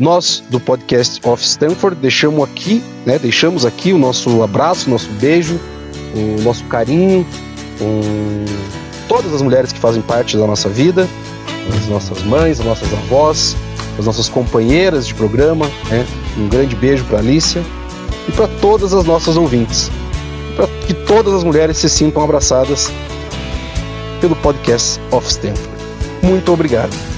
Nós 0.00 0.42
do 0.48 0.58
podcast 0.58 1.20
of 1.28 1.44
Stanford 1.44 2.00
deixamos 2.00 2.42
aqui, 2.42 2.82
né, 3.04 3.18
deixamos 3.18 3.66
aqui 3.66 3.92
o 3.92 3.98
nosso 3.98 4.42
abraço, 4.42 4.88
nosso 4.88 5.10
beijo, 5.10 5.60
o 6.14 6.40
nosso 6.40 6.64
carinho 6.64 7.26
com 7.78 8.44
todas 9.06 9.34
as 9.34 9.42
mulheres 9.42 9.72
que 9.72 9.78
fazem 9.78 10.00
parte 10.00 10.38
da 10.38 10.46
nossa 10.46 10.70
vida, 10.70 11.06
as 11.76 11.86
nossas 11.86 12.22
mães, 12.22 12.60
as 12.60 12.66
nossas 12.66 12.90
avós, 12.94 13.54
as 13.98 14.06
nossas 14.06 14.26
companheiras 14.26 15.06
de 15.06 15.12
programa, 15.12 15.66
né? 15.90 16.06
Um 16.38 16.48
grande 16.48 16.74
beijo 16.76 17.04
para 17.04 17.18
Alicia 17.18 17.62
e 18.26 18.32
para 18.32 18.48
todas 18.48 18.94
as 18.94 19.04
nossas 19.04 19.36
ouvintes, 19.36 19.90
para 20.56 20.66
que 20.86 20.94
todas 20.94 21.34
as 21.34 21.44
mulheres 21.44 21.76
se 21.76 21.90
sintam 21.90 22.22
abraçadas 22.22 22.90
pelo 24.18 24.34
podcast 24.36 24.98
of 25.10 25.28
Stanford. 25.28 25.68
Muito 26.22 26.52
obrigado. 26.52 27.17